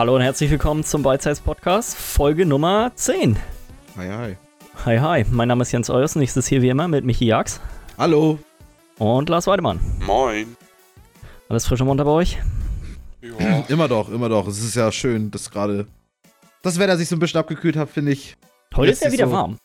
[0.00, 3.36] Hallo und herzlich willkommen zum Bite Size Podcast, Folge Nummer 10.
[3.98, 4.36] Hi, hi.
[4.86, 7.26] Hi, hi, mein Name ist Jens Eures und ich sitze hier wie immer mit Michi
[7.26, 7.60] Jax
[7.98, 8.38] Hallo.
[8.96, 9.78] und Lars Weidemann.
[10.06, 10.56] Moin.
[11.50, 12.38] Alles frisch und munter bei euch?
[13.20, 13.58] Ja.
[13.68, 14.48] Immer doch, immer doch.
[14.48, 15.86] Es ist ja schön, dass gerade
[16.62, 18.38] das Wetter sich so ein bisschen abgekühlt hat, finde ich.
[18.74, 19.58] Heute ist ja wieder so- warm.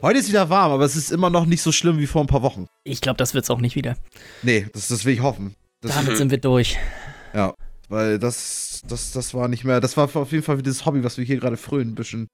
[0.00, 2.28] Heute ist wieder warm, aber es ist immer noch nicht so schlimm wie vor ein
[2.28, 2.66] paar Wochen.
[2.84, 3.94] Ich glaube, das wird's auch nicht wieder.
[4.42, 5.54] Nee, das, das will ich hoffen.
[5.82, 6.78] Das, Damit sind wir durch.
[7.88, 11.02] Weil das, das, das war nicht mehr, das war auf jeden Fall wie dieses Hobby,
[11.04, 12.28] was wir hier gerade frönen, ein bisschen,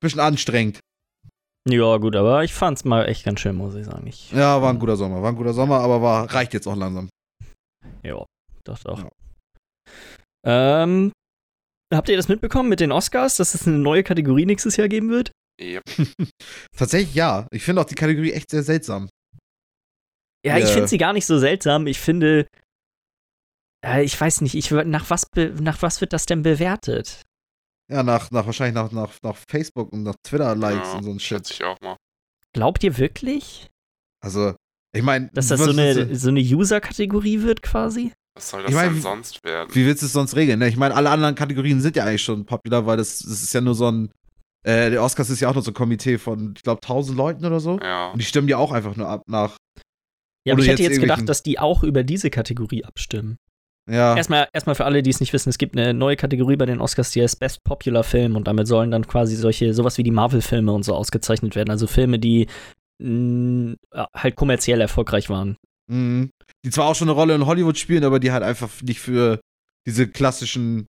[0.00, 0.80] bisschen anstrengend.
[1.68, 4.06] Ja, gut, aber ich fand's mal echt ganz schön, muss ich sagen.
[4.06, 6.76] Ich, Ja, war ein guter Sommer, war ein guter Sommer, aber war, reicht jetzt auch
[6.76, 7.08] langsam.
[8.04, 8.24] Ja,
[8.64, 9.02] doch, doch.
[9.02, 9.08] Ja.
[10.44, 11.10] Ähm,
[11.92, 15.10] habt ihr das mitbekommen mit den Oscars, dass es eine neue Kategorie nächstes Jahr geben
[15.10, 15.32] wird?
[15.60, 15.82] Yep.
[16.76, 17.48] Tatsächlich ja.
[17.50, 19.08] Ich finde auch die Kategorie echt sehr seltsam.
[20.44, 20.70] Ja, ich Ja.
[20.70, 21.86] finde sie gar nicht so seltsam.
[21.88, 22.46] Ich finde,
[23.86, 27.22] äh, ich weiß nicht, ich, nach, was be- nach was wird das denn bewertet?
[27.90, 31.20] Ja, nach, nach wahrscheinlich nach, nach, nach Facebook und nach Twitter-Likes ja, und so ein
[31.20, 31.60] schätze Shit.
[31.60, 31.96] ich auch mal.
[32.52, 33.68] Glaubt ihr wirklich,
[34.20, 34.54] Also,
[34.94, 38.12] ich meine, dass das so eine, so eine User-Kategorie wird quasi?
[38.34, 39.74] Was soll das Ich mein, denn wie- sonst werden?
[39.74, 40.58] Wie willst du es sonst regeln?
[40.58, 40.68] Ne?
[40.68, 43.60] Ich meine, alle anderen Kategorien sind ja eigentlich schon popular, weil das, das ist ja
[43.60, 44.10] nur so ein.
[44.66, 47.44] Äh, der Oscars ist ja auch nur so ein Komitee von, ich glaube, 1000 Leuten
[47.46, 47.78] oder so.
[47.78, 48.10] ja.
[48.10, 49.56] Und die stimmen ja auch einfach nur ab nach.
[50.44, 53.36] Ja, aber ich hätte jetzt jetzt gedacht, dass die auch über diese Kategorie abstimmen.
[53.88, 54.16] Ja.
[54.16, 56.80] Erstmal, erstmal für alle, die es nicht wissen, es gibt eine neue Kategorie bei den
[56.80, 60.10] Oscars, die heißt Best Popular Film und damit sollen dann quasi solche, sowas wie die
[60.10, 61.70] Marvel-Filme und so ausgezeichnet werden.
[61.70, 62.48] Also Filme, die
[62.98, 63.76] mh,
[64.14, 65.56] halt kommerziell erfolgreich waren.
[65.88, 66.30] Mhm.
[66.64, 69.40] Die zwar auch schon eine Rolle in Hollywood spielen, aber die halt einfach nicht für
[69.86, 70.86] diese klassischen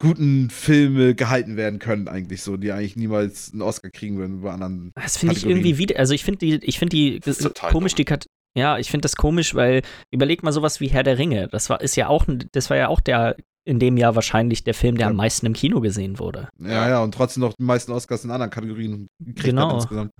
[0.00, 4.52] guten Filme gehalten werden können, eigentlich so, die eigentlich niemals einen Oscar kriegen würden bei
[4.52, 4.92] anderen.
[4.94, 7.20] Das finde ich irgendwie wieder, also ich finde die, ich finde die
[7.70, 8.26] komisch, die Kat
[8.58, 9.82] ja, ich finde das komisch, weil
[10.12, 11.48] überleg mal sowas wie Herr der Ringe.
[11.48, 14.74] Das war, ist ja auch, das war ja auch der, in dem Jahr wahrscheinlich der
[14.74, 15.10] Film, der Ja.
[15.10, 16.48] am meisten im Kino gesehen wurde.
[16.60, 19.74] Ja, ja, und trotzdem noch die meisten Oscars in anderen Kategorien gekriegt Genau.
[19.76, 20.10] insgesamt.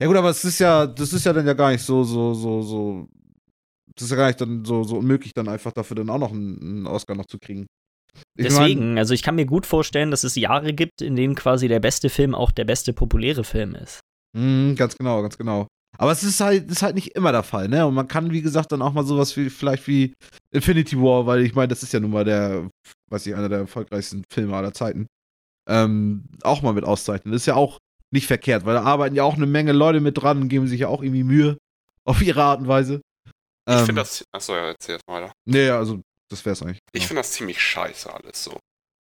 [0.00, 2.34] Ja gut, aber es ist ja, das ist ja dann ja gar nicht so, so,
[2.34, 3.08] so, so.
[3.94, 6.30] Das ist ja gar nicht dann so, so unmöglich, dann einfach dafür dann auch noch
[6.32, 7.66] einen, einen Oscar noch zu kriegen.
[8.36, 11.68] Ich Deswegen, also ich kann mir gut vorstellen, dass es Jahre gibt, in denen quasi
[11.68, 14.00] der beste Film auch der beste populäre Film ist.
[14.34, 15.66] Mein, mh, ganz genau, ganz genau.
[15.98, 17.86] Aber es ist halt, ist halt nicht immer der Fall, ne?
[17.86, 20.14] Und man kann, wie gesagt, dann auch mal sowas wie, vielleicht wie
[20.52, 22.70] Infinity War, weil ich meine, das ist ja nun mal der,
[23.10, 25.06] weiß ich, einer der erfolgreichsten Filme aller Zeiten,
[25.68, 27.32] ähm, auch mal mit auszeichnen.
[27.32, 27.78] Das ist ja auch
[28.10, 30.80] nicht verkehrt, weil da arbeiten ja auch eine Menge Leute mit dran und geben sich
[30.80, 31.58] ja auch irgendwie Mühe.
[32.04, 33.02] Auf ihre Art und Weise.
[33.26, 34.24] Ich Ähm, finde das.
[34.32, 35.32] Achso, ja, erzähl erst mal weiter.
[35.44, 36.78] Nee, also, das wär's eigentlich.
[36.92, 37.08] Ich Genau.
[37.08, 38.56] finde das ziemlich scheiße alles so.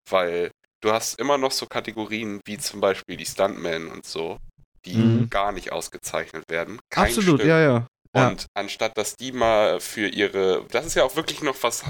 [0.09, 0.49] Weil
[0.81, 4.37] du hast immer noch so Kategorien wie zum Beispiel die Stuntmen und so,
[4.85, 5.29] die Mhm.
[5.29, 6.79] gar nicht ausgezeichnet werden.
[6.89, 7.49] Kein Absolut, Stück.
[7.49, 7.87] ja, ja.
[8.15, 8.29] Ja.
[8.29, 10.65] Und anstatt dass die mal für ihre.
[10.71, 11.83] Das ist ja auch wirklich noch was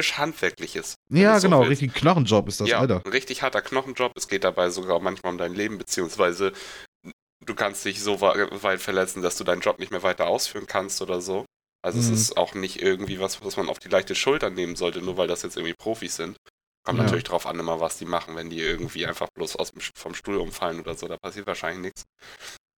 [0.00, 0.94] filmisch-handwerkliches.
[1.08, 3.02] wenn Ja, so genau, richtig Knochenjob ist das, ja, Alter.
[3.04, 4.12] ein richtig harter Knochenjob.
[4.16, 6.52] Es geht dabei sogar manchmal um dein Leben, beziehungsweise
[7.44, 11.00] du kannst dich so weit verletzen, dass du deinen Job nicht mehr weiter ausführen kannst
[11.02, 11.44] oder so.
[11.82, 12.04] Also Mhm.
[12.04, 15.16] es ist auch nicht irgendwie was, was man auf die leichte Schulter nehmen sollte, nur
[15.16, 16.36] weil das jetzt irgendwie Profis sind.
[16.84, 17.04] Kommt Ja.
[17.04, 20.14] natürlich drauf an, immer was die machen, wenn die irgendwie einfach bloß aus dem, vom
[20.14, 22.04] Stuhl umfallen oder so, da passiert wahrscheinlich nichts.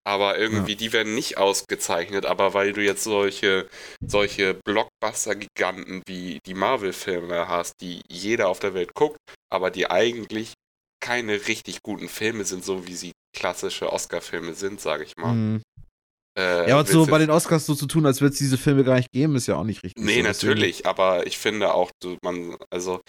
[0.04, 3.68] Aber irgendwie, die werden nicht ausgezeichnet, aber weil du jetzt solche,
[4.04, 9.18] solche Blockbuster-Giganten wie die Marvel-Filme hast, die jeder auf der Welt guckt,
[9.48, 10.54] aber die eigentlich
[11.00, 15.34] keine richtig guten Filme sind, so wie sie klassische Oscar-Filme sind, sage ich mal.
[15.34, 15.62] Mhm.
[16.38, 18.84] Äh, Ja, aber so bei den Oscars so zu tun, als würde es diese Filme
[18.84, 20.03] gar nicht geben, ist ja auch nicht richtig.
[20.03, 21.90] Nee, so, deswegen- natürlich, aber ich finde auch,
[22.23, 23.00] man, also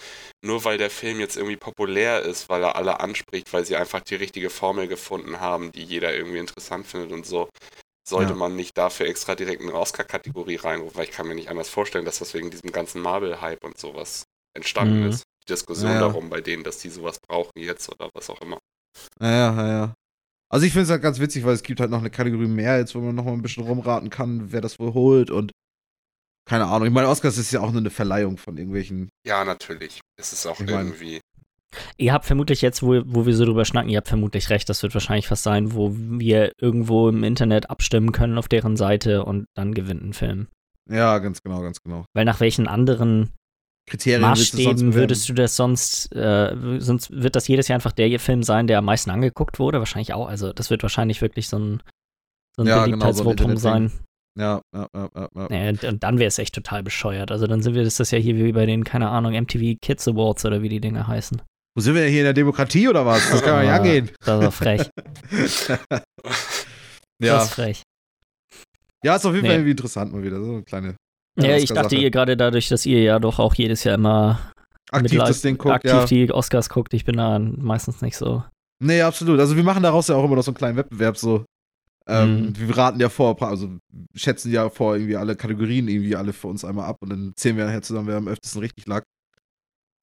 [0.44, 4.00] nur weil der Film jetzt irgendwie populär ist, weil er alle anspricht, weil sie einfach
[4.00, 7.48] die richtige Formel gefunden haben, die jeder irgendwie interessant findet und so,
[8.06, 8.36] sollte Ja.
[8.38, 12.04] man nicht dafür extra direkt eine Oscar-Kategorie reinrufen, weil ich kann mir nicht anders vorstellen,
[12.04, 14.24] dass das wegen diesem ganzen Marvel-Hype und sowas
[14.54, 15.08] entstanden Mhm.
[15.08, 15.22] ist.
[15.48, 16.00] Die Diskussion Ja, ja.
[16.00, 18.58] darum bei denen, dass die sowas brauchen jetzt oder was auch immer.
[19.20, 19.94] Ja, ja, ja, ja.
[20.54, 22.78] Also ich finde es halt ganz witzig, weil es gibt halt noch eine Kategorie mehr
[22.78, 25.50] jetzt, wo man noch mal ein bisschen rumraten kann, wer das wohl holt und
[26.48, 26.86] keine Ahnung.
[26.86, 29.08] Ich meine, Oscars ist ja auch nur eine Verleihung von irgendwelchen.
[29.26, 30.00] Ja, natürlich.
[30.16, 31.20] Es ist auch Ich mein- irgendwie.
[31.96, 34.80] Ihr habt vermutlich jetzt, wo, wo wir so drüber schnacken, ihr habt vermutlich recht, das
[34.84, 39.46] wird wahrscheinlich was sein, wo wir irgendwo im Internet abstimmen können auf deren Seite und
[39.56, 40.46] dann gewinnt ein Film.
[40.88, 42.04] Ja, ganz genau, ganz genau.
[42.14, 43.32] Weil nach welchen anderen
[43.86, 48.42] Kriterien Maßstäben würdest du das sonst, äh, sonst wird das jedes Jahr einfach der Film
[48.42, 49.78] sein, der am meisten angeguckt wurde?
[49.78, 50.26] Wahrscheinlich auch.
[50.28, 51.82] Also das wird wahrscheinlich wirklich so ein,
[52.56, 53.92] so ein Ja, genau, so ein Beliebtheitsvotum sein.
[54.38, 55.68] Ja, ja, ja, ja, ja.
[55.70, 57.30] Und- und dann wäre es echt total bescheuert.
[57.30, 60.08] Also dann sind wir, das ist ja hier wie bei den, keine Ahnung, MTV Kids
[60.08, 61.40] Awards oder wie die Dinger heißen.
[61.76, 63.30] Wo sind wir denn hier in der Demokratie oder was?
[63.30, 64.10] Das kann man ja Ah, angehen.
[64.24, 64.88] Das ist frech.
[67.20, 67.42] Das ja.
[67.42, 67.82] ist frech.
[69.04, 69.48] ja, ist auf jeden Nee.
[69.50, 70.42] Fall irgendwie interessant mal wieder.
[70.42, 70.96] So eine kleine.
[71.36, 74.52] Ja, ich dachte ihr gerade dadurch, dass ihr ja doch auch jedes Jahr immer
[74.90, 76.04] aktiv das Ding guckt, aktiv ja.
[76.06, 76.94] die Oscars guckt.
[76.94, 78.44] Ich bin da meistens nicht so.
[78.82, 79.40] Nee, absolut.
[79.40, 81.44] Also wir machen daraus ja auch immer noch so einen kleinen Wettbewerb so.
[82.06, 82.58] Ähm, Mhm.
[82.58, 83.78] Wir raten ja vor, also
[84.14, 87.56] schätzen ja vor irgendwie alle Kategorien irgendwie alle für uns einmal ab und dann zählen
[87.56, 89.02] wir nachher zusammen, wer am öftesten richtig lag.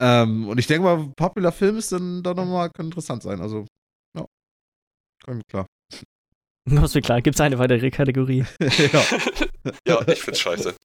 [0.01, 3.39] Ähm, und ich denke mal, Popular Film ist dann, dann nochmal, kann interessant sein.
[3.39, 3.67] Also,
[4.17, 4.25] ja.
[5.23, 5.67] Komm mit klar.
[6.69, 8.45] Was mir klar, gibt es eine weitere Kategorie?
[8.61, 9.03] ja.
[9.87, 10.75] ja, ich find's scheiße.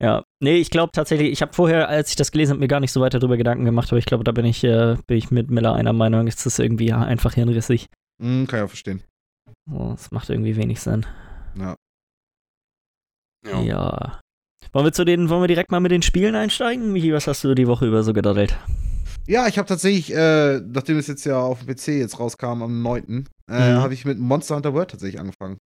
[0.00, 2.80] Ja, nee, ich glaube tatsächlich, ich habe vorher, als ich das gelesen habe, mir gar
[2.80, 5.30] nicht so weiter darüber Gedanken gemacht, aber ich glaube, da bin ich, äh, bin ich
[5.30, 7.88] mit Miller einer Meinung, es ist irgendwie einfach hirnrissig.
[8.20, 9.02] Hm, kann ich auch verstehen.
[9.94, 11.06] Es macht irgendwie wenig Sinn.
[11.56, 11.76] Ja.
[13.46, 13.60] Ja.
[13.62, 14.20] Ja.
[14.72, 16.92] Wollen wir zu den, wollen wir direkt mal mit den Spielen einsteigen?
[16.92, 18.56] Michi, was hast du die Woche über so gedaddelt?
[19.26, 22.82] Ja, ich habe tatsächlich, äh, nachdem es jetzt ja auf dem PC jetzt rauskam am
[22.82, 23.78] 9., äh, Mhm.
[23.82, 25.58] habe ich mit Monster Hunter World tatsächlich angefangen.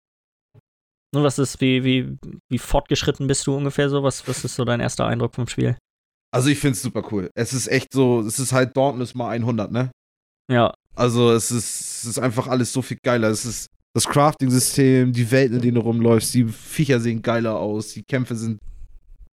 [1.15, 2.19] Und was ist, wie, wie,
[2.51, 4.03] wie fortgeschritten bist du ungefähr so?
[4.03, 5.77] Was, was ist so dein erster Eindruck vom Spiel?
[6.35, 7.31] Also ich finde es super cool.
[7.35, 9.91] Es ist echt so, es ist halt Dauntless mal 100, ne?
[10.51, 13.29] Ja, Also es ist, es ist einfach alles so viel geiler.
[13.29, 17.95] Es ist das Crafting-System, die Welten, in denen du rumläufst, die Viecher sehen geiler aus,
[17.95, 18.59] die Kämpfe sind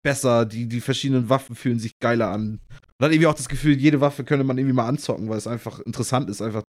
[0.04, 2.60] besser, die, die verschiedenen Waffen fühlen sich geiler an.
[3.00, 5.48] Und hat irgendwie auch das Gefühl, jede Waffe könnte man irgendwie mal anzocken, weil es
[5.48, 6.62] einfach interessant ist, einfach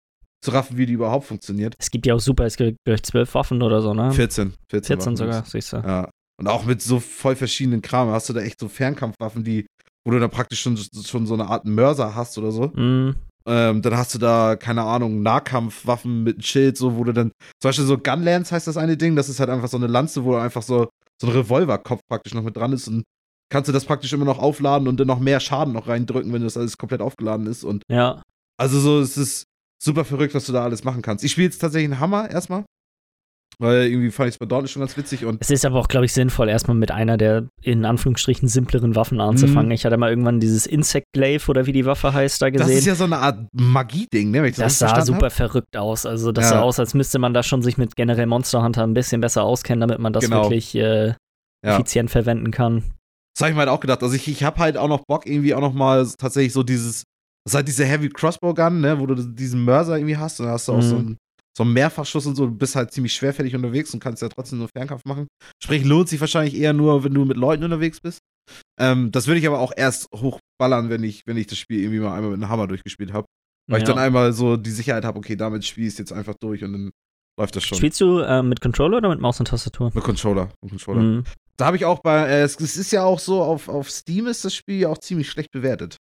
[0.44, 1.75] zu raffen, wie die überhaupt funktioniert.
[1.79, 4.12] es gibt ja auch super, es gibt gleich zwölf Waffen oder so, ne?
[4.12, 4.55] 14.
[4.71, 5.77] 14, 14 Waffen sogar, siehst du.
[5.77, 6.11] Ja.
[6.41, 9.67] Und auch mit so voll verschiedenen Kram hast du da echt so Fernkampfwaffen, die,
[10.05, 12.67] wo du da praktisch schon, schon so eine Art Mörser hast oder so.
[12.69, 13.15] Mm,
[13.47, 17.31] Ähm, dann hast du da, keine Ahnung, Nahkampfwaffen mit einem Schild, so, wo du dann,
[17.61, 20.25] zum Beispiel so Gunlance heißt das eine Ding, das ist halt einfach so eine Lanze,
[20.25, 20.89] wo einfach so,
[21.21, 23.03] so ein Revolverkopf praktisch noch mit dran ist und
[23.53, 26.43] kannst du das praktisch immer noch aufladen und dann noch mehr Schaden noch reindrücken, wenn
[26.43, 27.65] das alles komplett aufgeladen ist.
[27.65, 28.23] Und ja,
[28.61, 29.44] also so, es ist
[29.82, 31.25] super verrückt, was du da alles machen kannst.
[31.25, 32.64] Ich spiele jetzt tatsächlich einen Hammer erstmal.
[33.58, 35.87] Weil irgendwie fand ich es bei Dortmund schon ganz witzig und Es ist aber auch,
[35.87, 39.67] glaube ich, sinnvoll, erstmal mit einer der in Anführungsstrichen simpleren Waffen anzufangen.
[39.67, 39.73] Mhm.
[39.73, 42.79] Ich hatte mal irgendwann dieses Insect Glaive oder wie die Waffe heißt da das gesehen.
[42.79, 44.38] ist ja so eine Art Magie-Ding, ne?
[44.43, 45.32] Wenn ich das, das sah super hab.
[45.32, 46.06] verrückt aus.
[46.06, 46.50] Also das Ja.
[46.56, 49.43] sah aus, als müsste man da schon sich mit generell Monster Hunter ein bisschen besser
[49.44, 50.44] auskennen, damit man das Genau.
[50.44, 51.08] wirklich äh,
[51.64, 51.75] Ja.
[51.75, 52.82] effizient verwenden kann.
[53.34, 54.02] Das habe ich mir halt auch gedacht.
[54.02, 57.05] Also ich, ich habe halt auch noch Bock, irgendwie auch noch mal tatsächlich so dieses,
[57.44, 60.47] das ist halt diese Heavy Crossbow Gun, ne, wo du diesen Mörser irgendwie hast und
[60.47, 61.00] dann hast du auch so Mhm.
[61.09, 61.17] einen,
[61.56, 64.59] so einen Mehrfachschuss und so, du bist halt ziemlich schwerfällig unterwegs und kannst ja trotzdem
[64.59, 65.27] nur Fernkampf machen.
[65.62, 68.21] Sprich, lohnt sich wahrscheinlich eher nur, wenn du mit Leuten unterwegs bist.
[68.81, 72.00] Ähm, das würde ich aber auch erst hochballern, wenn ich, wenn ich das Spiel irgendwie
[72.00, 73.27] mal einmal mit einem Hammer durchgespielt habe.
[73.71, 73.94] Weil ich Ja.
[73.94, 76.73] dann einmal so die Sicherheit habe, okay, damit spiele ich es jetzt einfach durch und
[76.73, 76.91] dann
[77.39, 77.79] läuft das schon.
[77.79, 79.91] Spielst du äh, mit Controller oder mit Maus und Tastatur?
[79.94, 80.49] mit Controller.
[80.62, 81.03] Mit Controller.
[81.03, 81.25] Mhm.
[81.59, 84.27] Da habe ich auch bei, äh, es, es ist ja auch so, auf, auf Steam
[84.27, 85.97] ist das Spiel ja auch ziemlich schlecht bewertet.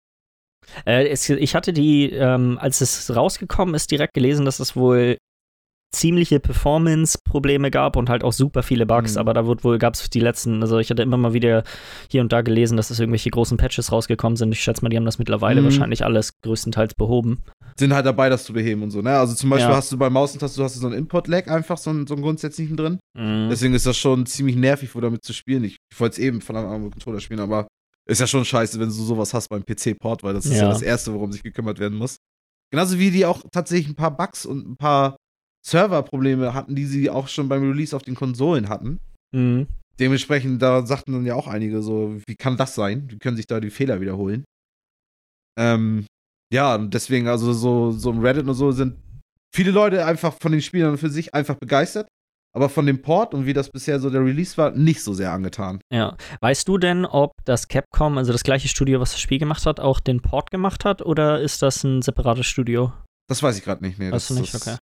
[0.86, 5.16] Äh, es, ich hatte die, ähm, als es rausgekommen ist, direkt gelesen, dass es wohl
[5.94, 9.18] ziemliche Performance-Probleme gab und halt auch super viele Bugs, Mhm.
[9.20, 11.62] aber da wird wohl, gab es die letzten, also ich hatte immer mal wieder
[12.10, 14.52] hier und da gelesen, dass es irgendwelche großen Patches rausgekommen sind.
[14.52, 15.66] Ich schätze mal, die haben das mittlerweile Mhm.
[15.66, 17.38] wahrscheinlich alles größtenteils behoben.
[17.78, 19.16] Sind halt dabei, das zu beheben und so, ne?
[19.16, 19.76] Also zum Beispiel Ja.
[19.76, 22.76] hast du bei Maustaste, du hast so einen Input-Lag einfach, so einen, so einen grundsätzlichen
[22.76, 22.98] drin.
[23.16, 23.48] Mhm.
[23.50, 25.64] Deswegen ist das schon ziemlich nervig, wo damit zu spielen.
[25.64, 27.68] Ich, ich wollte es eben von Anfang an mit Controller spielen, aber
[28.06, 30.62] ist ja schon scheiße, wenn du sowas hast beim PC-Port, weil das ist ja.
[30.62, 30.68] Ja.
[30.68, 32.16] das Erste, worum sich gekümmert werden muss.
[32.70, 35.16] Genauso wie die auch tatsächlich ein paar Bugs und ein paar
[35.66, 39.00] Serverprobleme hatten, die sie auch schon beim Release auf den Konsolen hatten.
[39.34, 39.66] Mhm.
[39.98, 43.10] Dementsprechend, da sagten dann ja auch einige so, wie kann das sein?
[43.10, 44.44] Wie können sich da die Fehler wiederholen?
[45.58, 46.06] Ähm,
[46.52, 48.96] ja, und deswegen, also so, so im Reddit und so sind
[49.54, 52.08] viele Leute einfach von den Spielern für sich einfach begeistert,
[52.54, 55.32] aber von dem Port und wie das bisher so der Release war, nicht so sehr
[55.32, 55.80] angetan.
[55.92, 56.16] Ja.
[56.40, 59.80] Weißt du denn, ob das Capcom, also das gleiche Studio, was das Spiel gemacht hat,
[59.80, 62.92] auch den Port gemacht hat oder ist das ein separates Studio?
[63.28, 63.98] Das weiß ich gerade nicht.
[63.98, 64.54] Nee, Weißt das, du nicht?
[64.54, 64.76] das, Okay.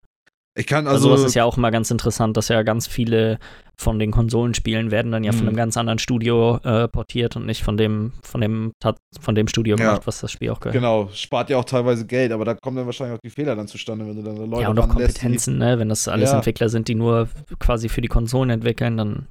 [0.56, 1.22] Ich kann Also, also.
[1.22, 3.38] das ist ja auch immer ganz interessant, dass ja ganz viele
[3.76, 5.48] von den Konsolenspielen werden dann ja von Mhm.
[5.48, 8.72] einem ganz anderen Studio äh, portiert und nicht von dem, von dem,
[9.20, 9.84] von dem Studio Ja.
[9.84, 10.74] gemacht, was das Spiel auch gehört.
[10.76, 13.66] Genau, spart ja auch teilweise Geld, aber da kommen dann wahrscheinlich auch die Fehler dann
[13.66, 15.76] zustande, wenn du dann Leute ja, und auch Kompetenzen, ne?
[15.80, 16.36] Wenn das alles Ja.
[16.36, 19.26] Entwickler sind, die nur quasi für die Konsolen entwickeln, dann.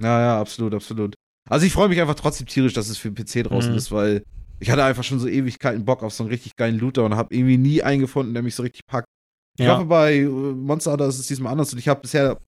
[0.00, 1.14] Ja, ja, absolut, absolut.
[1.50, 3.76] Also ich freue mich einfach trotzdem tierisch, dass es für den PC draußen Mhm.
[3.76, 4.22] ist, weil
[4.60, 7.34] ich hatte einfach schon so Ewigkeiten Bock auf so einen richtig geilen Looter und habe
[7.34, 9.06] irgendwie nie einen gefunden, der mich so richtig packt.
[9.58, 9.76] Ich Ja.
[9.76, 12.38] hoffe, bei äh, Monster Hunter ist es diesmal anders und ich habe bisher,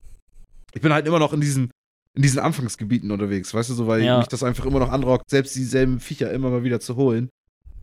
[0.75, 1.71] ich bin halt immer noch in diesen,
[2.15, 4.19] in diesen Anfangsgebieten unterwegs, weißt du, so, weil Ja.
[4.19, 7.29] mich das einfach immer noch anrockt, selbst dieselben Viecher immer mal wieder zu holen.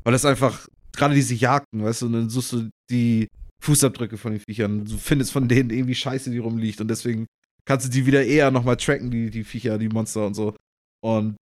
[0.04, 3.28] Weil das einfach, gerade diese Jagden, weißt du, und dann suchst du die
[3.64, 7.28] Fußabdrücke von den Viechern, du findest von denen irgendwie Scheiße, die rumliegt und deswegen
[7.66, 10.54] kannst du die wieder eher nochmal tracken, die, die Viecher, die Monster und so.
[11.02, 11.38] Und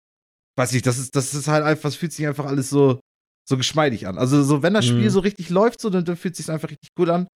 [0.57, 2.99] weiß nicht, das ist, das ist halt einfach, es fühlt sich einfach alles so,
[3.47, 4.17] so geschmeidig an.
[4.17, 5.09] Also so, wenn das Spiel Mhm.
[5.11, 7.27] so richtig läuft, so, dann, dann fühlt es sich einfach richtig gut an.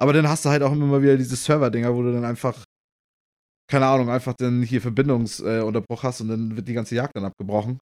[0.00, 2.64] Aber dann hast du halt auch immer mal wieder diese Server-Dinger, wo du dann einfach,
[3.70, 7.24] keine Ahnung, einfach dann hier Verbindungsunterbruch äh, hast und dann wird die ganze Jagd dann
[7.24, 7.78] abgebrochen.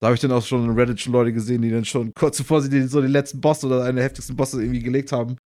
[0.00, 2.38] Da habe ich dann auch schon in Reddit schon Leute gesehen, die dann schon kurz
[2.38, 5.36] bevor sie so den letzten Boss oder einen der heftigsten Bosse irgendwie gelegt haben,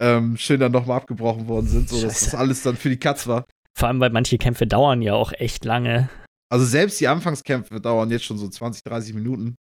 [0.00, 3.26] ähm, schön dann nochmal abgebrochen worden sind, so dass das alles dann für die Katz
[3.26, 3.44] war.
[3.76, 6.08] Vor allem, weil manche Kämpfe dauern ja auch echt lange.
[6.50, 9.54] Also selbst die Anfangskämpfe dauern jetzt schon so 20, 30 Minuten.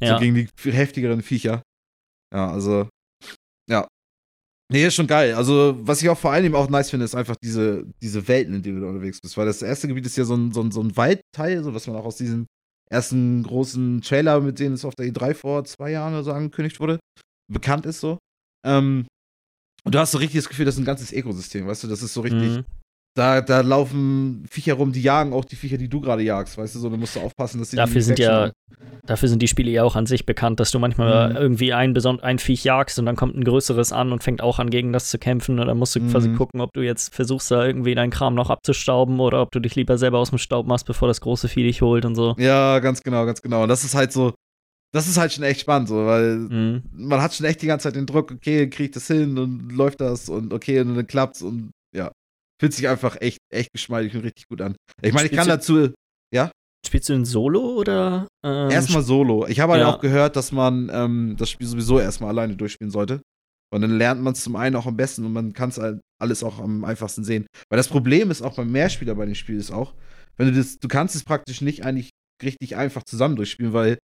[0.00, 0.14] Ja.
[0.14, 1.62] So gegen die heftigeren Viecher.
[2.32, 2.88] Ja, also.
[4.72, 5.34] Nee, ist schon geil.
[5.34, 8.62] Also, was ich auch vor allem auch nice finde, ist einfach diese, diese Welten, in
[8.62, 9.36] denen du unterwegs bist.
[9.36, 11.86] Weil das erste Gebiet ist ja so ein, so ein, so ein Waldteil, so was
[11.86, 12.46] man auch aus diesem
[12.90, 16.80] ersten großen Trailer, mit dem es auf der E3 vor zwei Jahren oder so angekündigt
[16.80, 16.98] wurde,
[17.52, 18.18] bekannt ist so.
[18.66, 19.06] Ähm,
[19.84, 22.02] und du hast so richtig das Gefühl, das ist ein ganzes Ökosystem, weißt du, das
[22.02, 22.64] ist so richtig, Mhm.
[23.14, 26.74] Da, da laufen Viecher rum, die jagen auch die Viecher, die du gerade jagst, weißt
[26.74, 28.50] du, so, da musst du aufpassen, dass die Dafür nicht sind ja-.
[29.04, 31.36] Dafür sind die Spiele ja auch an sich bekannt, dass du manchmal Mhm.
[31.36, 34.70] irgendwie ein, ein Viech jagst und dann kommt ein größeres an und fängt auch an,
[34.70, 35.58] gegen das zu kämpfen.
[35.58, 36.36] Und dann musst du quasi Mhm.
[36.36, 39.74] gucken, ob du jetzt versuchst, da irgendwie deinen Kram noch abzustauben oder ob du dich
[39.74, 42.36] lieber selber aus dem Staub machst, bevor das große Vieh dich holt und so.
[42.38, 43.64] Ja, ganz genau, ganz genau.
[43.64, 44.34] Und das ist halt so,
[44.94, 46.82] das ist halt schon echt spannend, so, weil Mhm.
[46.92, 49.72] man hat schon echt die ganze Zeit den Druck, okay, krieg ich das hin und
[49.72, 51.70] läuft das und okay, und dann klappt's und.
[52.62, 54.76] Fühlt sich einfach echt, echt geschmeidig und richtig gut an.
[55.02, 55.92] Ich meine, ich kann dazu
[56.84, 58.26] Spielst du in Solo oder?
[58.44, 59.46] Ähm, erstmal solo.
[59.46, 59.88] Ich habe halt ja.
[59.88, 63.22] auch gehört, dass man ähm, das Spiel sowieso erstmal alleine durchspielen sollte.
[63.72, 66.00] Und dann lernt man es zum einen auch am besten und man kann es halt
[66.20, 67.46] alles auch am einfachsten sehen.
[67.70, 69.94] Weil das Problem ist auch beim Mehrspieler bei dem Spiel ist auch,
[70.36, 72.10] wenn du das, du kannst es praktisch nicht eigentlich
[72.42, 73.98] richtig einfach zusammen durchspielen, weil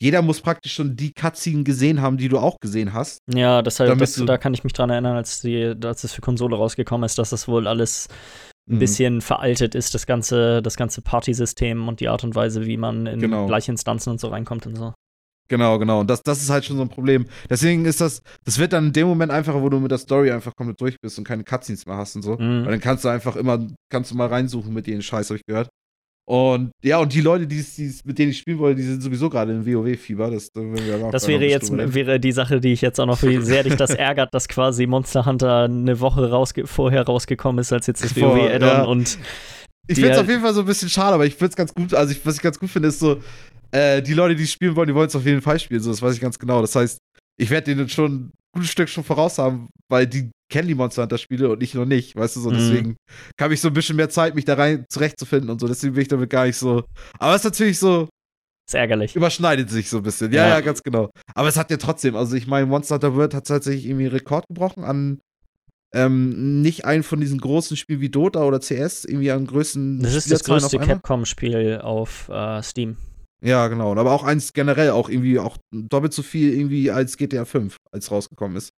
[0.00, 3.18] jeder muss praktisch schon die Cutscene gesehen haben, die du auch gesehen hast.
[3.32, 6.20] Ja, deshalb, Damit das, da kann ich mich dran erinnern, als, die, als es für
[6.20, 8.06] Konsole rausgekommen ist, dass das wohl alles
[8.70, 8.78] ein Mhm.
[8.80, 13.06] bisschen veraltet ist, das ganze, das ganze Party-System und die Art und Weise, wie man
[13.06, 13.46] in Genau.
[13.46, 14.92] gleiche Instanzen und so reinkommt und so.
[15.50, 16.00] Genau, genau.
[16.00, 17.24] Und das, das ist halt schon so ein Problem.
[17.48, 20.30] Deswegen ist das, das wird dann in dem Moment einfacher, wo du mit der Story
[20.30, 22.34] einfach komplett durch bist und keine Cutscenes mehr hast und so.
[22.36, 22.64] Mhm.
[22.66, 25.46] Weil dann kannst du einfach immer, kannst du mal reinsuchen mit denen Scheiß, habe ich
[25.46, 25.70] gehört.
[26.28, 29.30] Und ja, und die Leute, die's, die's, mit denen ich spielen wollte, die sind sowieso
[29.30, 30.30] gerade in WoW-Fieber.
[30.30, 33.76] Das, Das wäre jetzt wäre die Sache, die ich jetzt auch noch, wie sehr dich
[33.76, 38.14] das ärgert, dass quasi Monster Hunter eine Woche rausge vorher rausgekommen ist als jetzt das
[38.14, 38.82] WoW-Add-on ja.
[38.82, 39.18] und
[39.86, 41.56] Ich finde es halt- auf jeden Fall so ein bisschen schade, aber ich finde es
[41.56, 41.94] ganz gut.
[41.94, 43.22] Also, ich, was ich ganz gut finde, ist so,
[43.70, 45.80] äh, die Leute, die es spielen wollen, die wollen es auf jeden Fall spielen.
[45.80, 46.60] So, das weiß ich ganz genau.
[46.60, 46.98] Das heißt,
[47.40, 51.18] ich werde denen schon gutes Stück schon voraus haben, weil die kennen die Monster Hunter
[51.18, 52.50] Spiele und ich noch nicht, weißt du so.
[52.50, 52.54] Mhm.
[52.54, 52.96] Deswegen
[53.40, 55.68] habe ich so ein bisschen mehr Zeit, mich da rein zurechtzufinden und so.
[55.68, 56.84] Deswegen bin ich damit gar nicht so.
[57.18, 58.08] Aber es ist natürlich so,
[58.66, 59.14] ist ärgerlich.
[59.16, 60.32] überschneidet sich so ein bisschen.
[60.32, 60.48] Ja, Ja.
[60.54, 61.10] ja, ganz genau.
[61.34, 64.14] Aber es hat ja trotzdem, also ich meine, Monster Hunter World hat tatsächlich irgendwie einen
[64.14, 65.20] Rekord gebrochen an
[65.94, 70.14] ähm, nicht einen von diesen großen Spielen wie Dota oder CS, irgendwie an größten Das
[70.14, 70.78] ist das größte.
[70.78, 72.96] Capcom-Spiel auf äh, Steam.
[73.42, 73.92] Ja, genau.
[73.96, 78.10] Aber auch eins generell auch irgendwie auch doppelt so viel irgendwie als GTA 5, als
[78.10, 78.70] rausgekommen ist.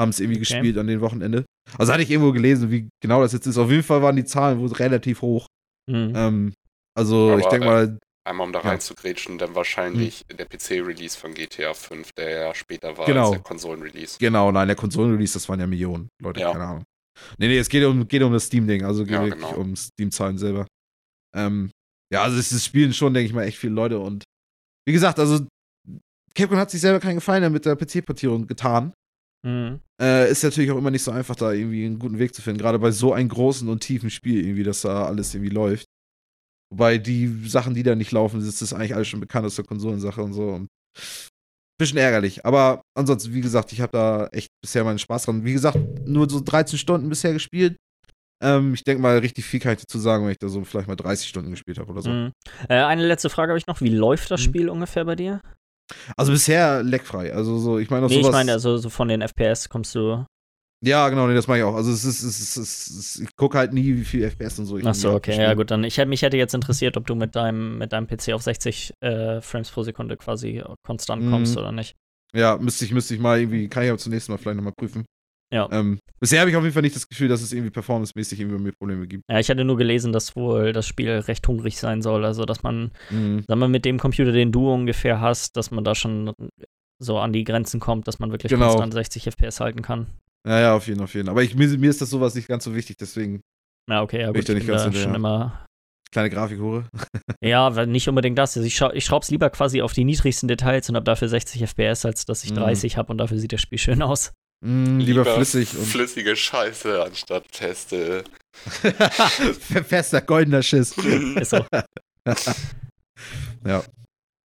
[0.00, 0.54] Haben es irgendwie Okay.
[0.54, 1.44] gespielt an den Wochenende.
[1.78, 3.58] Also hatte ich irgendwo gelesen, wie genau das jetzt ist.
[3.58, 5.46] Auf jeden Fall waren die Zahlen wohl relativ hoch.
[5.88, 6.12] Mhm.
[6.16, 6.54] Ähm,
[6.98, 8.68] also Aber, ich denke äh, mal, Einmal um da Ja.
[8.70, 13.22] reinzugrätschen, dann wahrscheinlich der PC-Release von GTA 5, der ja später war Genau.
[13.22, 14.16] als der Konsolen-Release.
[14.20, 16.52] genau, nein, der Konsolen-Release, das waren ja Millionen Leute, Ja.
[16.52, 16.84] keine Ahnung.
[17.38, 19.54] Nee, nee, es geht um, geht um das Steam-Ding, also geht Ja, genau.
[19.56, 20.66] um Steam-Zahlen selber.
[21.34, 21.70] Ähm,
[22.12, 24.24] ja, also es spielen schon, denke ich mal, echt viele Leute und
[24.86, 25.46] wie gesagt, also
[26.34, 28.92] Capcom hat sich selber keinen Gefallen mit der PC-Portierung getan.
[29.46, 29.80] Mhm.
[30.00, 32.60] Äh, ist natürlich auch immer nicht so einfach, da irgendwie einen guten Weg zu finden.
[32.60, 35.86] Gerade bei so einem großen und tiefen Spiel, irgendwie, dass da alles irgendwie läuft.
[36.72, 39.64] Wobei die Sachen, die da nicht laufen, das ist eigentlich alles schon bekannt aus der
[39.64, 40.48] Konsolensache und so.
[40.48, 40.68] Und
[41.78, 42.46] bisschen ärgerlich.
[42.46, 45.44] Aber ansonsten, wie gesagt, ich habe da echt bisher meinen Spaß dran.
[45.44, 47.76] Wie gesagt, nur so 13 Stunden bisher gespielt.
[48.42, 50.88] Ähm, ich denke mal, richtig viel kann ich dazu sagen, wenn ich da so vielleicht
[50.88, 52.10] mal 30 Stunden gespielt habe oder so.
[52.10, 52.32] Mhm.
[52.68, 53.80] Äh, eine letzte Frage habe ich noch.
[53.80, 54.44] Wie läuft das Mhm.
[54.44, 55.40] Spiel ungefähr bei dir?
[56.16, 57.32] Also bisher leckfrei.
[57.34, 60.24] Also so, ich meine, Nee, ich meine, also so von den FPS kommst du.
[60.84, 61.74] ja, genau, nee, das mache ich auch.
[61.76, 64.66] Also es ist, es ist, es ist ich gucke halt nie, wie viel FPS und
[64.66, 67.06] so ich Achso, irgendwie okay, ja gut, dann ich hätte mich hätte jetzt interessiert, ob
[67.06, 71.30] du mit deinem mit deinem PC auf 60 äh, Frames pro Sekunde quasi konstant Mhm.
[71.30, 71.94] kommst oder nicht.
[72.34, 75.04] Ja, müsste ich, müsste ich mal irgendwie, kann ich aber zunächst mal vielleicht nochmal prüfen.
[75.52, 75.68] Ja.
[75.70, 78.58] Ähm, bisher habe ich auf jeden Fall nicht das Gefühl, dass es irgendwie performancemäßig irgendwie
[78.62, 79.22] mir Probleme gibt.
[79.30, 82.62] Ja, ich hatte nur gelesen, dass wohl das Spiel recht hungrig sein soll, also dass
[82.62, 83.44] man, Mhm.
[83.46, 86.32] sagen wir, mit dem Computer, den du ungefähr hast, dass man da schon
[86.98, 88.68] so an die Grenzen kommt, dass man wirklich Genau.
[88.68, 90.06] konstant 60 FPS halten kann.
[90.48, 91.04] Ja, ja, auf jeden Fall.
[91.04, 91.28] Auf jeden.
[91.28, 93.42] Aber ich, mir, mir ist das sowas nicht ganz so wichtig, deswegen
[93.90, 95.66] Ja, okay, ja gut, ich ich nicht ganz da schon immer
[96.12, 96.84] kleine Grafikhure.
[97.44, 98.56] Ja, nicht unbedingt das.
[98.56, 101.62] Also ich, schau, ich schraub's lieber quasi auf die niedrigsten Details und habe dafür 60
[101.62, 102.56] FPS, als dass ich Mhm.
[102.56, 104.32] 30 habe und dafür sieht das Spiel schön aus.
[104.64, 108.22] Mm, lieber, flüssig und Flüssige Scheiße anstatt feste.
[108.54, 110.94] fester goldener Schiss.
[111.42, 111.64] So.
[113.66, 113.82] ja.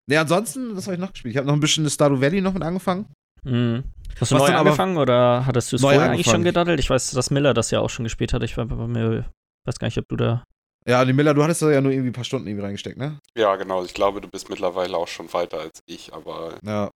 [0.09, 1.33] Ne, ansonsten, was habe ich noch gespielt?
[1.33, 3.05] Ich habe noch ein bisschen Stardew Valley noch mit angefangen.
[3.43, 3.83] Mhm.
[4.19, 6.43] Hast du Was neu angefangen oder hattest du es vorher eigentlich schon angefangen.
[6.45, 6.79] gedaddelt?
[6.79, 8.41] Ich weiß, dass Miller das ja auch schon gespielt hat.
[8.43, 9.25] Ich war bei mir,
[9.65, 10.43] weiß gar nicht, ob du da.
[10.87, 13.19] Ja, die Miller, du hattest da ja nur irgendwie ein paar Stunden irgendwie reingesteckt, ne?
[13.37, 13.83] Ja, genau.
[13.83, 16.89] Ich glaube, du bist mittlerweile auch schon weiter als ich, aber Ja.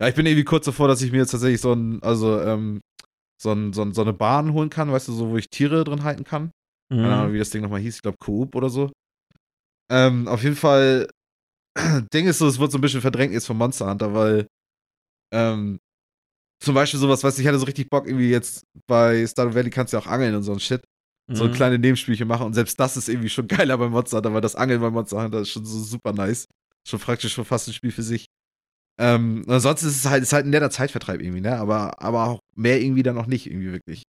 [0.00, 2.80] Ja, ich bin irgendwie kurz davor, dass ich mir jetzt tatsächlich so ein, also, ähm,
[3.40, 5.84] so, ein, so, ein, so eine Bahn holen kann, weißt du, so, wo ich Tiere
[5.84, 6.50] drin halten kann.
[6.90, 7.34] Keine Ahnung, Mhm.
[7.34, 8.90] wie das Ding nochmal hieß, ich glaube Coop oder so.
[9.90, 11.08] Ähm, auf jeden Fall,
[12.14, 14.46] Ding ist so, es wird so ein bisschen verdrängt jetzt vom Monster Hunter, weil,
[15.32, 15.78] ähm,
[16.62, 19.70] zum Beispiel sowas, weißt du, ich hatte so richtig Bock, irgendwie jetzt bei Stardew Valley
[19.70, 20.82] kannst du ja auch angeln und so ein Shit.
[21.32, 21.52] So Mhm.
[21.52, 24.56] kleine Nebenspielchen machen und selbst das ist irgendwie schon geiler beim Monster Hunter, weil das
[24.56, 26.46] Angeln beim Monster Hunter ist schon so super nice.
[26.86, 28.26] Schon praktisch schon fast ein Spiel für sich.
[29.00, 31.56] Ähm, ansonsten ist es halt, ist halt ein netter Zeitvertreib irgendwie, ne?
[31.58, 34.02] Aber, aber auch mehr irgendwie dann noch nicht irgendwie wirklich.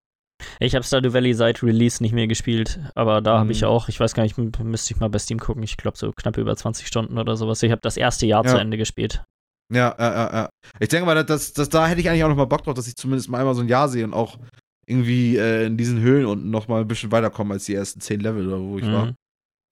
[0.60, 3.68] Ich habe Stardew Valley seit Release nicht mehr gespielt, aber da habe ich Mhm.
[3.68, 6.36] auch, ich weiß gar nicht, müsste ich mal bei Steam gucken, ich glaube so knapp
[6.36, 7.62] über 20 Stunden oder sowas.
[7.62, 8.52] Ich habe das erste Jahr Ja.
[8.52, 9.24] zu Ende gespielt.
[9.72, 10.48] Ja, ja, ja, ja.
[10.78, 12.86] Ich denke mal, das, das, da hätte ich eigentlich auch noch mal Bock drauf, dass
[12.86, 14.38] ich zumindest mal einmal so ein Jahr sehe und auch
[14.86, 18.20] irgendwie äh, in diesen Höhlen unten noch mal ein bisschen weiterkomme als die ersten zehn
[18.20, 19.06] Level, oder wo ich war.
[19.06, 19.14] Mhm.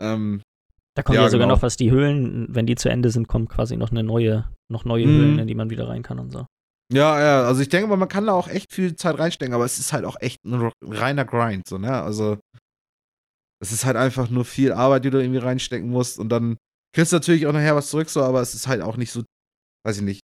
[0.00, 0.42] Ähm,
[0.96, 1.56] Da kommt Ja, ja, sogar genau.
[1.56, 4.84] noch was, die Höhlen, wenn die zu Ende sind, kommt quasi noch eine neue, noch
[4.84, 5.18] neue Mhm.
[5.18, 6.46] Höhlen, in die man wieder rein kann und so.
[6.92, 9.64] ja, ja, also ich denke mal, man kann da auch echt viel Zeit reinstecken, aber
[9.64, 12.00] es ist halt auch echt ein reiner Grind, so, ne?
[12.02, 12.38] Also,
[13.60, 16.56] es ist halt einfach nur viel Arbeit, die du irgendwie reinstecken musst und dann
[16.94, 19.24] kriegst du natürlich auch nachher was zurück, so, aber es ist halt auch nicht so,
[19.84, 20.20] weiß ich nicht.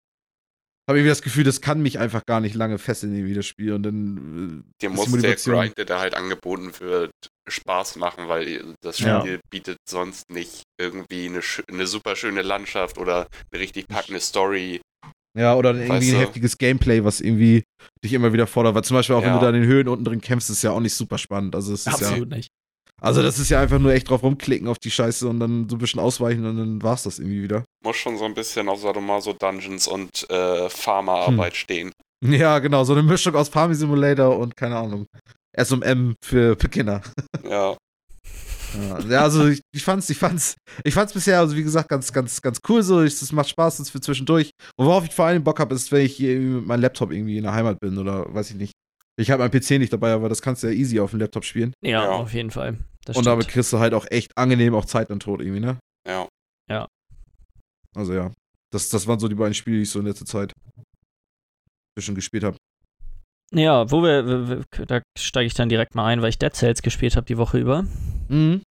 [0.88, 3.72] Habe irgendwie das Gefühl, das kann mich einfach gar nicht lange fesseln, irgendwie das Spiel
[3.74, 4.64] und dann.
[4.66, 7.10] äh, dir muss die der Motivation- Grind, der da halt angeboten wird,
[7.48, 9.20] Spaß machen, weil das Ja.
[9.20, 14.80] Spiel bietet sonst nicht irgendwie eine, eine super schöne Landschaft oder eine richtig packende Story.
[15.38, 16.20] Ja, oder irgendwie Weißt ein du?
[16.20, 17.62] heftiges Gameplay, was irgendwie
[18.04, 18.74] dich immer wieder fordert.
[18.74, 19.38] Weil zum Beispiel auch, wenn Ja.
[19.38, 21.54] du da in den Höhen unten drin kämpfst, ist ja auch nicht super spannend.
[21.54, 22.48] Also, es ist ja, Absolut nicht.
[23.00, 25.76] Also das ist ja einfach nur echt drauf rumklicken auf die Scheiße und dann so
[25.76, 27.64] ein bisschen ausweichen und dann war's das irgendwie wieder.
[27.84, 31.92] Muss schon so ein bisschen auf Sadomaso Dungeons und äh, Farmerarbeit stehen.
[32.24, 35.06] Ja, genau, so eine Mischung aus Farming Simulator und keine Ahnung.
[35.56, 37.00] S&M für Beginner.
[37.48, 37.76] Ja.
[38.72, 42.12] Ja, ja, also ich, ich fand's, ich fand's, ich fand's bisher, also wie gesagt, ganz,
[42.12, 43.02] ganz, ganz cool so.
[43.02, 44.50] Ich, das macht Spaß das für zwischendurch.
[44.76, 47.36] Und worauf ich vor allem Bock habe, ist, wenn ich hier mit meinem Laptop irgendwie
[47.38, 48.72] in der Heimat bin oder weiß ich nicht.
[49.16, 51.44] Ich habe meinen PC nicht dabei, aber das kannst du ja easy auf dem Laptop
[51.44, 51.72] spielen.
[51.82, 52.10] Ja, Ja.
[52.10, 52.78] auf jeden Fall.
[53.04, 55.78] Das und damit kriegst du halt auch echt angenehm auch Zeit und Tod irgendwie, ne?
[56.06, 56.28] Ja.
[56.68, 56.86] Ja.
[57.94, 58.30] Also ja.
[58.72, 60.52] Das, das waren so die beiden Spiele, die ich so in letzter Zeit
[61.96, 62.56] bisschen gespielt habe.
[63.52, 66.54] Ja, wo wir, wir, wir da steige ich dann direkt mal ein, weil ich Dead
[66.54, 67.84] Cells gespielt habe die Woche über.
[68.28, 68.62] Mhm.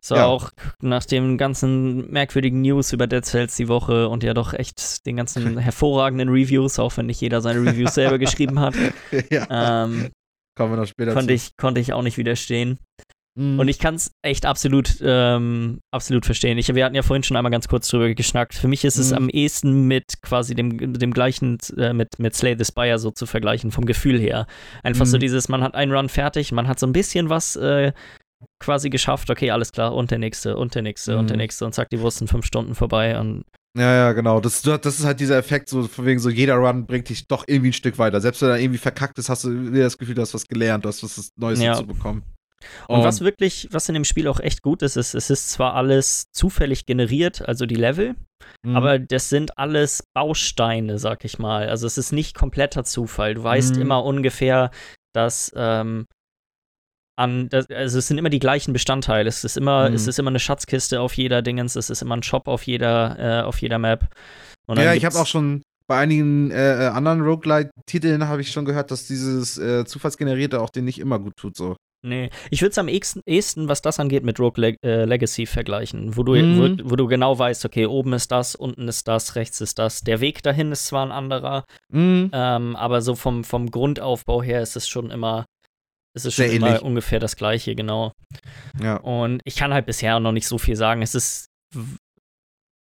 [0.00, 0.26] So Ja.
[0.26, 0.50] auch
[0.80, 5.16] nach den ganzen merkwürdigen News über Dead Cells die Woche und ja doch echt den
[5.16, 8.74] ganzen hervorragenden Reviews, auch wenn nicht jeder seine Reviews selber geschrieben hat,
[9.30, 9.84] ja.
[9.84, 10.10] ähm,
[10.56, 11.34] Kommen wir noch später konnte, zu.
[11.34, 12.78] ich, konnte ich auch nicht widerstehen.
[13.40, 13.58] Mhm.
[13.58, 16.58] Und ich kann es echt absolut, ähm, absolut verstehen.
[16.58, 18.54] Ich, wir hatten ja vorhin schon einmal ganz kurz drüber geschnackt.
[18.54, 19.16] Für mich ist es Mhm.
[19.16, 23.24] am ehesten mit quasi dem, dem gleichen, äh, mit, mit Slay the Spire so zu
[23.26, 24.46] vergleichen, vom Gefühl her.
[24.82, 25.20] Einfach so Mhm.
[25.20, 27.92] dieses, man hat einen Run fertig, man hat so ein bisschen was äh,
[28.62, 31.42] quasi geschafft, okay, alles klar, und der nächste, und der nächste, und der Mhm.
[31.42, 33.18] nächste, und zack, die Wurst sind fünf Stunden vorbei.
[33.18, 33.44] Und
[33.76, 34.40] Ja, ja, genau.
[34.40, 37.44] Das, das ist halt dieser Effekt, so von wegen so, jeder Run bringt dich doch
[37.46, 38.20] irgendwie ein Stück weiter.
[38.20, 40.84] Selbst wenn er irgendwie verkackt ist, hast du wieder das Gefühl, du hast was gelernt,
[40.84, 41.72] du hast was Neues Ja.
[41.74, 42.22] dazu bekommen.
[42.88, 45.74] Und was wirklich, was in dem Spiel auch echt gut ist, ist, es ist zwar
[45.74, 48.14] alles zufällig generiert, also die Level,
[48.64, 48.76] Mhm.
[48.76, 51.68] aber das sind alles Bausteine, sag ich mal.
[51.68, 53.34] Also es ist nicht kompletter Zufall.
[53.34, 53.82] Du weißt Mhm.
[53.82, 54.70] immer ungefähr,
[55.14, 56.06] dass ähm,
[57.16, 59.28] an, das, also es sind immer die gleichen Bestandteile.
[59.28, 59.94] Es ist immer, Mhm.
[59.96, 63.18] es ist immer eine Schatzkiste auf jeder Dingens, es ist immer ein Shop auf jeder,
[63.18, 64.08] äh, auf jeder Map.
[64.66, 68.64] Und ja, ich habe auch schon bei einigen äh, äh, anderen Roguelite-Titeln habe ich schon
[68.64, 71.76] gehört, dass dieses äh, Zufallsgenerierte auch den nicht immer gut tut, so.
[72.02, 76.16] Nee, ich würde es am ehesten, was das angeht, mit Rogue Leg äh, Legacy vergleichen,
[76.16, 76.80] wo du, Mhm.
[76.84, 80.00] wo, wo du genau weißt, okay, oben ist das, unten ist das, rechts ist das.
[80.00, 82.30] Der Weg dahin ist zwar ein anderer, Mhm.
[82.32, 85.44] ähm, aber so vom, vom Grundaufbau her ist es schon immer,
[86.16, 86.82] ist es Sehr schon immer ähnlich.
[86.82, 88.12] ungefähr das gleiche, genau.
[88.82, 88.96] Ja.
[88.96, 91.02] Und ich kann halt bisher noch nicht so viel sagen.
[91.02, 91.46] Es ist,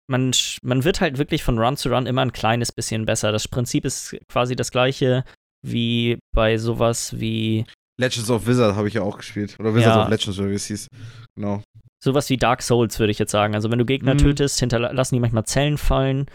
[0.09, 0.31] man,
[0.63, 3.33] man wird halt wirklich von Run zu Run immer ein kleines bisschen besser.
[3.33, 5.25] Das Prinzip ist quasi das gleiche
[5.67, 7.67] wie bei sowas wie
[7.99, 9.57] Legends of Wizard habe ich ja auch gespielt.
[9.59, 10.03] Oder Wizards Ja.
[10.05, 10.89] of Legends, oder wie es hieß.
[11.37, 11.63] Genau.
[12.01, 13.55] sowas wie Dark Souls, würde ich jetzt sagen.
[13.57, 14.19] Also wenn du Gegner Mhm.
[14.19, 16.27] tötest, hinterlassen die manchmal Zellen fallen.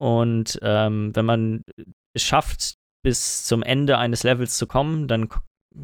[0.00, 1.62] Und ähm, wenn man
[2.14, 5.28] es schafft, bis zum Ende eines Levels zu kommen, dann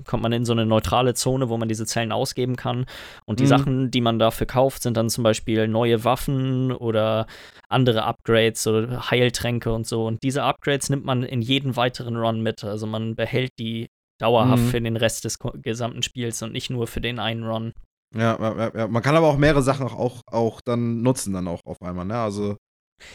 [0.04, 2.86] kommt man in so eine neutrale Zone, wo man diese Zellen ausgeben kann.
[3.26, 3.48] Und die Mhm.
[3.48, 7.26] Sachen, die man dafür kauft, sind dann zum Beispiel neue Waffen oder
[7.68, 10.06] andere Upgrades oder Heiltränke und so.
[10.06, 12.62] Und diese Upgrades nimmt man in jeden weiteren Run mit.
[12.62, 13.88] Also man behält die
[14.20, 14.68] dauerhaft Mhm.
[14.68, 17.72] für den Rest des gesamten Spiels und nicht nur für den einen Run.
[18.14, 18.88] Ja, ja, ja.
[18.88, 22.04] Man kann aber auch mehrere Sachen auch, auch, auch dann nutzen, dann auch auf einmal,
[22.04, 22.16] ne?
[22.18, 22.56] Also.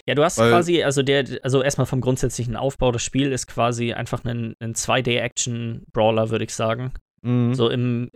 [0.05, 3.93] Ja, du hast quasi, also der, also erstmal vom grundsätzlichen Aufbau, das Spiel ist quasi
[3.93, 6.91] einfach ein, ein 2D-Action-Brawler, würde ich sagen.
[7.21, 7.53] Mhm.
[7.53, 8.09] So im,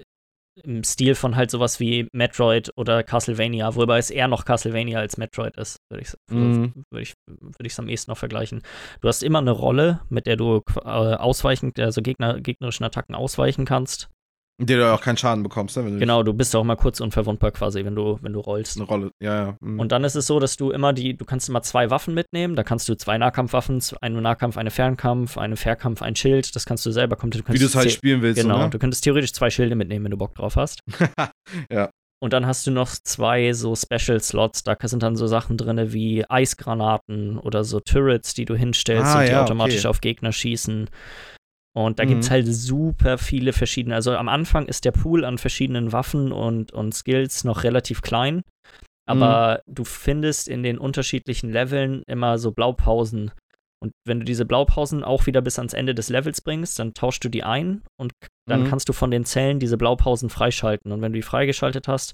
[0.55, 5.17] im Stil von halt sowas wie Metroid oder Castlevania, wobei es eher noch Castlevania als
[5.17, 6.85] Metroid ist, würde ich Mhm.
[6.91, 8.61] würd ich würd ich's am ehesten noch vergleichen.
[9.01, 13.65] Du hast immer eine Rolle, mit der du äh, ausweichen, also Gegner, gegnerischen Attacken ausweichen
[13.65, 14.09] kannst.
[14.65, 15.99] Der du auch keinen Schaden bekommst, ne?
[15.99, 18.77] Genau, du bist auch mal kurz unverwundbar quasi, wenn du, wenn du rollst.
[18.77, 19.11] eine Rolle.
[19.21, 19.57] Ja, ja.
[19.59, 19.79] mhm.
[19.79, 22.55] Und dann ist es so, dass du immer die, du kannst immer zwei Waffen mitnehmen.
[22.55, 26.55] Da kannst du zwei Nahkampfwaffen, einen Nahkampf, eine Fernkampf, einen Fernkampf, ein Schild.
[26.55, 27.33] Das kannst du selber kommen.
[27.33, 28.69] Wie du es halt spielen willst, Genau, so, ne?
[28.69, 30.79] du könntest theoretisch zwei Schilde mitnehmen, wenn du Bock drauf hast.
[31.71, 31.89] Ja.
[32.23, 34.63] Und dann hast du noch zwei so Special-Slots.
[34.63, 39.19] Da sind dann so Sachen drin wie Eisgranaten oder so Turrets, die du hinstellst Ah,
[39.19, 39.87] und die ja, automatisch okay.
[39.87, 40.89] auf Gegner schießen.
[41.75, 42.09] Und da Mhm.
[42.09, 43.95] gibt es halt super viele verschiedene.
[43.95, 48.43] Also am Anfang ist der Pool an verschiedenen Waffen und, und Skills noch relativ klein.
[49.07, 49.73] Aber Mhm.
[49.73, 53.31] du findest in den unterschiedlichen Leveln immer so Blaupausen.
[53.83, 57.23] Und wenn du diese Blaupausen auch wieder bis ans Ende des Levels bringst, dann tauschst
[57.23, 58.13] du die ein und
[58.47, 58.65] dann Mhm.
[58.65, 60.91] kannst du von den Zellen diese Blaupausen freischalten.
[60.93, 62.13] Und wenn du die freigeschaltet hast,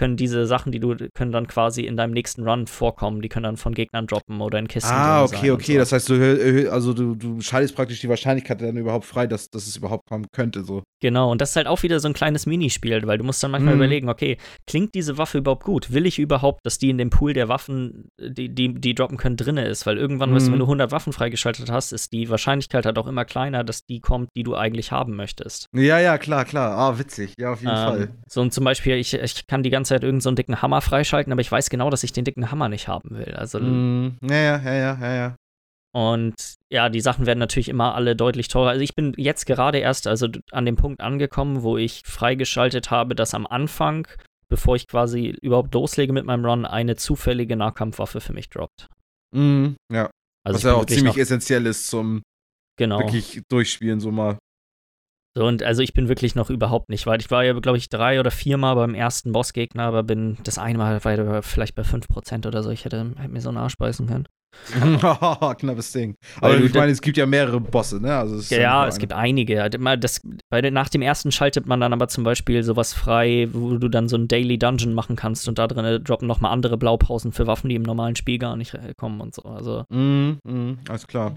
[0.00, 3.20] können diese Sachen, die du, können dann quasi in deinem nächsten Run vorkommen.
[3.20, 5.74] Die können dann von Gegnern droppen oder in Kisten Ah, okay, okay.
[5.74, 5.78] so.
[5.78, 9.66] Das heißt, du, also du, du schaltest praktisch die Wahrscheinlichkeit dann überhaupt frei, dass, dass
[9.66, 10.64] es überhaupt kommen könnte.
[10.64, 10.82] So.
[11.02, 13.50] Genau, und das ist halt auch wieder so ein kleines Minispiel, weil du musst dann
[13.50, 13.80] manchmal Mhm.
[13.82, 15.92] überlegen, okay, klingt diese Waffe überhaupt gut?
[15.92, 19.36] Will ich überhaupt, dass die in dem Pool der Waffen, die, die, die droppen können,
[19.36, 19.84] drinne ist?
[19.84, 20.54] Weil irgendwann, weißt du, Mhm.
[20.54, 24.00] wenn du 100 Waffen freigeschaltet hast, ist die Wahrscheinlichkeit halt auch immer kleiner, dass die
[24.00, 25.66] kommt, die du eigentlich haben möchtest.
[25.74, 26.78] Ja, ja, klar, klar.
[26.78, 27.34] Ah, witzig.
[27.38, 28.00] Ja, auf jeden Fall.
[28.04, 30.80] Ähm, so und zum Beispiel, ich, ich kann die ganze Zeit irgendeinen so dicken Hammer
[30.80, 33.34] freischalten, aber ich weiß genau, dass ich den dicken Hammer nicht haben will.
[33.34, 34.16] Also Mhm.
[34.22, 35.36] Ja, ja, ja, ja, ja.
[35.92, 36.34] Und
[36.70, 38.70] ja, die Sachen werden natürlich immer alle deutlich teurer.
[38.70, 43.14] Also ich bin jetzt gerade erst also an dem Punkt angekommen, wo ich freigeschaltet habe,
[43.16, 44.06] dass am Anfang,
[44.48, 48.88] bevor ich quasi überhaupt loslege mit meinem Run, eine zufällige Nahkampfwaffe für mich droppt.
[49.34, 49.76] Mhm.
[49.92, 50.10] Ja.
[50.44, 52.22] Also Was ja auch ziemlich essentiell ist zum
[52.76, 53.00] genau.
[53.00, 54.38] wirklich durchspielen, so mal.
[55.36, 57.22] So, und also ich bin wirklich noch überhaupt nicht weit.
[57.22, 60.78] Ich war ja, glaube ich, drei oder viermal beim ersten Bossgegner, aber bin das eine
[60.78, 61.00] Mal
[61.42, 62.70] vielleicht bei 5% oder so.
[62.70, 64.26] Ich hätte, hätte mir so einen Arsch beißen können.
[65.58, 66.16] Knappes Ding.
[66.40, 68.14] Weil Aber du ich meine, es gibt ja mehrere Bosse, ne?
[68.14, 69.68] Also es Ja, ja es gibt einige.
[69.70, 73.88] Das, bei nach dem ersten schaltet man dann aber zum Beispiel sowas frei, wo du
[73.88, 77.46] dann so ein Daily Dungeon machen kannst und da drin droppen nochmal andere Blaupausen für
[77.46, 79.42] Waffen, die im normalen Spiel gar nicht kommen und so.
[79.42, 81.34] Also, Mhm, mhm, alles klar.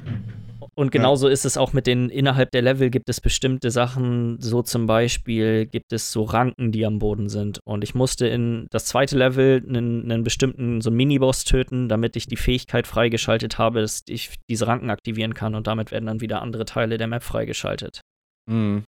[0.76, 4.62] und genauso ist es auch mit den, innerhalb der Level gibt es bestimmte Sachen, so
[4.62, 7.60] zum Beispiel gibt es so Ranken, die am Boden sind.
[7.66, 12.16] Und ich musste in das zweite Level einen, einen bestimmten, so einen Miniboss töten, damit
[12.16, 16.22] ich die Fähigkeit freigeschaltet habe, dass ich diese Ranken aktivieren kann und damit werden dann
[16.22, 18.02] wieder andere Teile der Map freigeschaltet.
[18.50, 18.84] Mhm.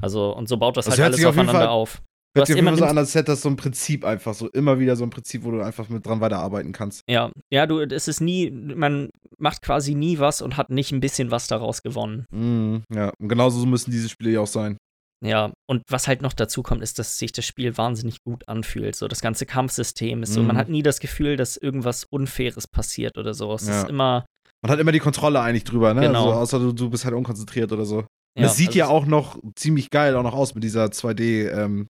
[0.00, 2.02] Also, und so baut das, Das halt hört alles auf aufeinander Fall- auf.
[2.36, 4.78] Hört hast sich immer so an, als hätte das so ein Prinzip einfach, so immer
[4.78, 7.00] wieder so ein Prinzip, wo du einfach mit dran weiterarbeiten kannst.
[7.08, 11.00] Ja, ja, du, es ist nie, man macht quasi nie was und hat nicht ein
[11.00, 12.26] bisschen was daraus gewonnen.
[12.30, 14.76] Mhm, ja, und genauso müssen diese Spiele ja auch sein.
[15.24, 18.94] Ja, und was halt noch dazu kommt, ist, dass sich das Spiel wahnsinnig gut anfühlt.
[18.94, 20.60] So, das ganze Kampfsystem ist so, man Mhm.
[20.60, 23.52] hat nie das Gefühl, dass irgendwas Unfaires passiert oder so.
[23.54, 23.82] Es Ja.
[23.82, 24.26] ist immer.
[24.62, 26.02] Man hat immer die Kontrolle eigentlich drüber, ne?
[26.02, 26.26] Genau.
[26.28, 28.06] Also, außer du, du bist halt unkonzentriert oder so.
[28.38, 31.48] Ja, es sieht also ja auch noch ziemlich geil auch noch aus mit dieser 2D,
[31.48, 31.88] ähm,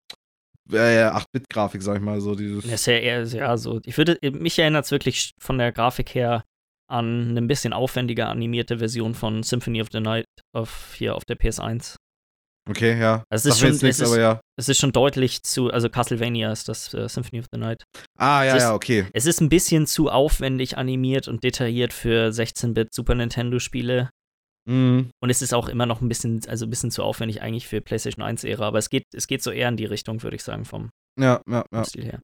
[0.72, 2.62] äh, 8-Bit-Grafik, sag ich mal, so dieses.
[2.64, 3.80] Das ist ja eher, ja, so.
[3.84, 6.44] Ich würde, mich erinnert es wirklich von der Grafik her
[6.90, 10.24] an eine ein bisschen aufwendiger animierte Version von Symphony of the Night
[10.56, 11.96] auf, hier auf der PS1.
[12.68, 13.24] Okay, ja.
[13.30, 14.40] Es ist schon, nichts, es ist, aber ja.
[14.56, 17.84] es ist schon deutlich zu, also Castlevania ist das äh, Symphony of the Night.
[18.18, 19.06] Ah, ja, ist- ja, okay.
[19.12, 24.10] Es ist ein bisschen zu aufwendig animiert und detailliert für 16-Bit Super Nintendo-Spiele.
[24.68, 25.10] Mhm.
[25.20, 27.80] Und es ist auch immer noch ein bisschen, also ein bisschen zu aufwendig eigentlich für
[27.80, 28.66] PlayStation 1-Ära.
[28.66, 31.40] Aber es geht, es geht so eher in die Richtung, würde ich sagen, vom, Ja,
[31.48, 31.84] ja, ja.
[31.84, 32.20] Stil her.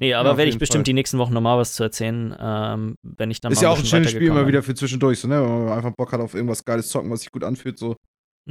[0.00, 0.84] Nee, Ja, aber auf werde ich bestimmt Fall.
[0.84, 3.78] die nächsten Wochen nochmal was zu erzählen, ähm, wenn ich dann Ist mal ja auch
[3.78, 5.40] ein schönes Spiel immer wieder für zwischendurch, so, ne?
[5.42, 7.94] Wenn man einfach Bock hat auf irgendwas Geiles zocken, was sich gut anfühlt, so.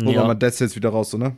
[0.05, 0.23] Wir Ja.
[0.25, 1.36] mal Dead Cells wieder raus, so, ne?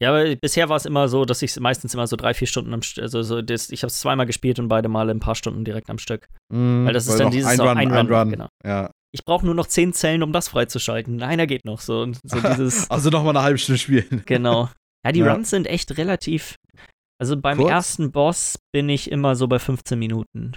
[0.00, 2.72] ja, aber bisher war es immer so, dass ich meistens immer so drei, vier Stunden
[2.72, 5.34] am Stück, also so das, ich habe es zweimal gespielt und beide Male ein paar
[5.34, 6.28] Stunden direkt am Stück.
[6.52, 8.48] Mhm, Weil das ist weil dann noch dieses ein Run, ein ein Run, genau.
[8.64, 8.90] Ja.
[9.12, 11.22] Ich brauche nur noch zehn Zellen, um das freizuschalten.
[11.22, 12.06] Einer geht noch so.
[12.24, 14.22] So dieses, Also noch mal eine halbe Stunde spielen.
[14.26, 14.68] genau.
[15.04, 15.32] Ja, die Ja.
[15.32, 16.56] Runs sind echt relativ.
[17.20, 17.70] Also beim Kurz?
[17.70, 20.52] ersten Boss bin ich immer so bei 15 Minuten.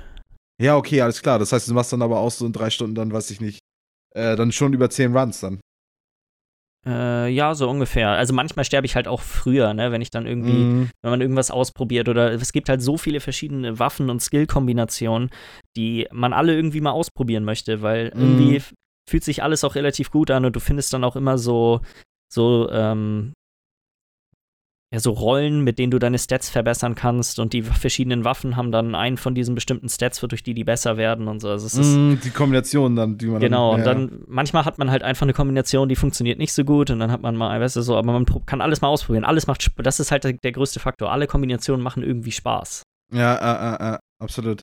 [0.62, 1.39] Ja, okay, alles klar.
[1.39, 3.60] Das heißt, du machst dann aber auch so in drei Stunden dann, weiß ich nicht,
[4.15, 5.60] äh, dann schon über zehn Runs dann.
[6.85, 8.09] Äh, ja, so ungefähr.
[8.09, 10.89] Also manchmal sterbe ich halt auch früher, ne, wenn ich dann irgendwie, Mhm.
[11.03, 15.29] wenn man irgendwas ausprobiert oder es gibt halt so viele verschiedene Waffen und Skill-Kombinationen,
[15.77, 18.55] die man alle irgendwie mal ausprobieren möchte, weil irgendwie Mhm.
[18.55, 18.73] f-
[19.07, 21.81] fühlt sich alles auch relativ gut an und du findest dann auch immer so,
[22.33, 23.33] so, ähm,
[24.93, 28.73] ja, so Rollen, mit denen du deine Stats verbessern kannst und die verschiedenen Waffen haben
[28.73, 31.47] dann einen von diesen bestimmten Stats, durch die die besser werden und so.
[31.49, 34.77] Also es ist Mm, die Kombination dann, die man Genau, dann, und dann manchmal hat
[34.77, 37.60] man halt einfach eine Kombination, die funktioniert nicht so gut und dann hat man mal,
[37.62, 39.23] weißt du, so, aber man kann alles mal ausprobieren.
[39.23, 41.10] Alles macht, das ist halt der, der größte Faktor.
[41.12, 42.84] Alle Kombinationen machen irgendwie Spaß.
[43.13, 44.62] Ja, ja, ja, ja, absolut.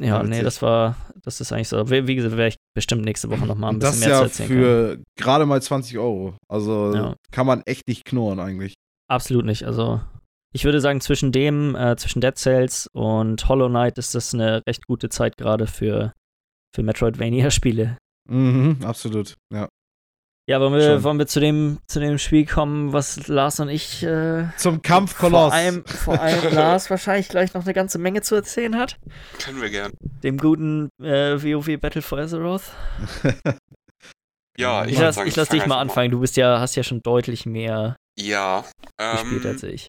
[0.00, 1.88] Ja, Ja, nee, das war, das ist eigentlich so.
[1.90, 4.22] Wie, wie gesagt, werde ich bestimmt nächste Woche nochmal ein bisschen das mehr zu ja
[4.22, 4.48] erzählen.
[4.48, 6.34] für gerade mal 20 Euro.
[6.48, 7.14] Also Ja.
[7.30, 8.74] kann man echt nicht knurren eigentlich.
[9.08, 9.64] Absolut nicht.
[9.64, 10.00] Also,
[10.52, 14.62] ich würde sagen, zwischen dem, äh, zwischen Dead Cells und Hollow Knight ist das eine
[14.66, 16.12] recht gute Zeit gerade für,
[16.74, 17.98] für Metroidvania-Spiele.
[18.28, 19.36] Mhm, absolut.
[19.52, 19.68] Ja.
[20.46, 21.04] Ja, wollen wir, Schon.
[21.04, 25.14] wollen wir zu dem, zu dem Spiel kommen, was Lars und ich äh, Zum Kampf
[25.14, 28.98] vor allem, vor allem Lars wahrscheinlich gleich noch eine ganze Menge zu erzählen hat.
[29.42, 29.92] Können wir gern.
[30.22, 32.70] Dem guten äh, WoW Battle for Azeroth.
[34.56, 36.12] Ja, Ich, lass, ich lass fang dich mal anfangen.
[36.12, 38.64] Du bist ja, hast ja schon deutlich mehr Ja,
[38.98, 39.88] gespielt ähm, als ich.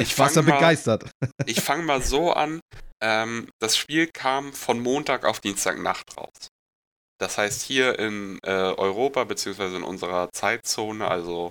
[0.00, 1.10] ich war begeistert.
[1.46, 2.60] ich fange mal so an.
[3.00, 6.48] Ähm, das Spiel kam von Montag auf Dienstagnacht raus.
[7.20, 11.50] Das heißt, hier in äh, Europa, beziehungsweise in unserer Zeitzone, also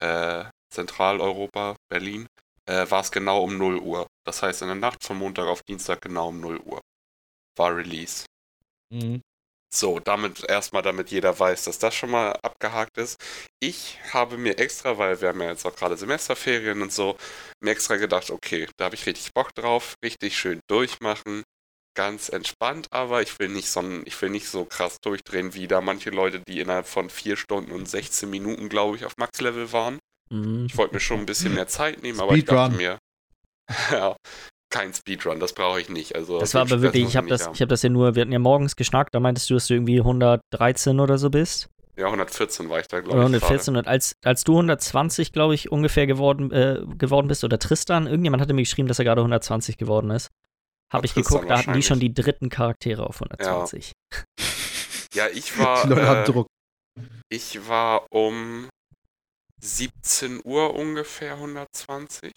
[0.00, 2.26] äh, Zentraleuropa, Berlin,
[2.66, 4.06] äh, war es genau um 0 Uhr.
[4.26, 6.80] Das heißt, in der Nacht von Montag auf Dienstag genau um 0 Uhr
[7.56, 8.24] war Release.
[8.92, 9.20] Mhm.
[9.74, 13.18] So, damit erstmal, damit jeder weiß, dass das schon mal abgehakt ist.
[13.58, 17.16] Ich habe mir extra, weil wir haben ja jetzt auch gerade Semesterferien und so,
[17.60, 21.42] mir extra gedacht, okay, da habe ich richtig Bock drauf, richtig schön durchmachen,
[21.96, 25.80] ganz entspannt, aber ich will nicht so, ich will nicht so krass durchdrehen wie da
[25.80, 29.98] manche Leute, die innerhalb von 4 Stunden und 16 Minuten, glaube ich, auf Max-Level waren.
[30.30, 30.66] Mhm.
[30.66, 32.98] Ich wollte mir schon ein bisschen mehr Zeit nehmen, aber ich dachte mir,
[33.90, 34.16] ja,
[34.72, 36.16] kein Speedrun, das brauche ich nicht.
[36.16, 37.54] Also Das war aber wirklich, ich habe das, haben.
[37.54, 39.74] ich habe das ja nur, wir hatten ja morgens geschnackt, da meintest du, dass du
[39.74, 41.68] irgendwie 113 oder so bist.
[41.96, 43.32] Ja, 114 war ich da, glaube Oder ich.
[43.32, 43.44] gerade.
[43.44, 48.06] 114 und als, als du 120, glaube ich, ungefähr geworden, äh, geworden bist, oder Tristan,
[48.06, 50.28] irgendjemand hatte mir geschrieben, dass er gerade 120 geworden ist.
[50.90, 53.92] Habe Ja, ich Tristan geguckt, da hatten die schon die dritten Charaktere auf 120.
[55.14, 56.46] Ja, ich war, Die Leute haben äh, Druck.
[57.28, 58.68] ich war um
[59.60, 62.32] 17 Uhr ungefähr 120.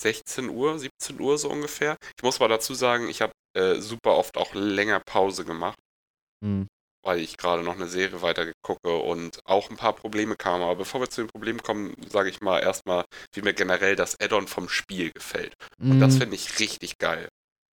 [0.00, 1.96] 16 Uhr, 17 Uhr so ungefähr.
[2.16, 5.78] Ich muss mal dazu sagen, ich habe äh, super oft auch länger Pause gemacht,
[6.42, 6.66] Mhm.
[7.04, 10.62] weil ich gerade noch eine Serie weitergegucke und auch ein paar Probleme kamen.
[10.64, 14.18] Aber bevor wir zu den Problemen kommen, sage ich mal erstmal, wie mir generell das
[14.20, 15.54] Add-on vom Spiel gefällt.
[15.78, 16.18] Und das Mhm.
[16.18, 17.28] finde ich richtig geil.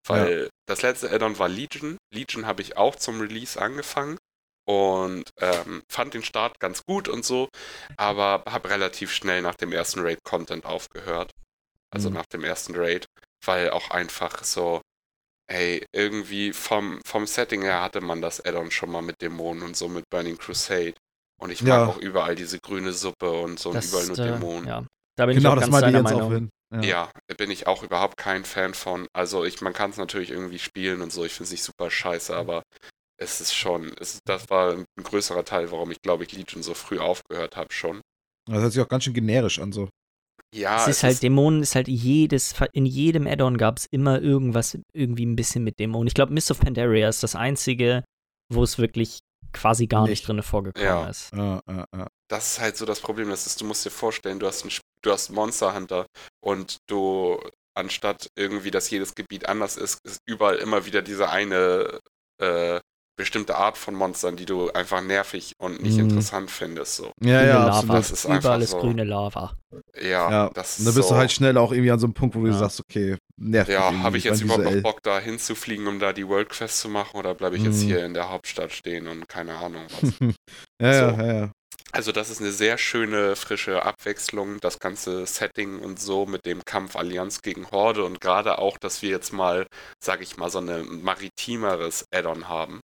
[0.06, 1.96] Weil das letzte Add-on war Legion.
[2.12, 4.18] Legion habe ich auch zum Release angefangen
[4.66, 7.48] und ähm, fand den Start ganz gut und so,
[7.96, 11.30] aber habe relativ schnell nach dem ersten Raid Content aufgehört.
[11.92, 12.14] Also Mhm.
[12.14, 13.06] nach dem ersten Raid,
[13.44, 14.80] weil auch einfach so,
[15.48, 19.76] ey, irgendwie vom, vom Setting her hatte man das Add-on schon mal mit Dämonen und
[19.76, 20.94] so mit Burning Crusade.
[21.40, 21.86] Und ich mag Ja.
[21.88, 24.68] auch überall diese grüne Suppe und so und Das, überall nur äh, Dämonen.
[24.68, 24.86] ja.
[25.16, 26.32] Da bin Genau, ich auch das ganz deiner auch Meinung.
[26.32, 26.50] hin.
[26.82, 29.06] Ja, da bin ich auch überhaupt kein Fan von.
[29.12, 31.90] Also ich, man kann es natürlich irgendwie spielen und so, ich finde es nicht super
[31.90, 32.62] scheiße, aber
[33.18, 36.62] es ist schon, es, ist- das war ein größerer Teil, warum ich glaube ich Legion
[36.62, 38.00] so früh aufgehört habe schon.
[38.46, 39.88] Das hört sich auch ganz schön generisch an so.
[40.54, 44.76] Ja, es ist halt, Dämonen ist halt jedes, in jedem Add-on gab es immer irgendwas,
[44.92, 46.08] irgendwie ein bisschen mit Dämonen.
[46.08, 48.04] Ich glaube, Mist of Pandaria ist das einzige,
[48.52, 49.20] wo es wirklich
[49.52, 50.28] quasi gar nicht, Nicht.
[50.28, 51.08] drin vorgekommen Ja.
[51.08, 51.32] ist.
[51.32, 52.06] Ja, ja, ja.
[52.28, 54.70] das ist halt so das Problem, das ist, du musst dir vorstellen, du hast, ein,
[55.02, 56.06] du hast Monster Hunter
[56.44, 57.40] und du,
[57.76, 62.00] anstatt irgendwie, dass jedes Gebiet anders ist, ist überall immer wieder diese eine
[62.40, 62.79] äh,
[63.20, 66.04] bestimmte Art von Monstern, die du einfach nervig und nicht Mhm.
[66.04, 66.96] interessant findest.
[66.96, 67.12] So.
[67.22, 67.76] Ja, grüne ja, Lava.
[67.78, 67.98] absolut.
[67.98, 68.78] Das ist einfach Überall ist so.
[68.80, 69.54] grüne Lava.
[70.00, 72.06] Ja, Ja, das und ist dann bist so, du halt schnell auch irgendwie an so
[72.06, 72.54] einem Punkt, wo du Ja.
[72.58, 74.82] sagst, okay, nervt mich Ja, habe ich jetzt überhaupt noch.
[74.82, 77.86] Bock, da hinzufliegen, um da die World Quest zu machen, oder bleibe ich jetzt Mhm.
[77.86, 80.12] hier in der Hauptstadt stehen und keine Ahnung was?
[80.80, 81.22] ja, ja, So.
[81.22, 81.52] ja, ja.
[81.92, 86.64] Also das ist eine sehr schöne, frische Abwechslung, das ganze Setting und so mit dem
[86.64, 89.66] Kampf Allianz gegen Horde und gerade auch, dass wir jetzt mal,
[90.02, 92.80] sag ich mal, so eine maritimeres Add-on haben.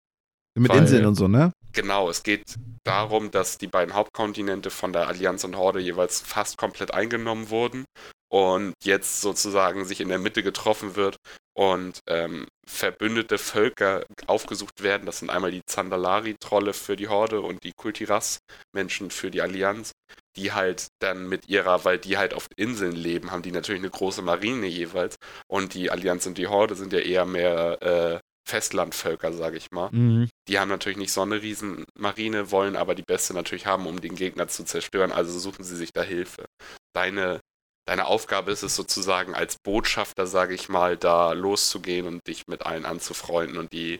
[0.57, 1.51] Mit Weil- Inseln und so, ne?
[1.73, 6.57] Genau, es geht darum, dass die beiden Hauptkontinente von der Allianz und Horde jeweils fast
[6.57, 7.83] komplett eingenommen wurden
[8.31, 11.17] und jetzt sozusagen sich in der Mitte getroffen wird
[11.53, 15.05] und ähm, verbündete Völker aufgesucht werden.
[15.05, 19.91] Das sind einmal die Zandalari-Trolle für die Horde und die Kultiras-Menschen für die Allianz,
[20.37, 23.89] die halt dann mit ihrer, weil die halt auf Inseln leben, haben die natürlich eine
[23.89, 29.33] große Marine jeweils und die Allianz und die Horde sind ja eher mehr äh, Festlandvölker,
[29.33, 29.89] sage ich mal.
[29.91, 30.29] Mhm.
[30.47, 33.99] Die haben natürlich nicht so eine riesen Marine, wollen aber die beste natürlich haben, um
[33.99, 36.45] den Gegner zu zerstören, also suchen sie sich da Hilfe.
[36.93, 37.41] Deine,
[37.87, 42.65] deine Aufgabe ist es sozusagen als Botschafter, sage ich mal, da loszugehen und dich mit
[42.65, 43.97] allen anzufreunden und die,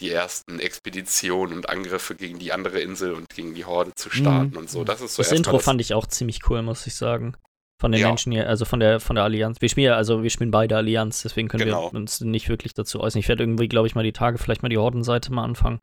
[0.00, 4.56] die ersten Expeditionen und Angriffe gegen die andere Insel und gegen die Horde zu starten
[4.56, 4.84] und so.
[4.84, 7.34] Das ist so Das Intro das, fand ich auch ziemlich cool, muss ich sagen.
[7.80, 8.08] Von den Ja.
[8.08, 9.60] Menschen hier, also von der von der Allianz.
[9.60, 11.92] Wir spielen ja, also wir spielen beide Allianz, deswegen können Genau.
[11.92, 13.20] wir uns nicht wirklich dazu äußern.
[13.20, 15.78] Ich werde irgendwie, glaube ich, mal die Tage vielleicht mal die Hordenseite mal anfangen.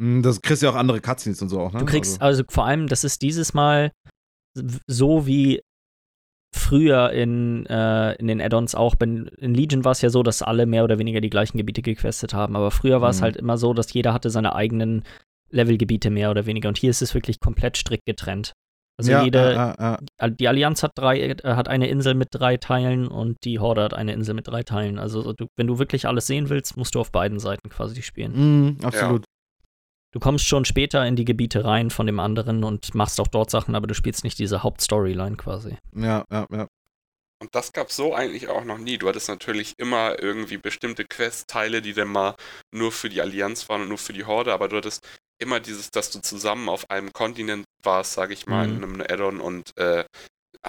[0.00, 1.78] Mm, Das kriegst du ja auch andere Cutscenes und so auch, ne?
[1.80, 3.92] Du kriegst, Also, also vor allem, das ist dieses Mal
[4.88, 5.60] so wie
[6.52, 8.94] früher in, äh, in den Add-ons auch.
[9.00, 11.82] In, in Legion war es ja so, dass alle mehr oder weniger die gleichen Gebiete
[11.82, 12.56] gequestet haben.
[12.56, 13.24] Aber früher war es Mhm.
[13.24, 15.04] halt immer so, dass jeder hatte seine eigenen
[15.50, 16.68] Levelgebiete mehr oder weniger.
[16.68, 18.52] Und hier ist es wirklich komplett strikt getrennt.
[19.00, 19.98] Also ja, jede, ja, ja, ja.
[20.18, 23.82] Al- die Allianz hat drei, äh, hat eine Insel mit drei Teilen und die Horde
[23.82, 24.98] hat eine Insel mit drei Teilen.
[24.98, 28.76] Also du, wenn du wirklich alles sehen willst, musst du auf beiden Seiten quasi spielen.
[28.76, 29.24] Mm, absolut.
[30.12, 33.50] Du kommst schon später in die Gebiete rein von dem anderen und machst auch dort
[33.50, 35.78] Sachen, aber du spielst nicht diese Hauptstoryline quasi.
[35.96, 36.66] Ja, ja, ja.
[37.42, 38.98] Und das gab so eigentlich auch noch nie.
[38.98, 42.34] Du hattest natürlich immer irgendwie bestimmte Quest-Teile, die dann mal
[42.70, 45.00] nur für die Allianz waren und nur für die Horde, aber du hattest
[45.40, 48.76] immer dieses, dass du zusammen auf einem Kontinent warst, sage ich mal, Mhm.
[48.76, 50.04] in einem Add-on und äh,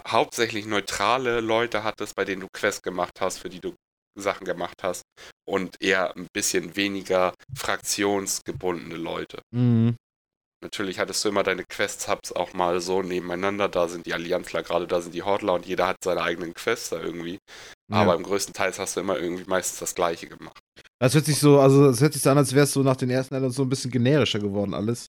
[0.08, 3.74] hauptsächlich neutrale Leute hattest, bei denen du Quests gemacht hast, für die du
[4.20, 5.04] Sachen gemacht hast
[5.48, 9.40] und eher ein bisschen weniger fraktionsgebundene Leute.
[9.54, 9.92] Mm.
[10.64, 13.68] Natürlich hattest du immer deine Quest-Hubs auch mal so nebeneinander.
[13.68, 16.90] Da sind die Allianzler, gerade da sind die Hordler und jeder hat seine eigenen Quests
[16.90, 17.40] da irgendwie.
[17.92, 18.18] Aber ja.
[18.18, 20.60] im größten Teil hast du immer irgendwie meistens das Gleiche gemacht.
[21.00, 22.96] Das hört sich so, also es hört sich so an, als wäre es so nach
[22.96, 25.08] den ersten Addons so ein bisschen generischer geworden alles.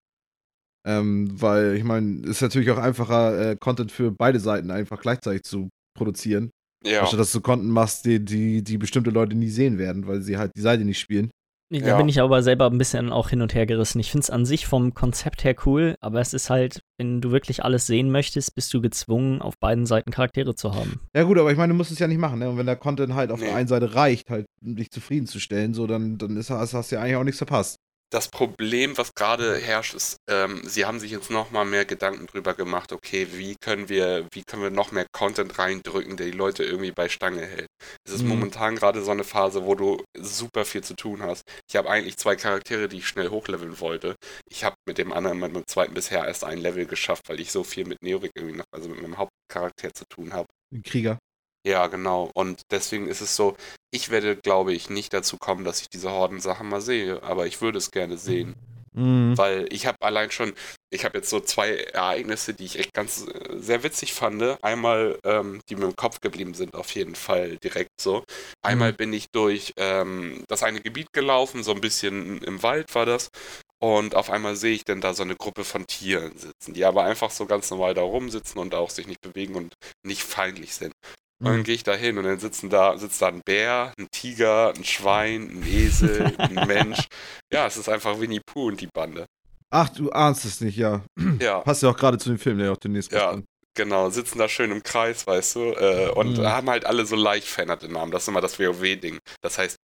[0.87, 5.01] Ähm, weil, ich meine, es ist natürlich auch einfacher, äh, Content für beide Seiten einfach
[5.01, 6.51] gleichzeitig zu produzieren.
[6.85, 10.21] Ja, Anstatt dass du Content machst, die, die, die bestimmte Leute nie sehen werden, weil
[10.21, 11.31] sie halt die Seite nicht spielen.
[11.71, 11.97] Da Ja.
[11.97, 13.99] bin ich aber selber ein bisschen auch hin und her gerissen.
[13.99, 17.31] Ich finde es an sich vom Konzept her cool, aber es ist halt, wenn du
[17.31, 20.99] wirklich alles sehen möchtest, bist du gezwungen, auf beiden Seiten Charaktere zu haben.
[21.15, 22.49] Ja gut, aber ich meine, du musst es ja nicht machen, ne?
[22.49, 23.45] Und wenn der Content halt auf Nee.
[23.45, 26.95] der einen Seite reicht, halt, um dich zufriedenzustellen, so, dann, dann ist, hast, hast du
[26.95, 27.77] ja eigentlich auch nichts verpasst.
[28.11, 32.27] Das Problem, was gerade herrscht, ist, ähm, sie haben sich jetzt noch mal mehr Gedanken
[32.27, 36.31] drüber gemacht, okay, wie können wir, wie können wir noch mehr Content reindrücken, der die
[36.37, 37.67] Leute irgendwie bei Stange hält.
[38.05, 38.29] Es ist Mhm.
[38.29, 41.43] momentan gerade so eine Phase, wo du super viel zu tun hast.
[41.69, 44.15] Ich habe eigentlich zwei Charaktere, die ich schnell hochleveln wollte.
[44.49, 47.51] Ich habe mit dem anderen, mit dem zweiten bisher erst ein Level geschafft, weil ich
[47.51, 50.47] so viel mit Neorik irgendwie noch, also mit meinem Hauptcharakter zu tun habe.
[50.73, 51.19] Ein Krieger.
[51.65, 52.31] Ja, genau.
[52.35, 53.55] Und deswegen ist es so,
[53.91, 57.61] ich werde, glaube ich, nicht dazu kommen, dass ich diese Horden-Sachen mal sehe, aber ich
[57.61, 58.55] würde es gerne sehen.
[58.93, 59.37] Mhm.
[59.37, 60.53] Weil ich habe allein schon,
[60.91, 64.43] ich habe jetzt so zwei Ereignisse, die ich echt ganz äh, sehr witzig fand.
[64.63, 68.23] Einmal, ähm, die mir im Kopf geblieben sind, auf jeden Fall direkt so.
[68.63, 68.97] Einmal Mhm.
[68.97, 73.29] bin ich durch ähm, das eine Gebiet gelaufen, so ein bisschen im Wald war das.
[73.81, 77.03] Und auf einmal sehe ich dann da so eine Gruppe von Tieren sitzen, die aber
[77.03, 79.73] einfach so ganz normal da rumsitzen und auch sich nicht bewegen und
[80.03, 80.93] nicht feindlich sind.
[81.41, 81.63] Und dann Mhm.
[81.63, 84.83] gehe ich da hin und dann sitzen da, sitzt da ein Bär, ein Tiger, ein
[84.83, 87.07] Schwein, ein Esel, ein Mensch.
[87.53, 89.25] Ja, es ist einfach Winnie Pooh und die Bande.
[89.71, 91.01] Ach, du ahnst es nicht, ja.
[91.41, 93.31] Ja, Passt ja auch gerade zu dem Film, der ja auch demnächst Ja.
[93.31, 93.45] kommt.
[93.77, 96.45] genau, sitzen da schön im Kreis, weißt du, äh, und Mhm.
[96.45, 98.11] haben halt alle so leicht veränderte Namen.
[98.11, 99.19] Das ist immer das WoW-Ding.
[99.41, 99.77] Das heißt,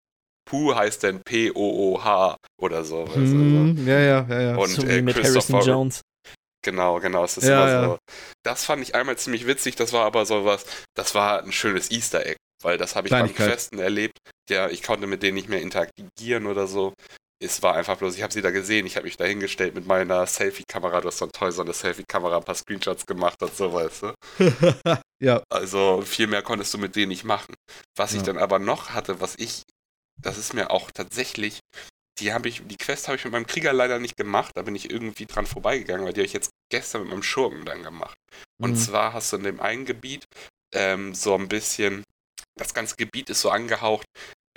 [0.50, 3.06] Pooh heißt dann P-O-O-H oder so.
[3.06, 3.36] Du, also.
[3.36, 3.88] Mhm.
[3.88, 4.56] Ja, ja, ja, ja.
[4.58, 6.02] Und, so äh, mit Christopher- Harrison Jones.
[6.66, 7.98] Genau, genau, es ist Ja, immer so.
[8.44, 12.26] Das fand ich einmal ziemlich witzig, das war aber sowas, das war ein schönes Easter
[12.26, 13.34] Egg, weil das habe ich beim.
[13.36, 14.18] Questen erlebt.
[14.50, 16.94] Ja, ich konnte mit denen nicht mehr interagieren oder so.
[17.44, 19.86] Es war einfach bloß, ich habe sie da gesehen, ich habe mich da hingestellt mit
[19.86, 23.72] meiner Selfie-Kamera, du hast so toll so eine Selfie-Kamera, ein paar Screenshots gemacht und so,
[23.74, 24.14] weißt du.
[25.22, 25.44] ja.
[25.50, 27.54] Also viel mehr konntest du mit denen nicht machen.
[27.96, 28.24] Was ich Ja.
[28.24, 29.62] dann aber noch hatte, was ich,
[30.20, 31.60] das ist mir auch tatsächlich,
[32.20, 34.76] die habe ich, die Quest habe ich mit meinem Krieger leider nicht gemacht, da bin
[34.76, 38.16] ich irgendwie dran vorbeigegangen, weil die habe ich jetzt gestern mit meinem Schurken dann gemacht.
[38.62, 38.76] Und Mhm.
[38.78, 40.26] zwar hast du in dem einen Gebiet
[40.74, 42.04] ähm, so ein bisschen,
[42.58, 44.06] das ganze Gebiet ist so angehaucht,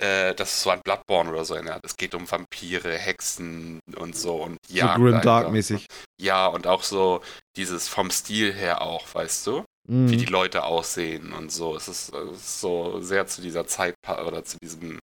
[0.01, 1.55] äh, das ist so ein Bloodborne oder so.
[1.57, 1.79] Ja.
[1.83, 5.21] Es geht um Vampire, Hexen und so und So Jagd Grim.
[5.21, 5.85] Dark-mäßig.
[6.21, 7.21] Ja, und auch so
[7.57, 9.65] dieses vom Stil her auch, weißt du?
[9.87, 10.09] Mhm.
[10.11, 11.75] wie die Leute aussehen und so.
[11.75, 14.99] Es ist, äh, es ist so sehr zu dieser Zeit oder zu diesem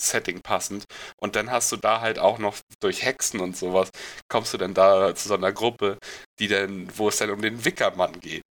[0.00, 0.84] Setting passend.
[1.20, 3.90] Und dann hast du da halt auch noch durch Hexen und sowas,
[4.28, 5.98] kommst du dann da zu so einer Gruppe,
[6.38, 8.42] die dann, wo es dann um den Wickermann geht.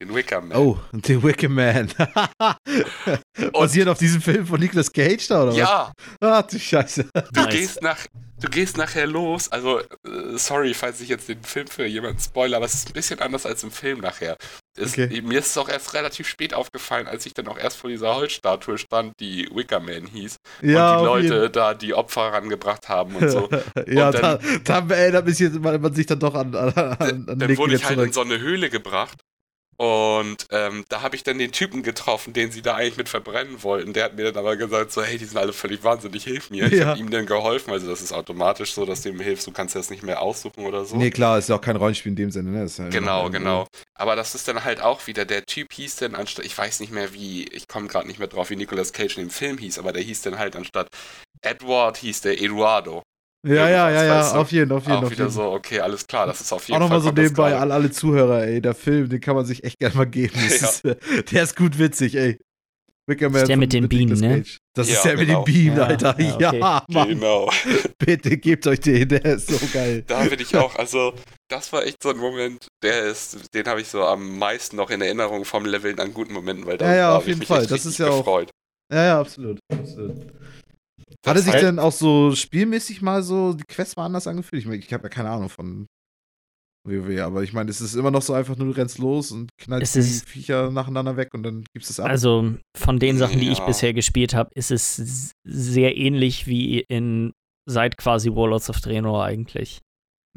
[0.00, 0.56] Den Wickerman.
[0.56, 1.92] Oh, The Wicker Man.
[3.52, 6.30] Basiert auf diesem Film von Nicolas Cage da, oder ja, was?
[6.30, 7.08] Ah, du Scheiße.
[7.12, 7.50] du Nice.
[7.50, 7.98] gehst nach,
[8.40, 9.50] du gehst nachher los.
[9.50, 9.86] Also, äh,
[10.36, 13.44] sorry, falls ich jetzt den Film für jemanden spoilere, aber es ist ein bisschen anders
[13.44, 14.36] als im Film nachher.
[14.78, 15.20] Es, Okay.
[15.22, 18.14] Mir ist es auch erst relativ spät aufgefallen, als ich dann auch erst vor dieser
[18.14, 20.36] Holzstatue stand, die Wickerman hieß.
[20.62, 23.48] Ja, und die jeden- Leute da die Opfer rangebracht haben und so.
[23.86, 26.72] ja, Und da, dann- da erinnert mich jetzt, man, man sich dann doch an, an,
[26.72, 28.06] an, an dann wurde ich halt zurück.
[28.06, 29.18] in so eine Höhle gebracht
[29.80, 33.62] Und ähm, da habe ich dann den Typen getroffen, den sie da eigentlich mit verbrennen
[33.62, 33.92] wollten.
[33.92, 36.66] Der hat mir dann aber gesagt, so, hey, die sind alle völlig wahnsinnig, hilf mir.
[36.66, 36.86] Ich Ja.
[36.86, 37.72] habe ihm dann geholfen.
[37.72, 39.46] Also das ist automatisch so, dass du ihm hilfst.
[39.46, 40.96] Du kannst das nicht mehr aussuchen oder so.
[40.96, 42.66] Nee, klar, ist ja auch kein Rollenspiel in dem Sinne, ne?
[42.66, 43.68] Ja Genau, genau.
[43.94, 46.92] Aber das ist dann halt auch wieder, der Typ hieß dann anstatt, ich weiß nicht
[46.92, 49.78] mehr wie, ich komme gerade nicht mehr drauf, wie Nicolas Cage in dem Film hieß,
[49.78, 50.88] aber der hieß dann halt anstatt
[51.40, 53.02] Edward hieß der Eduardo.
[53.46, 54.38] Ja, ja, ja, ja, du?
[54.40, 55.32] auf jeden, auf jeden, Auch auf wieder jeden.
[55.34, 57.14] so, okay, alles klar, das ist auf jeden Auch nochmal Fall.
[57.14, 60.06] so nebenbei an alle Zuhörer, ey, der Film, den kann man sich echt gerne mal
[60.06, 60.34] geben.
[60.38, 60.46] Ja.
[60.46, 60.96] ist, äh,
[61.30, 62.38] der ist gut witzig, ey.
[63.06, 64.44] Wicker ist der mit den Bienen, Nicolas ne?
[64.74, 65.42] Das Ja, ist der mit genau.
[65.44, 66.20] den Bienen, Ja, Alter.
[66.20, 66.92] ja, Ja, okay.
[66.92, 67.50] Mann, Genau.
[67.98, 70.04] bitte gebt euch den, der ist so geil.
[70.06, 71.14] Da bin ich auch, also
[71.48, 74.90] das war echt so ein Moment, der ist, den habe ich so am meisten noch
[74.90, 77.38] in Erinnerung vom Leveln an guten Momenten, weil da, Ja, ja, auf habe ich jeden
[77.38, 77.60] mich Fall.
[77.62, 78.50] echt Das richtig ist ja auch- gefreut.
[78.92, 79.58] Ja, ja, absolut.
[79.72, 80.16] absolut.
[81.26, 84.62] Hat er sich halt- denn auch so spielmäßig mal so, die Quests mal anders angefühlt?
[84.62, 85.86] Ich, mein, ich habe ja keine Ahnung von
[86.86, 89.50] WoW, aber ich meine, es ist immer noch so einfach nur, du rennst los und
[89.60, 92.06] knallst Es die ist- Viecher nacheinander weg und dann gibst es ab.
[92.08, 93.66] Also von den Sachen, die ich Ja.
[93.66, 97.32] bisher gespielt habe, ist es sehr ähnlich wie in
[97.68, 99.80] seit quasi Warlords of Draenor eigentlich.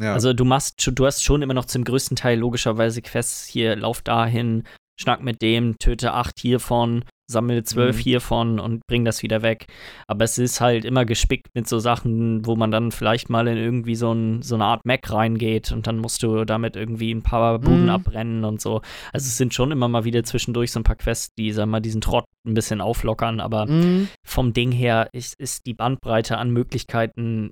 [0.01, 0.13] ja.
[0.13, 3.75] Also du machst, schon- du hast schon immer noch zum größten Teil logischerweise Quests hier,
[3.75, 4.63] lauf dahin,
[4.99, 8.01] schnack mit dem, töte acht hiervon, sammle zwölf Mhm.
[8.01, 9.65] hiervon und bring das wieder weg.
[10.07, 13.57] Aber es ist halt immer gespickt mit so Sachen, wo man dann vielleicht mal in
[13.57, 17.23] irgendwie so, ein, so eine Art Mac reingeht und dann musst du damit irgendwie ein
[17.23, 17.89] paar Buden Mhm.
[17.89, 18.81] abbrennen und so.
[19.13, 21.79] Also es sind schon immer mal wieder zwischendurch so ein paar Quests, die, sag mal,
[21.79, 24.07] diesen Trott ein bisschen auflockern, aber Mhm.
[24.25, 27.51] vom Ding her ist, ist die Bandbreite an Möglichkeiten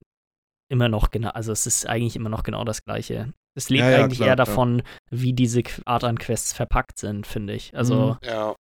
[0.71, 3.33] immer noch genau, also es ist eigentlich immer noch genau das Gleiche.
[3.55, 4.45] Es lebt Ja, ja, eigentlich klar, eher klar.
[4.45, 7.75] davon, wie diese Art an Quests verpackt sind, finde ich.
[7.75, 8.55] Also, Ja,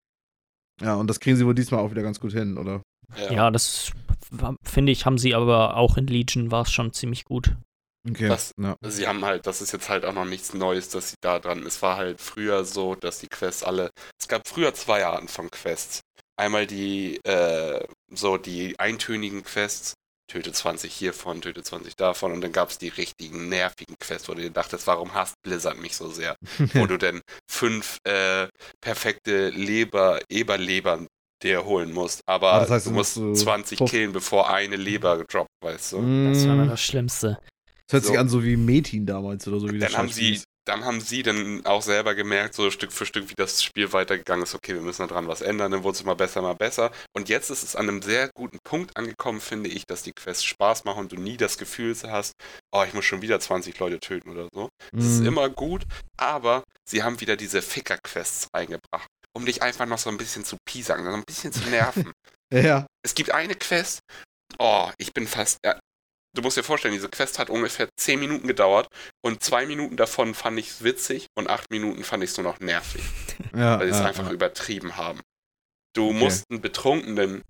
[0.81, 2.83] Ja, und das kriegen sie wohl diesmal auch wieder ganz gut hin, oder?
[3.17, 3.33] ja.
[3.33, 3.91] ja, das
[4.63, 7.57] finde ich, haben sie aber auch in Legion war es schon ziemlich gut.
[8.09, 8.29] Okay.
[8.29, 8.77] Das- ja.
[8.87, 11.65] Sie haben halt, das ist jetzt halt auch noch nichts Neues, dass sie da dran.
[11.67, 13.91] Es war halt früher so, dass die Quests alle.
[14.21, 16.01] Es gab früher zwei Arten von Quests.
[16.37, 19.95] Einmal die, äh, so die eintönigen Quests,
[20.31, 24.35] töte 20 hiervon, töte 20 davon, und dann gab es die richtigen nervigen Quests, wo
[24.35, 26.37] du dir dachtest, warum hasst Blizzard mich so sehr?
[26.75, 27.21] Wo du denn
[27.51, 28.47] fünf äh,
[28.81, 31.07] perfekte Leber, Eberlebern
[31.43, 34.51] dir holen musst, aber Ah, das heißt, du musst musst so 20 fünf- killen, bevor
[34.51, 35.97] eine Leber droppt, weißt du?
[35.97, 36.69] Das war immer Mhm.
[36.69, 37.39] das Schlimmste.
[37.87, 38.21] Das hört sich So.
[38.21, 40.45] an so wie Metin damals oder so wie das dann haben sie, ist.
[40.69, 44.43] Dann haben sie dann auch selber gemerkt, so Stück für Stück, wie das Spiel weitergegangen
[44.45, 46.93] ist, okay, wir müssen da dran was ändern, dann wurde es immer besser, mal besser.
[47.17, 50.45] Und jetzt ist es an einem sehr guten Punkt angekommen, finde ich, dass die Quests
[50.45, 52.33] Spaß machen und du nie das Gefühl hast,
[52.73, 54.69] oh, ich muss schon wieder 20 Leute töten oder so.
[54.93, 55.27] Das ist Mhm.
[55.27, 55.85] immer gut,
[56.19, 60.57] aber sie haben wieder diese Ficker-Quests eingebracht, um dich einfach noch so ein bisschen zu
[60.69, 62.13] piesacken, so ein bisschen zu nerven.
[62.51, 64.01] Ja, Es gibt eine Quest,
[64.59, 65.59] oh, ich bin fast.
[66.39, 68.87] Du musst dir vorstellen, diese Quest hat ungefähr 10 Minuten gedauert
[69.25, 72.61] und zwei Minuten davon fand ich witzig und acht Minuten fand ich es nur noch
[72.61, 73.03] nervig,
[73.57, 73.81] ja.
[73.81, 74.33] weil sie es ja, einfach ja.
[74.33, 75.21] übertrieben haben.
[75.97, 76.19] Du Okay.
[76.19, 77.43] musst einen Betrunkenen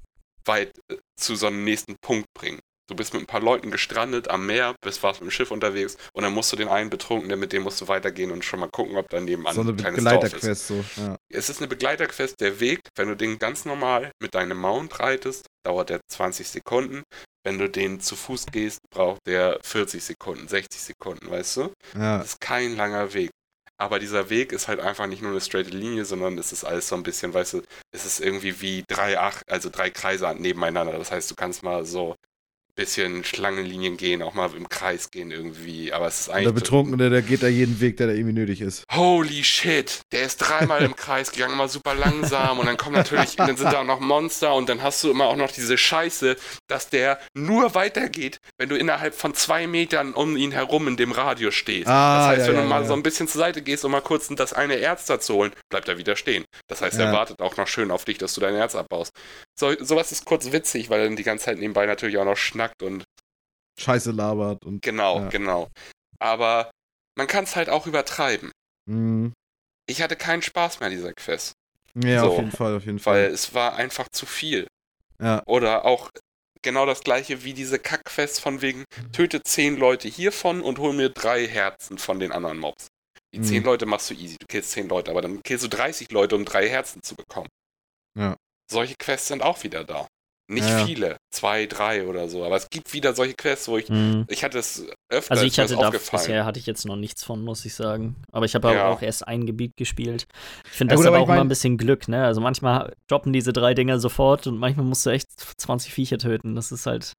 [0.47, 2.61] weit äh, zu so einem nächsten Punkt bringen.
[2.89, 5.99] Du bist mit ein paar Leuten gestrandet am Meer, bist warst mit dem Schiff unterwegs
[6.14, 8.70] und dann musst du den einen Betrunkenen, mit dem musst du weitergehen und schon mal
[8.70, 10.32] gucken, ob da nebenan So eine ein kleines Dorf ist.
[10.32, 10.84] Begleiterquest so.
[11.28, 12.41] Es ist eine Begleiterquest.
[12.41, 17.03] Der Weg, wenn du den ganz normal mit deinem Mount reitest, dauert der 20 Sekunden.
[17.49, 21.72] Wenn du den zu Fuß gehst, braucht der 40 Sekunden, 60 Sekunden, weißt du?
[21.94, 22.18] ja.
[22.18, 23.30] Das ist kein langer Weg.
[23.78, 26.88] Aber dieser Weg ist halt einfach nicht nur eine straight Linie, sondern es ist alles
[26.88, 30.99] so ein bisschen, weißt du, es ist irgendwie wie drei, Ach also drei Kreise nebeneinander.
[30.99, 32.16] Das heißt, du kannst mal so
[32.78, 35.92] bisschen Schlangenlinien gehen, auch mal im Kreis gehen irgendwie.
[35.92, 36.44] Aber es ist eigentlich.
[36.44, 38.84] der Betrunkene, der geht da jeden Weg, der da irgendwie nötig ist.
[38.92, 43.34] Holy shit, der ist dreimal im Kreis gegangen, mal super langsam und dann kommen natürlich,
[43.34, 46.36] dann sind da auch noch Monster und dann hast du immer auch noch diese Scheiße,
[46.68, 51.10] dass der nur weitergeht, wenn du innerhalb von zwei Metern um ihn herum in dem
[51.10, 51.88] Radius stehst.
[51.88, 52.88] Ah, das heißt, ja, wenn ja, du mal ja.
[52.88, 55.88] so ein bisschen zur Seite gehst, um mal kurz das eine Erz dazu holen, bleibt
[55.88, 56.44] er wieder stehen.
[56.68, 59.10] Das heißt, er wartet auch noch schön auf dich, dass du dein Erz abbaust.
[59.59, 62.36] So, sowas ist kurz witzig, weil er dann die ganze Zeit nebenbei natürlich auch noch
[62.36, 63.04] schnackt und
[63.80, 64.82] Scheiße labert und.
[64.82, 65.28] genau, Ja.
[65.28, 65.68] genau.
[66.20, 66.70] Aber
[67.16, 68.50] man kann es halt auch übertreiben.
[68.88, 69.32] Mhm.
[69.86, 71.52] Ich hatte keinen Spaß mehr an dieser Quest.
[71.94, 72.32] Ja, So.
[72.32, 73.34] auf jeden Fall, auf jeden weil Fall.
[73.34, 74.66] es war einfach zu viel.
[75.20, 75.42] Ja.
[75.46, 76.11] Oder auch
[76.62, 81.09] genau das gleiche wie diese Kackfest von wegen, töte zehn Leute hiervon und hol mir
[81.09, 82.88] drei Herzen von den anderen Mobs.
[83.34, 83.44] Die Mhm.
[83.44, 86.36] zehn Leute machst du easy, du killst zehn Leute, aber dann killst du 30 Leute,
[86.36, 87.48] um drei Herzen zu bekommen.
[88.16, 88.36] Ja.
[88.70, 90.06] Solche Quests sind auch wieder da.
[90.50, 93.90] Nicht Ja, viele, zwei, drei oder so, aber es gibt wieder solche Quests, wo ich,
[93.90, 94.24] Mhm.
[94.28, 96.22] ich hatte es öfter, Also ist ich hatte da aufgefallen.
[96.22, 98.16] bisher hatte ich jetzt noch nichts von, muss ich sagen.
[98.32, 98.88] Aber ich habe aber Ja.
[98.88, 100.24] auch erst ein Gebiet gespielt.
[100.64, 102.24] Ich finde Ja, das gut, aber auch ich immer ein bisschen Glück, ne?
[102.24, 105.28] Also manchmal droppen diese drei Dinger sofort und manchmal musst du echt
[105.60, 106.54] 20 Viecher töten.
[106.54, 107.12] Das ist halt.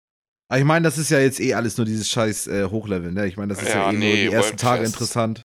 [0.52, 3.28] Aber ich meine, das ist ja jetzt eh alles nur dieses scheiß äh, Hochlevel, ne?
[3.28, 5.44] Ich meine, das ist ja, Ja, eh nur nee, die ersten Tage interessant.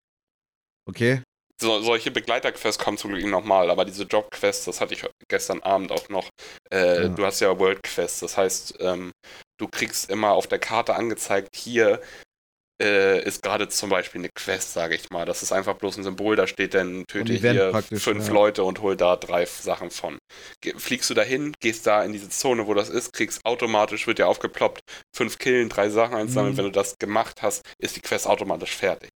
[0.89, 1.21] Okay?
[1.61, 5.91] So, solche Begleiterquests kommen zum Glück nochmal, aber diese Jobquests, das hatte ich gestern Abend
[5.91, 6.29] auch noch.
[6.71, 7.07] Äh, ja.
[7.09, 9.11] Du hast ja World Quests, das heißt, ähm,
[9.57, 12.01] du kriegst immer auf der Karte angezeigt, hier
[12.81, 15.25] äh, ist gerade zum Beispiel eine Quest, sage ich mal.
[15.25, 18.33] Das ist einfach bloß ein Symbol, da steht dann, töte hier fünf ja.
[18.33, 20.17] Leute und hol da drei Sachen von.
[20.61, 24.19] Ge fliegst du dahin, gehst da in diese Zone, wo das ist, kriegst automatisch, wird
[24.19, 24.81] dir aufgeploppt,
[25.15, 26.53] fünf Killen, drei Sachen einsammeln.
[26.53, 26.57] Mhm.
[26.57, 29.09] Wenn du das gemacht hast, ist die Quest automatisch fertig.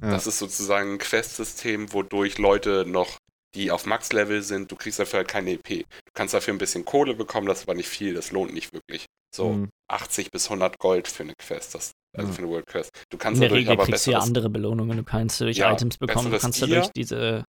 [0.00, 0.10] Ja.
[0.10, 3.18] Das ist sozusagen ein Quest-System, wodurch Leute noch
[3.54, 5.66] die auf Max-Level sind, du kriegst dafür halt keine EP.
[5.68, 8.74] Du kannst dafür ein bisschen Kohle bekommen, das ist aber nicht viel, das lohnt nicht
[8.74, 9.06] wirklich.
[9.34, 9.70] So mhm.
[9.88, 12.90] 80 bis 100 Gold für eine Quest, das also für eine World Quest.
[13.10, 14.96] Du kannst In der Regel aber kriegst du ja andere Belohnungen.
[14.96, 17.44] Du kannst durch ja, Items bekommen, du kannst dadurch diese,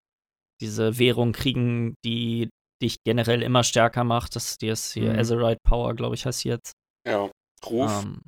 [0.62, 2.50] diese Währung kriegen, die
[2.82, 4.36] dich generell immer stärker macht.
[4.36, 5.20] Das die ist hier mhm.
[5.20, 6.74] Azerite Power, glaube ich, heißt jetzt.
[7.08, 7.30] Ja,
[7.66, 8.04] Ruf.
[8.04, 8.22] Ähm,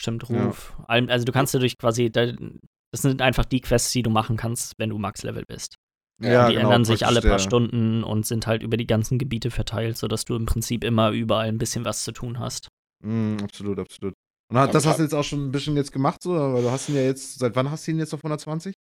[0.00, 0.74] stimmt, Ruf.
[0.78, 0.84] Ja.
[1.08, 2.10] Also du kannst dadurch quasi,
[2.92, 5.76] das sind einfach die Quests, die du machen kannst, wenn du Max-Level bist.
[6.20, 9.50] Ja, die genau, ändern sich alle paar Stunden und sind halt über die ganzen Gebiete
[9.50, 12.68] verteilt, sodass du im Prinzip immer überall ein bisschen was zu tun hast.
[13.02, 14.14] Mm, absolut, absolut.
[14.52, 16.32] Und hat, das hast du jetzt auch schon ein bisschen jetzt gemacht, so?
[16.32, 18.74] Weil du hast ihn ja jetzt, seit wann hast du ihn jetzt auf 120?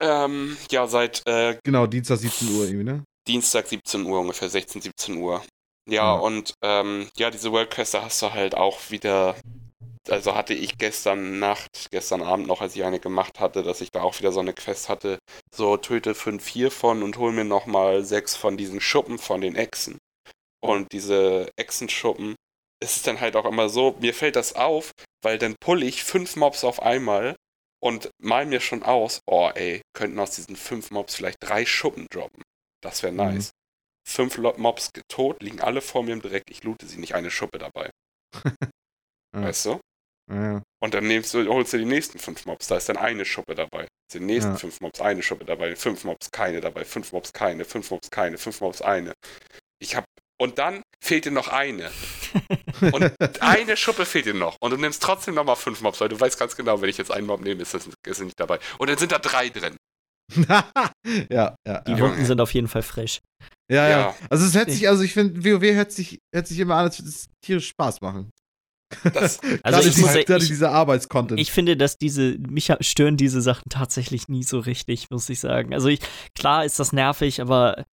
[0.00, 1.22] Ähm, ja, seit.
[1.26, 3.04] Äh, genau, Dienstag 17 Uhr irgendwie, ne?
[3.26, 5.42] Dienstag 17 Uhr, ungefähr 16, 17 Uhr.
[5.88, 6.12] Ja, ja.
[6.14, 9.36] und ähm, ja, diese World Quest, da hast du halt auch wieder.
[10.10, 13.90] Also hatte ich gestern Nacht, gestern Abend noch, als ich eine gemacht hatte, dass ich
[13.90, 15.18] da auch wieder so eine Quest hatte.
[15.54, 19.56] So, töte 5 hier von und hol mir nochmal 6 von diesen Schuppen von den
[19.56, 19.98] Echsen.
[20.60, 22.34] Und diese Echsenschuppen,
[22.80, 24.92] es ist dann halt auch immer so, mir fällt das auf,
[25.22, 27.36] weil dann pull ich fünf Mobs auf einmal
[27.80, 32.06] und mal mir schon aus, oh ey, könnten aus diesen fünf Mobs vielleicht drei Schuppen
[32.10, 32.42] droppen.
[32.82, 33.18] Das wäre mhm.
[33.18, 33.46] nice.
[33.48, 34.10] Mhm.
[34.10, 37.58] Fünf Mobs tot, liegen alle vor mir im Dreck, ich loote sie nicht eine Schuppe
[37.58, 37.90] dabei.
[39.32, 39.80] Weißt du?
[40.30, 40.62] Ja.
[40.80, 43.54] Und dann nimmst du, holst du die nächsten fünf Mobs, da ist dann eine Schuppe
[43.54, 43.88] dabei.
[44.12, 44.58] Den nächsten ja.
[44.58, 48.38] fünf Mobs, eine Schuppe dabei, fünf Mobs, keine dabei, fünf Mobs, keine, fünf Mobs, keine,
[48.38, 49.12] fünf Mobs, eine.
[49.80, 50.04] Ich hab
[50.40, 51.90] und dann fehlt dir noch eine.
[52.92, 54.56] Und eine Schuppe fehlt dir noch.
[54.60, 57.10] Und du nimmst trotzdem nochmal fünf Mobs, weil du weißt ganz genau, wenn ich jetzt
[57.10, 58.60] einen Mob nehme, ist es ist nicht dabei.
[58.78, 59.76] Und dann sind da drei drin.
[61.28, 61.80] ja, ja.
[61.80, 63.20] Die Wunden sind auf jeden Fall frisch.
[63.70, 64.00] Ja, ja.
[64.00, 64.14] ja.
[64.30, 66.98] Also es hört sich, also ich finde, WoW hört sich, hört sich immer an, als
[66.98, 68.30] würde es tierisch Spaß machen.
[69.12, 71.40] Das, also ich muss gerade dieser Arbeitscontent.
[71.40, 75.74] Ich finde, dass diese, mich stören diese Sachen tatsächlich nie so richtig, muss ich sagen.
[75.74, 76.00] Also ich,
[76.34, 77.84] klar ist das nervig, aber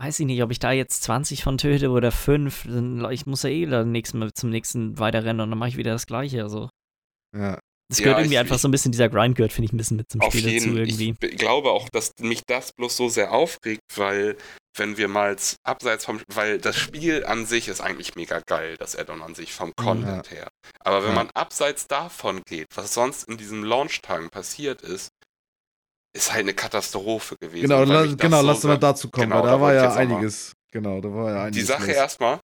[0.00, 2.68] weiß ich nicht, ob ich da jetzt 20 von töte oder 5.
[3.10, 6.42] Ich muss ja eh nächsten, zum nächsten weiterrennen und dann mache ich wieder das Gleiche.
[6.42, 6.68] Also.
[7.36, 7.58] Ja.
[7.88, 9.76] Das gehört ja, irgendwie ich, einfach so ein bisschen, dieser Grind gehört, finde ich, ein
[9.76, 11.14] bisschen mit zum Spiel jeden, dazu irgendwie.
[11.20, 14.36] Ich glaube auch, dass mich das bloß so sehr aufregt, weil,
[14.78, 18.96] wenn wir mal abseits vom, weil das Spiel an sich ist eigentlich mega geil, das
[18.96, 20.36] Addon an sich vom Content ja.
[20.36, 20.48] her.
[20.80, 21.16] Aber wenn ja.
[21.16, 25.10] man abseits davon geht, was sonst in diesen Launch-Tagen passiert ist,
[26.14, 27.68] ist halt eine Katastrophe gewesen.
[27.68, 27.84] Genau,
[28.16, 30.52] genau so lass mal dazu kommen, genau, weil da war ja einiges.
[30.72, 31.60] Genau, da war ja einiges.
[31.60, 32.40] Die Sache erstmal,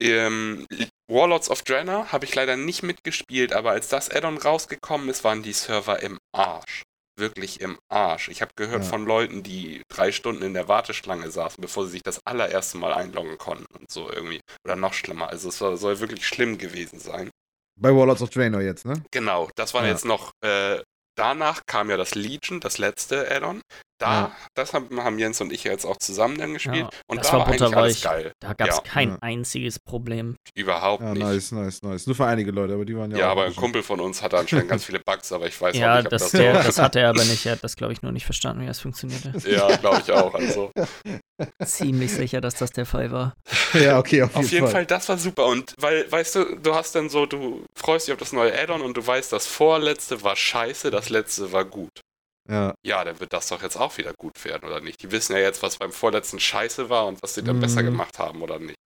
[0.00, 0.66] ähm,
[1.08, 5.42] Warlords of Draenor habe ich leider nicht mitgespielt, aber als das Addon rausgekommen ist, waren
[5.42, 6.82] die Server im Arsch.
[7.20, 8.28] Wirklich im Arsch.
[8.28, 8.88] Ich habe gehört ja.
[8.88, 12.92] von Leuten, die drei Stunden in der Warteschlange saßen, bevor sie sich das allererste Mal
[12.92, 14.40] einloggen konnten und so irgendwie.
[14.64, 15.28] Oder noch schlimmer.
[15.28, 17.30] Also es soll, soll wirklich schlimm gewesen sein.
[17.78, 19.02] Bei Warlords of Draenor jetzt, ne?
[19.10, 19.90] Genau, das war ja.
[19.90, 20.82] jetzt noch äh,
[21.20, 23.60] danach kam ja das Legion, das letzte Addon.
[24.00, 24.32] Da, ja.
[24.54, 26.76] das haben, haben, Jens und ich jetzt auch zusammen dann gespielt.
[26.76, 28.32] Ja, und das da war, alles geil.
[28.40, 28.82] Da gab es ja.
[28.82, 30.36] kein einziges Problem.
[30.54, 31.18] Überhaupt nicht.
[31.18, 32.06] Nice, nice, nice.
[32.06, 33.18] Nur für einige Leute, aber die waren ja.
[33.18, 35.92] Ja, aber ein Kumpel von uns hatte anscheinend ganz viele Bugs, aber ich weiß ja,
[35.92, 37.44] auch nicht, ob das, das der, das hat er aber nicht.
[37.50, 39.32] Er hat das, glaube ich, nur nicht verstanden, wie das funktionierte.
[39.50, 40.34] Ja, glaube ich auch.
[40.34, 40.70] Also.
[41.64, 43.34] Ziemlich sicher, dass das der Fall war.
[43.72, 44.72] Ja, okay, auf jeden, auf jeden Fall.
[44.72, 44.86] Fall.
[44.86, 45.46] Das war super.
[45.46, 48.82] Und weil, weißt du, du hast dann so, du freust dich auf das neue Addon
[48.82, 52.00] und du weißt, das vorletzte war scheiße, das letzte war gut.
[52.48, 52.74] Ja.
[52.84, 55.02] ja, dann wird das doch jetzt auch wieder gut werden, oder nicht?
[55.02, 57.60] Die wissen ja jetzt, was beim vorletzten Scheiße war und was sie dann mhm.
[57.60, 58.78] besser gemacht haben, oder nicht?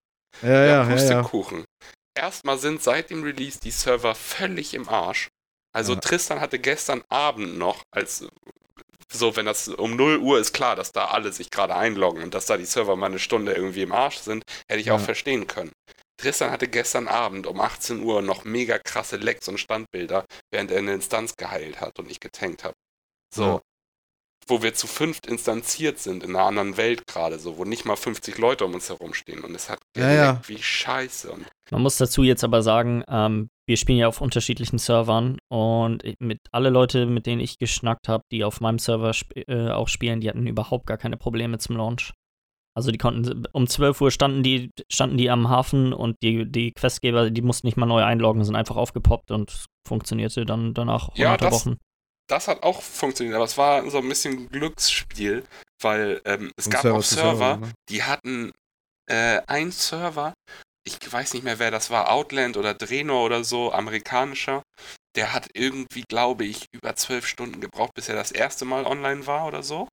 [0.43, 0.85] Ja, ja, ja.
[0.85, 1.59] Pustekuchen.
[1.59, 2.25] Ja, ja.
[2.25, 5.29] Erstmal sind seit dem Release die Server völlig im Arsch.
[5.73, 6.01] Also ja.
[6.01, 8.27] Tristan hatte gestern Abend noch, als
[9.13, 12.35] so, wenn das um 0 Uhr ist klar, dass da alle sich gerade einloggen und
[12.35, 15.47] dass da die Server mal eine Stunde irgendwie im Arsch sind, hätte ich auch verstehen
[15.47, 15.73] können.
[16.17, 20.79] Tristan hatte gestern Abend um 18 Uhr noch mega krasse Lecks und Standbilder, während er
[20.79, 22.75] eine Instanz geheilt hat und ich getankt habe.
[23.35, 23.43] So.
[23.43, 23.61] Ja.
[24.47, 27.97] Wo wir zu fünft instanziert sind in einer anderen Welt gerade, so, wo nicht mal
[27.97, 29.43] 50 Leute um uns herum stehen.
[29.43, 30.41] Und es hat ja, ja.
[30.47, 31.33] wie scheiße.
[31.33, 36.03] Und Man muss dazu jetzt aber sagen, ähm, wir spielen ja auf unterschiedlichen Servern und
[36.19, 39.89] mit alle Leute, mit denen ich geschnackt habe, die auf meinem Server sp äh, auch
[39.89, 42.13] spielen, die hatten überhaupt gar keine Probleme zum Launch.
[42.77, 46.73] Also die konnten, um 12 Uhr standen die, standen die am Hafen und die, die
[46.73, 51.37] Questgeber, die mussten nicht mal neu einloggen, sind einfach aufgepoppt und funktionierte dann danach ja,
[51.37, 51.79] das, Wochen.
[52.29, 55.45] Das hat auch funktioniert, aber es war so ein bisschen Glücksspiel,
[55.81, 57.73] weil ähm, es Von gab Server auch Server, Server, ne?
[57.89, 58.53] die hatten
[59.07, 60.33] äh, einen Server,
[60.87, 64.63] ich weiß nicht mehr, wer das war, Outland oder Drenor oder so, amerikanischer.
[65.17, 69.27] Der hat irgendwie, glaube ich, über zwölf Stunden gebraucht, bis er das erste Mal online
[69.27, 69.89] war oder so.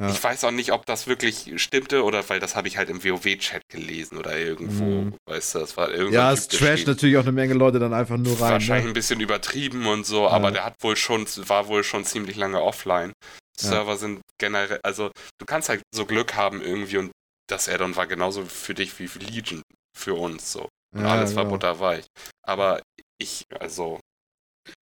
[0.00, 0.08] Ja.
[0.08, 3.04] Ich weiß auch nicht, ob das wirklich stimmte oder weil das habe ich halt im
[3.04, 5.14] WoW-Chat gelesen oder irgendwo, Mhm.
[5.28, 6.14] weißt du, das war irgendwo.
[6.14, 8.52] Ja, es trasht natürlich auch eine Menge Leute dann einfach nur rein.
[8.52, 8.90] Wahrscheinlich Ne?
[8.92, 10.50] ein bisschen übertrieben und so, aber Ja.
[10.52, 13.12] der hat wohl schon, war wohl schon ziemlich lange offline.
[13.60, 13.68] Ja.
[13.68, 17.10] Server sind generell, also du kannst halt so Glück haben irgendwie und
[17.48, 19.60] das Addon war genauso für dich wie für Legion
[19.94, 20.68] für uns so.
[20.96, 21.56] Und Ja, alles war genau.
[21.56, 22.06] butterweich.
[22.46, 22.80] Aber
[23.20, 24.00] ich, also,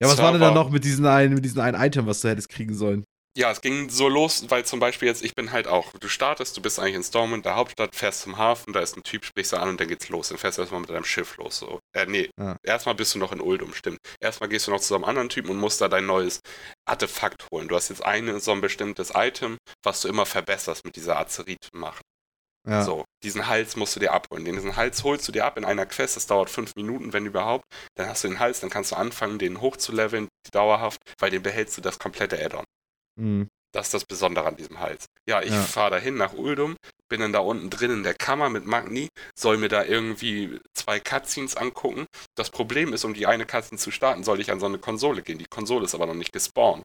[0.03, 2.21] Ja, was war denn da Server- noch mit diesem einen, mit diesem einen Item, was
[2.23, 3.05] du hättest kriegen sollen?
[3.37, 6.57] Ja, es ging so los, weil zum Beispiel jetzt, ich bin halt auch, du startest,
[6.57, 9.53] du bist eigentlich in Stormwind, der Hauptstadt, fährst zum Hafen, da ist ein Typ, sprichst
[9.53, 10.29] du an und dann geht's los.
[10.29, 11.59] Dann fährst du erstmal mit deinem Schiff los.
[11.59, 11.81] So.
[11.95, 12.57] Äh, nee, Ja.
[12.63, 13.99] erstmal bist du noch in Uldum, stimmt.
[14.21, 16.41] Erstmal gehst du noch zu einem anderen Typen und musst da dein neues
[16.87, 17.69] Artefakt holen.
[17.69, 22.03] Du hast jetzt eine, so ein bestimmtes Item, was du immer verbesserst mit dieser Azerit-Macht.
[22.69, 22.85] Ja.
[22.85, 24.45] So, diesen Hals musst du dir abholen.
[24.45, 27.65] Diesen Hals holst du dir ab in einer Quest, das dauert fünf Minuten, wenn überhaupt.
[27.97, 31.77] Dann hast du den Hals, dann kannst du anfangen, den hochzuleveln, dauerhaft, weil den behältst
[31.77, 32.65] du das komplette Add-on.
[33.17, 33.49] Mhm.
[33.75, 35.07] Das ist das Besondere an diesem Hals.
[35.27, 35.63] Ja, ich Ja.
[35.63, 36.77] fahre dahin nach Uldum,
[37.09, 41.01] bin dann da unten drin in der Kammer mit Magni, soll mir da irgendwie zwei
[41.01, 42.07] Cutscenes angucken.
[42.35, 45.23] Das Problem ist, um die eine Cutscene zu starten, soll ich an so eine Konsole
[45.23, 45.39] gehen.
[45.39, 46.85] Die Konsole ist aber noch nicht gespawnt.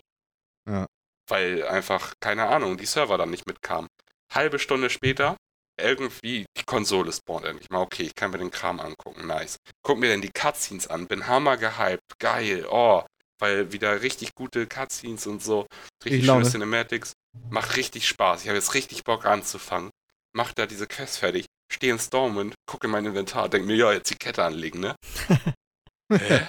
[0.69, 0.85] Ja.
[1.29, 3.89] Weil einfach, keine Ahnung, die Server dann nicht mitkamen.
[4.33, 5.35] Halbe Stunde später,
[5.79, 7.81] irgendwie, die Konsole spawnt endlich mal.
[7.81, 9.57] Okay, ich kann mir den Kram angucken, nice.
[9.83, 13.03] Guck mir dann die Cutscenes an, bin hammer gehypt, geil, oh.
[13.39, 15.67] Weil wieder richtig gute Cutscenes und so,
[16.03, 16.43] richtig Ich schöne.
[16.49, 17.13] Cinematics.
[17.51, 18.41] Macht richtig Spaß.
[18.41, 19.91] Ich habe jetzt richtig Bock anzufangen.
[20.35, 21.45] Mach da diese Quest fertig.
[21.71, 24.95] Stehe in Stormwind, gucke in mein Inventar, denk mir, ja, jetzt die Kette anlegen, ne?
[26.11, 26.47] Hä?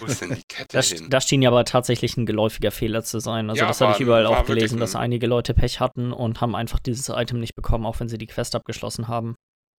[0.00, 1.08] Wo ist denn die Kette Das, hin?
[1.08, 3.48] das schien ja aber tatsächlich ein geläufiger Fehler zu sein.
[3.48, 6.12] Also Ja, das habe ich war- überall war auch gelesen, dass einige Leute Pech hatten
[6.12, 9.34] und haben einfach dieses Item nicht bekommen, auch wenn sie die Quest abgeschlossen haben.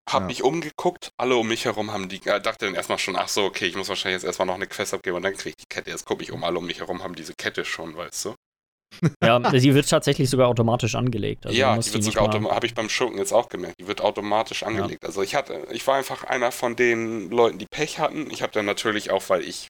[0.07, 0.27] Hab Ja.
[0.27, 3.43] mich umgeguckt, alle um mich herum haben die, äh, dachte dann erstmal schon, ach so,
[3.43, 5.65] okay, ich muss wahrscheinlich jetzt erstmal noch eine Quest abgeben und dann kriege ich die
[5.67, 5.89] Kette.
[5.89, 8.35] Jetzt gucke ich um, alle um mich herum haben diese Kette schon, weißt du?
[9.21, 11.45] Ja, sie wird tatsächlich sogar automatisch angelegt.
[11.45, 13.87] Also ja, die wird nicht sogar automatisch, habe ich beim Schurken jetzt auch gemerkt, die
[13.87, 15.03] wird automatisch angelegt.
[15.03, 18.29] Also ich hatte, ich war einfach einer von den Leuten, die Pech hatten.
[18.31, 19.67] Ich habe dann natürlich auch, weil ich,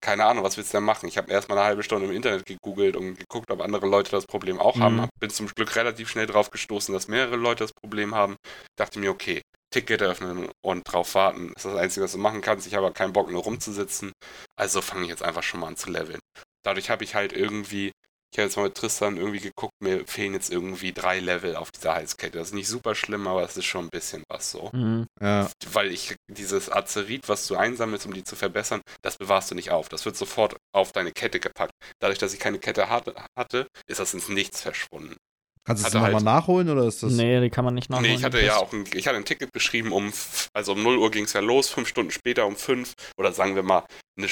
[0.00, 1.08] keine Ahnung, was willst du denn machen?
[1.08, 4.26] Ich habe erstmal eine halbe Stunde im Internet gegoogelt und geguckt, ob andere Leute das
[4.26, 4.96] Problem auch haben.
[4.96, 5.00] Mhm.
[5.02, 8.36] Hab- Bin zum Glück relativ schnell drauf gestoßen, dass mehrere Leute das Problem haben.
[8.76, 11.52] Dachte mir, okay, Ticket öffnen und drauf warten.
[11.54, 12.66] Das ist das Einzige, was du machen kannst.
[12.66, 14.12] Ich habe aber keinen Bock, nur rumzusitzen.
[14.56, 16.20] Also fange ich jetzt einfach schon mal an zu leveln.
[16.64, 17.92] Dadurch habe ich halt irgendwie,
[18.32, 21.70] ich habe jetzt mal mit Tristan irgendwie geguckt, mir fehlen jetzt irgendwie drei Level auf
[21.70, 22.38] dieser Halskette.
[22.38, 24.70] Das ist nicht super schlimm, aber es ist schon ein bisschen was so.
[24.72, 25.06] Mhm.
[25.20, 25.50] Ja.
[25.70, 29.70] Weil ich dieses Azerit, was du einsammelst, um die zu verbessern, das bewahrst du nicht
[29.70, 29.90] auf.
[29.90, 31.72] Das wird sofort auf deine Kette gepackt.
[32.00, 35.16] Dadurch, dass ich keine Kette hatte, hatte ist das ins Nichts verschwunden.
[35.64, 37.12] Kannst du es Hatte nochmal halt- nachholen oder ist das.
[37.12, 38.10] Nee, die kann man nicht nachholen.
[38.10, 40.82] Nee, ich hatte ja auch ein, ich hatte ein Ticket beschrieben um, f- also um
[40.82, 43.84] 0 Uhr ging es ja los, fünf Stunden später um 5 oder sagen wir mal
[44.18, 44.28] eine,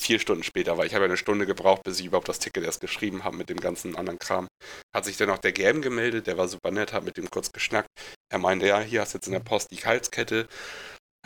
[0.00, 2.62] vier Stunden später, weil ich habe ja eine Stunde gebraucht, bis ich überhaupt das Ticket
[2.62, 4.46] erst geschrieben habe mit dem ganzen anderen Kram.
[4.94, 7.50] Hat sich dann auch der GM gemeldet, der war super nett, hat mit dem kurz
[7.50, 7.88] geschnackt.
[8.32, 10.46] Er meinte, ja, hier hast du jetzt in der Post die Halskette.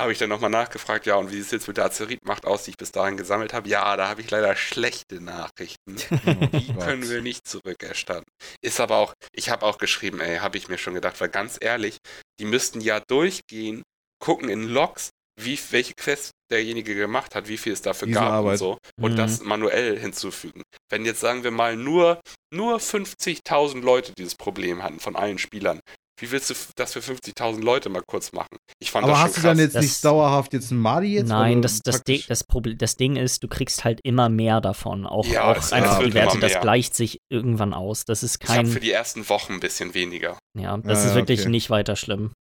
[0.01, 2.65] Habe ich dann nochmal nachgefragt, ja, und wie sieht es jetzt mit der Azeritmacht aus,
[2.65, 3.69] die ich bis dahin gesammelt habe?
[3.69, 5.97] Ja, da habe ich leider schlechte Nachrichten.
[6.53, 6.85] Die Gott.
[6.85, 8.25] können wir nicht zurückerstatten.
[8.63, 11.59] Ist aber auch, ich habe auch geschrieben, ey, habe ich mir schon gedacht, weil ganz
[11.61, 11.99] ehrlich,
[12.41, 13.83] die müssten ja durchgehen,
[14.19, 18.29] gucken in Logs, wie, welche Quest derjenige gemacht hat, wie viel es dafür Diese gab
[18.29, 18.59] und Arbeit.
[18.59, 19.17] so, und Mhm.
[19.17, 20.63] das manuell hinzufügen.
[20.91, 22.21] Wenn jetzt sagen wir mal nur,
[22.53, 25.81] nur 50.000 Leute dieses Problem hatten von allen Spielern,
[26.21, 28.57] wie willst du das für 50.000 Leute mal kurz machen?
[28.81, 29.65] Ich fand Aber das hast du schon dann krass.
[29.65, 31.29] jetzt Das- nicht dauerhaft jetzt einen Madi jetzt?
[31.29, 35.07] Nein, das, das, Ding, das, Problem, das Ding ist, du kriegst halt immer mehr davon.
[35.07, 38.05] Auch, Ja, auch es- einfach die Werte, das gleicht sich irgendwann aus.
[38.05, 38.67] Das ist ich kein.
[38.67, 40.39] für die ersten Wochen ein bisschen weniger.
[40.59, 41.49] Ja, das Ja, ist wirklich okay.
[41.51, 42.33] nicht weiter schlimm.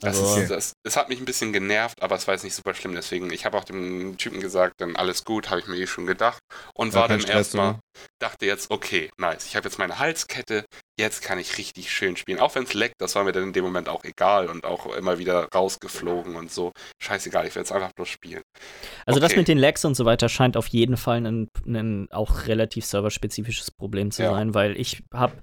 [0.00, 2.54] Das Also, ist, das, es hat mich ein bisschen genervt, aber es war jetzt nicht
[2.54, 2.94] super schlimm.
[2.94, 6.06] Deswegen, ich habe auch dem Typen gesagt, dann alles gut, habe ich mir eh schon
[6.06, 6.38] gedacht.
[6.74, 7.80] Und Ja, war dann erstmal,
[8.20, 9.46] dachte jetzt, okay, nice.
[9.46, 10.64] Ich habe jetzt meine Halskette,
[10.96, 12.38] jetzt kann ich richtig schön spielen.
[12.38, 14.94] Auch wenn es leckt, das war mir dann in dem Moment auch egal und auch
[14.94, 16.70] immer wieder rausgeflogen und so.
[17.02, 18.42] Scheißegal, ich will jetzt einfach bloß spielen.
[19.06, 19.40] also das okay.
[19.40, 23.72] mit den Lags und so weiter scheint auf jeden Fall ein, ein auch relativ serverspezifisches
[23.72, 24.30] Problem zu Ja.
[24.30, 25.34] sein, weil ich habe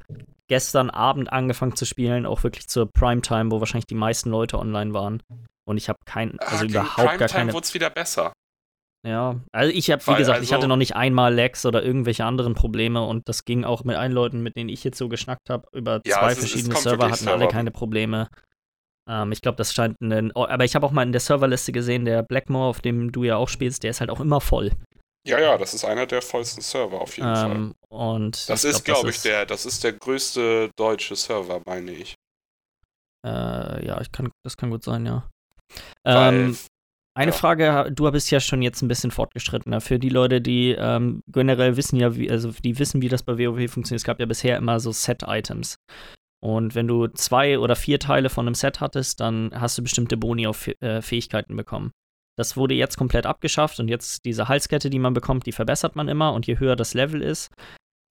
[0.48, 4.94] gestern Abend angefangen zu spielen, auch wirklich zur Primetime, wo wahrscheinlich die meisten Leute online
[4.94, 5.22] waren.
[5.66, 7.54] Und ich habe kein, also Ah, überhaupt gar Primetime keine.
[7.54, 8.34] wurde es wieder besser.
[9.06, 12.24] Ja, also ich habe, wie gesagt, ich also- hatte noch nicht einmal Lags oder irgendwelche
[12.24, 15.50] anderen Probleme und das ging auch mit allen Leuten, mit denen ich jetzt so geschnackt
[15.50, 18.30] habe, über Ja, zwei es ist- es verschiedene kommt Server, hatten alle keine Probleme.
[19.10, 20.32] Ähm, ich glaube, das scheint ein.
[20.36, 23.26] Oh, aber ich habe auch mal in der Serverliste gesehen, der Blackmore, auf dem du
[23.26, 24.72] ja auch spielst, der ist halt auch immer voll.
[25.28, 27.72] Ja, ja, das ist einer der vollsten Server auf jeden ähm, Fall.
[27.90, 31.92] Und Das ich ist, glaub, glaube ich, der, das ist der größte deutsche Server, meine
[31.92, 32.16] ich.
[33.26, 35.30] Äh, ja, ich kann, das kann gut sein, ja.
[36.06, 36.56] Ähm,
[37.16, 37.38] eine ja.
[37.38, 39.82] Frage, du bist ja schon jetzt ein bisschen fortgeschrittener.
[39.82, 43.38] Für die Leute, die ähm, generell wissen ja, wie, also die wissen, wie das bei
[43.38, 44.02] WoW funktioniert.
[44.02, 45.76] Es gab ja bisher immer so Set-Items.
[46.44, 50.18] Und wenn du zwei oder vier Teile von einem Set hattest, dann hast du bestimmte
[50.18, 51.92] Boni auf äh, Fähigkeiten bekommen.
[52.38, 56.08] Das wurde jetzt komplett abgeschafft und jetzt diese Halskette, die man bekommt, die verbessert man
[56.08, 57.54] immer und je höher das Level ist,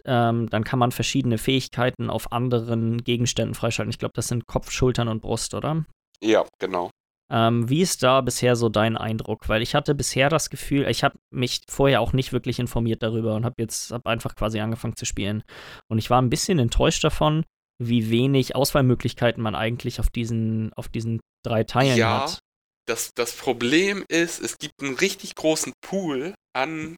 [0.05, 3.91] ähm, dann kann man verschiedene Fähigkeiten auf anderen Gegenständen freischalten.
[3.91, 5.85] Ich glaube, das sind Kopf, Schultern und Brust, oder?
[6.23, 6.91] ja, genau.
[7.33, 9.49] Ähm, wie ist da bisher so dein Eindruck?
[9.49, 13.35] Weil ich hatte bisher das Gefühl, ich habe mich vorher auch nicht wirklich informiert darüber
[13.37, 15.43] und habe jetzt hab einfach quasi angefangen zu spielen.
[15.91, 17.45] Und ich war ein bisschen enttäuscht davon,
[17.83, 22.23] wie wenig Auswahlmöglichkeiten man eigentlich auf diesen, auf diesen drei Teilen Ja.
[22.25, 22.39] hat.
[22.87, 26.97] Das, das Problem ist, es gibt einen richtig großen Pool an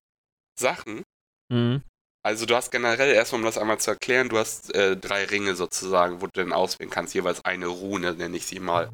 [0.58, 1.04] Sachen.
[1.52, 1.82] Mhm.
[2.26, 5.54] Also du hast generell, erstmal um das einmal zu erklären, du hast äh, drei Ringe
[5.56, 8.90] sozusagen, wo du dann auswählen kannst, jeweils eine Rune, nenne ich sie mal.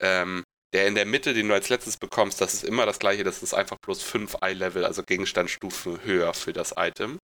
[0.00, 3.22] Ähm, der in der Mitte, den du als letztes bekommst, das ist immer das gleiche,
[3.22, 7.18] das ist einfach bloß 5 Eye-Level, also Gegenstandsstufen höher für das Item.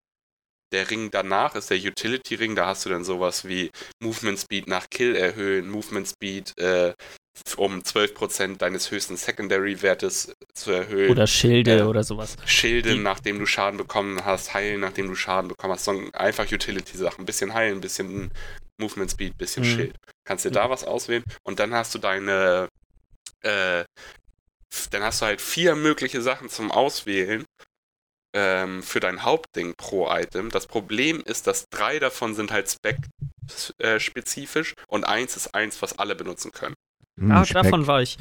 [0.71, 3.71] Der Ring danach ist der Utility-Ring, da hast du dann sowas wie
[4.03, 6.93] Movement Speed nach Kill erhöhen, Movement Speed äh,
[7.57, 11.09] um 12% deines höchsten Secondary-Wertes zu erhöhen.
[11.11, 11.85] Oder Schilde Ja.
[11.87, 12.35] oder sowas.
[12.45, 16.51] Schilde, Die- nachdem du Schaden bekommen hast, heilen, nachdem du Schaden bekommen hast, sondern einfach
[16.51, 17.23] Utility-Sachen.
[17.23, 18.31] Ein bisschen heilen, ein bisschen
[18.77, 19.75] Movement Speed, ein bisschen Mhm.
[19.75, 19.95] Schild.
[20.25, 22.67] Kannst dir da was auswählen und dann hast du deine,
[23.41, 23.83] äh,
[24.91, 27.45] dann hast du halt vier mögliche Sachen zum Auswählen
[28.35, 30.51] ähm, für dein Hauptding pro Item.
[30.51, 36.13] Das Problem ist, dass drei davon sind halt spec-spezifisch und eins ist eins, was alle
[36.13, 36.75] benutzen können.
[37.19, 37.63] Hm, Ah, Speck.
[37.63, 38.17] davon war ich.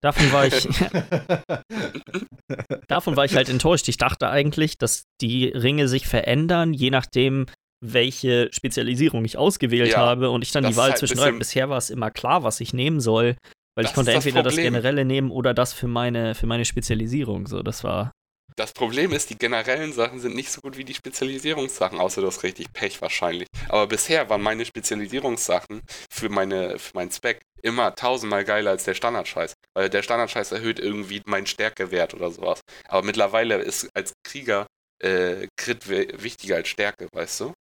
[0.00, 0.68] Davon war ich.
[2.88, 3.88] davon war ich halt enttäuscht.
[3.88, 7.46] Ich dachte eigentlich, dass die Ringe sich verändern, je nachdem,
[7.82, 11.38] welche Spezialisierung ich ausgewählt Ja, habe und ich dann die Wahl halt zwischen bisschen-.
[11.38, 13.36] Bisher war es immer klar, was ich nehmen soll,
[13.76, 17.46] weil ich konnte das entweder das generelle nehmen oder das für meine für meine Spezialisierung.
[17.46, 18.12] So, das war.
[18.60, 22.26] Das Problem ist, die generellen Sachen sind nicht so gut wie die Spezialisierungssachen, außer du
[22.26, 23.48] hast richtig Pech wahrscheinlich.
[23.70, 25.80] Aber bisher waren meine Spezialisierungssachen
[26.10, 29.54] für, meine, für meinen Spec immer tausendmal geiler als der Standardscheiß.
[29.74, 32.60] Weil der Standardscheiß erhöht irgendwie meinen Stärkewert oder sowas.
[32.86, 34.66] Aber mittlerweile ist als Krieger
[35.02, 37.54] äh, Crit wi- wichtiger als Stärke, weißt du?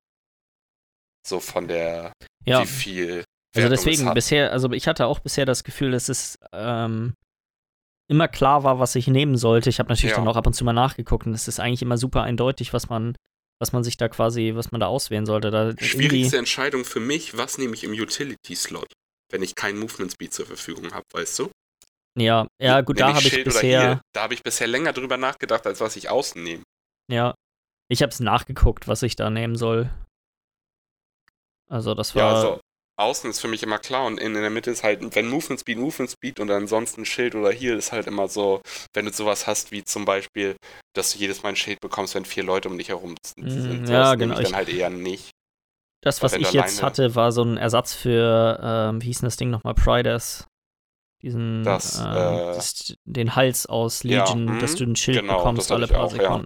[1.25, 2.11] So von der,
[2.43, 2.61] Ja.
[2.61, 3.23] wie viel.
[3.55, 7.13] Also Wertung es deswegen, bisher, also ich hatte auch bisher das Gefühl, dass es ähm,
[8.09, 9.69] immer klar war, was ich nehmen sollte.
[9.69, 10.17] Ich habe natürlich Ja.
[10.17, 12.89] dann auch ab und zu mal nachgeguckt und es ist eigentlich immer super eindeutig, was
[12.89, 13.15] man,
[13.61, 15.51] was man sich da quasi, was man da auswählen sollte.
[15.51, 18.91] Da Schwierigste Entscheidung für mich, was nehme ich im Utility-Slot,
[19.31, 21.51] wenn ich keinen Movement Speed zur Verfügung habe, weißt du?
[22.17, 25.17] Ja, ja, gut, Wenn da habe ich bisher, Heal, da habe ich bisher länger drüber
[25.17, 26.63] nachgedacht, als was ich außen nehme.
[27.09, 27.35] ja,
[27.91, 29.89] ich habe es nachgeguckt, was ich da nehmen soll.
[31.69, 32.61] Also das war, Ja, also
[32.99, 35.59] außen ist für mich immer klar und in, in der Mitte ist halt, wenn Movement
[35.61, 38.61] Speed, Movement Speed und ansonsten Schild oder Heal ist halt immer so,
[38.93, 40.55] wenn du sowas hast wie zum Beispiel,
[40.95, 43.45] dass du jedes Mal ein Schild bekommst, wenn vier Leute um dich herum sind.
[43.45, 45.31] Mm, sowas ja, nehme genau, Ich dann halt eher nicht.
[46.01, 49.37] das, was ich jetzt hatte, war so ein Ersatz für, ähm, wie hieß denn das
[49.37, 50.45] Ding nochmal, Prides.
[51.21, 55.21] Diesen, Das, ähm, äh, das, den Hals aus ja, Legion, dass mhm, du ein Schild
[55.21, 56.43] genau, bekommst das alle paar auch, ja.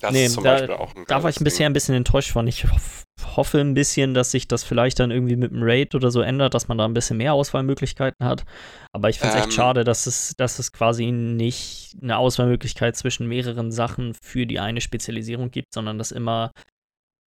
[0.00, 1.66] Das Nee, ist zum da- Beispiel auch ein Da war ich bisher Ding.
[1.66, 2.46] ein bisschen enttäuscht von.
[2.46, 3.04] Ich hoff,
[3.36, 6.54] hoffe ein bisschen, dass sich das vielleicht dann irgendwie mit dem Raid oder so ändert,
[6.54, 8.44] dass man da ein bisschen mehr Auswahlmöglichkeiten hat.
[8.92, 9.42] Aber ich finde es Ähm.
[9.48, 14.58] echt schade, dass es, dass es quasi nicht eine Auswahlmöglichkeit zwischen mehreren Sachen für die
[14.58, 16.50] eine Spezialisierung gibt, sondern dass immer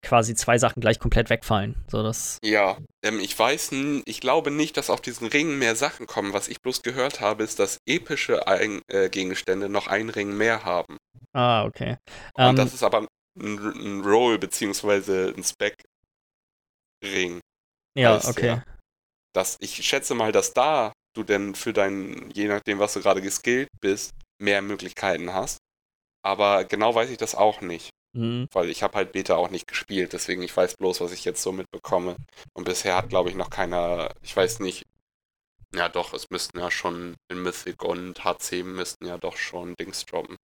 [0.03, 1.85] quasi zwei Sachen gleich komplett wegfallen.
[1.89, 3.71] So, das, Ja, ähm, ich weiß,
[4.05, 6.33] ich glaube nicht, dass auf diesen Ringen mehr Sachen kommen.
[6.33, 10.65] Was ich bloß gehört habe, ist, dass epische Ein äh, Gegenstände noch einen Ring mehr
[10.65, 10.97] haben.
[11.33, 11.99] ah, okay.
[12.35, 13.07] Und Ähm, das ist aber
[13.39, 15.81] ein, ein Roll beziehungsweise ein Spec-Ring.
[17.97, 18.47] ja, heißt okay.
[18.47, 18.63] ja.
[19.35, 23.21] Das, ich schätze mal, dass da du denn für dein, je nachdem, was du gerade
[23.23, 25.59] geskillt bist, mehr Möglichkeiten hast.
[26.23, 28.49] Aber genau weiß ich das auch nicht, Mhm.
[28.53, 31.43] weil ich habe halt Beta auch nicht gespielt, deswegen ich weiß bloß, was ich jetzt
[31.43, 32.17] so mitbekomme.
[32.55, 34.85] Und bisher hat, glaube ich, noch keiner, ich weiß nicht,
[35.75, 40.07] ja doch, es müssten ja schon in Mythic und HC müssten ja doch schon Dings
[40.07, 40.37] droppen.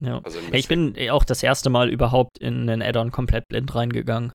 [0.00, 0.20] Ja.
[0.22, 4.32] Also Hey, ich bin auch das erste Mal überhaupt in einen Add-on komplett blind reingegangen.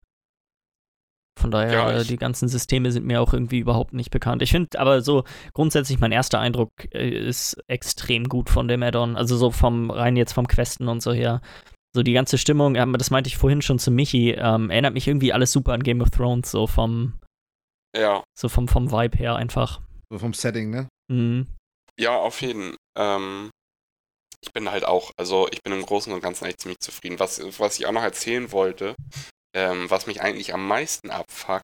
[1.40, 4.42] Von daher, Ja, äh, die ganzen Systeme sind mir auch irgendwie überhaupt nicht bekannt.
[4.42, 5.24] Ich finde aber so
[5.54, 9.16] grundsätzlich, mein erster Eindruck äh, ist extrem gut von dem Add-on.
[9.16, 11.42] Also so vom rein jetzt vom Questen und so her.
[11.96, 15.32] So die ganze Stimmung, das meinte ich vorhin schon zu Michi, ähm, erinnert mich irgendwie
[15.34, 17.20] alles super an Game of Thrones, so vom,
[17.96, 19.82] Ja, so vom, vom Vibe her einfach.
[20.10, 20.88] So vom Setting, ne?
[21.12, 21.48] Mhm.
[22.00, 22.76] Ja, auf jeden.
[22.98, 23.52] Ähm,
[24.42, 27.20] ich bin halt auch, also ich bin im Großen und Ganzen echt ziemlich zufrieden.
[27.20, 28.96] Was, was ich auch noch erzählen wollte,
[29.56, 31.62] ähm, was mich eigentlich am meisten abfuckt,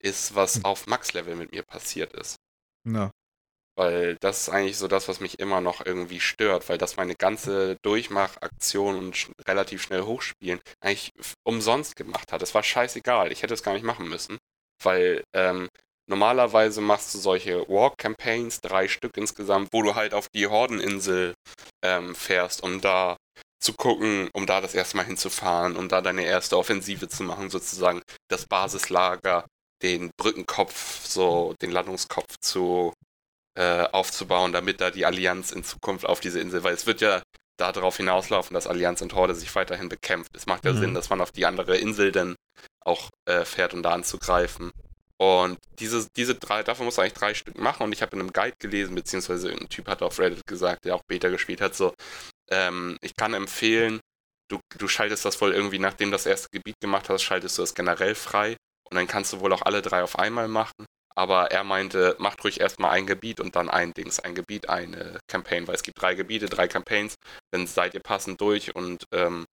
[0.00, 0.64] ist, was Hm.
[0.66, 2.36] auf Max-Level mit mir passiert ist.
[2.86, 3.10] Na.
[3.76, 7.16] Weil das ist eigentlich so das, was mich immer noch irgendwie stört, weil das meine
[7.16, 11.10] ganze Durchmachaktion und sch relativ schnell hochspielen eigentlich
[11.44, 12.42] umsonst gemacht hat.
[12.42, 14.38] Es war scheißegal, ich hätte es gar nicht machen müssen,
[14.82, 15.68] weil ähm,
[16.08, 21.34] normalerweise machst du solche War-Campaigns, drei Stück insgesamt, wo du halt auf die Hordeninsel
[21.84, 23.16] ähm, fährst, um da
[23.60, 27.50] zu gucken, um da das erste Mal hinzufahren, um da deine erste Offensive zu machen,
[27.50, 29.46] sozusagen das Basislager,
[29.82, 32.92] den Brückenkopf, so den Landungskopf zu
[33.56, 37.22] äh, aufzubauen, damit da die Allianz in Zukunft auf diese Insel, weil es wird ja
[37.56, 40.32] darauf hinauslaufen, dass Allianz und Horde sich weiterhin bekämpft.
[40.36, 40.78] Es macht ja Mhm.
[40.78, 42.34] Sinn, dass man auf die andere Insel dann
[42.84, 44.72] auch äh, fährt, um da anzugreifen.
[45.18, 47.84] Und diese, diese drei, davon muss man eigentlich drei Stück machen.
[47.84, 50.96] Und ich habe in einem Guide gelesen, beziehungsweise ein Typ hat auf Reddit gesagt, der
[50.96, 51.94] auch Beta gespielt hat, so,
[52.50, 54.00] ähm, ich kann empfehlen,
[54.48, 57.62] du, du schaltest das wohl irgendwie, nachdem du das erste Gebiet gemacht hast, schaltest du
[57.62, 58.56] das generell frei.
[58.90, 60.84] Und dann kannst du wohl auch alle drei auf einmal machen.
[61.16, 65.20] Aber er meinte, macht ruhig erstmal ein Gebiet und dann ein Dings, ein Gebiet, eine
[65.28, 67.14] Campaign, weil es gibt drei Gebiete, drei Campaigns,
[67.52, 69.44] dann seid ihr passend durch und ähm,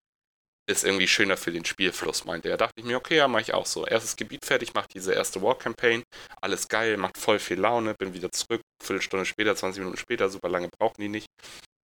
[0.67, 2.57] ist irgendwie schöner für den Spielfluss, meinte er.
[2.57, 3.85] Dachte ich mir, okay, ja, mache ich auch so.
[3.85, 6.03] Erstes Gebiet fertig, macht diese erste War-Campaign,
[6.41, 10.49] alles geil, macht voll viel Laune, bin wieder zurück, Viertelstunde später, 20 Minuten später, super
[10.49, 11.27] lange brauchen die nicht.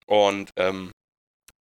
[0.05, 0.91] Und ähm,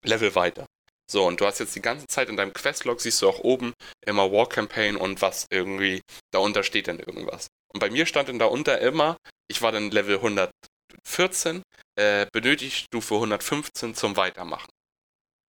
[0.04, 0.66] Level weiter.
[1.10, 3.74] So, und du hast jetzt die ganze Zeit in deinem Questlog, siehst du auch oben
[4.06, 6.02] immer War Campaign und was irgendwie,
[6.32, 7.48] darunter steht dann irgendwas.
[7.76, 9.18] Und bei mir stand dann darunter immer,
[9.50, 11.62] ich war dann Level 114,
[12.00, 14.70] äh, benötigt Stufe 115 zum Weitermachen.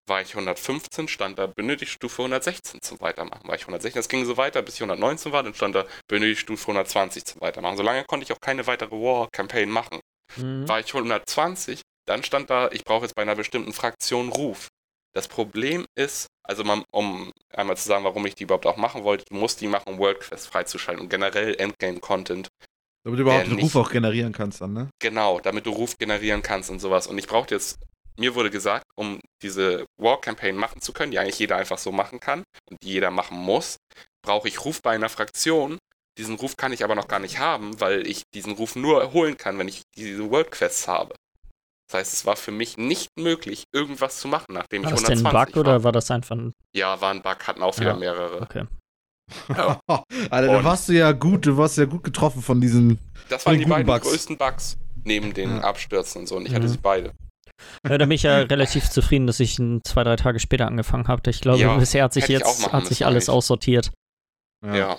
[0.08, 3.46] War ich 115, stand da benötigt Stufe 116 zum Weitermachen.
[3.46, 6.40] War ich 116, das ging so weiter, bis ich 119 war, dann stand da benötigt
[6.40, 7.76] Stufe 120 zum Weitermachen.
[7.76, 10.00] Solange konnte ich auch keine weitere War-Campaign machen.
[10.34, 10.66] Mhm.
[10.66, 14.66] War ich 120, dann stand da, ich brauche jetzt bei einer bestimmten Fraktion Ruf.
[15.16, 19.02] Das Problem ist, also man, um einmal zu sagen, warum ich die überhaupt auch machen
[19.02, 22.48] wollte, du musst die machen, um World Quest freizuschalten und generell Endgame-Content.
[23.02, 24.90] Damit du überhaupt Der den Ruf auch generieren kannst dann, ne?
[24.98, 27.06] Genau, damit du Ruf generieren kannst und sowas.
[27.06, 27.78] Und ich brauchte jetzt,
[28.18, 32.20] mir wurde gesagt, um diese War-Campaign machen zu können, die eigentlich jeder einfach so machen
[32.20, 33.78] kann und die jeder machen muss,
[34.22, 35.78] brauche ich Ruf bei einer Fraktion.
[36.18, 39.38] Diesen Ruf kann ich aber noch gar nicht haben, weil ich diesen Ruf nur holen
[39.38, 41.14] kann, wenn ich diese World Quests habe.
[41.88, 45.04] Das heißt, es war für mich nicht möglich, irgendwas zu machen, nachdem War ich das
[45.08, 45.72] denn 120 ein Bug war.
[45.74, 46.52] oder war das einfach ein.
[46.74, 47.96] Ja, war ein Bug, hatten auch wieder Ja.
[47.96, 48.40] mehrere.
[48.42, 48.64] Okay.
[49.48, 49.80] Ja.
[50.30, 52.98] Alter, da warst du ja gut, du warst ja gut getroffen von diesen.
[53.28, 54.08] Das Von waren die beiden Bugs.
[54.08, 55.60] größten Bugs, neben den Ja.
[55.62, 56.36] Abstürzen und so.
[56.36, 56.70] Und ich hatte Mhm.
[56.70, 57.12] sie beide.
[57.88, 61.08] Ja, da bin ich ja relativ zufrieden, dass ich ein, zwei, drei Tage später angefangen
[61.08, 61.28] habe.
[61.30, 63.92] Ich glaube, Ja, bisher hat sich jetzt hat sich alles aussortiert.
[64.64, 64.98] Ja.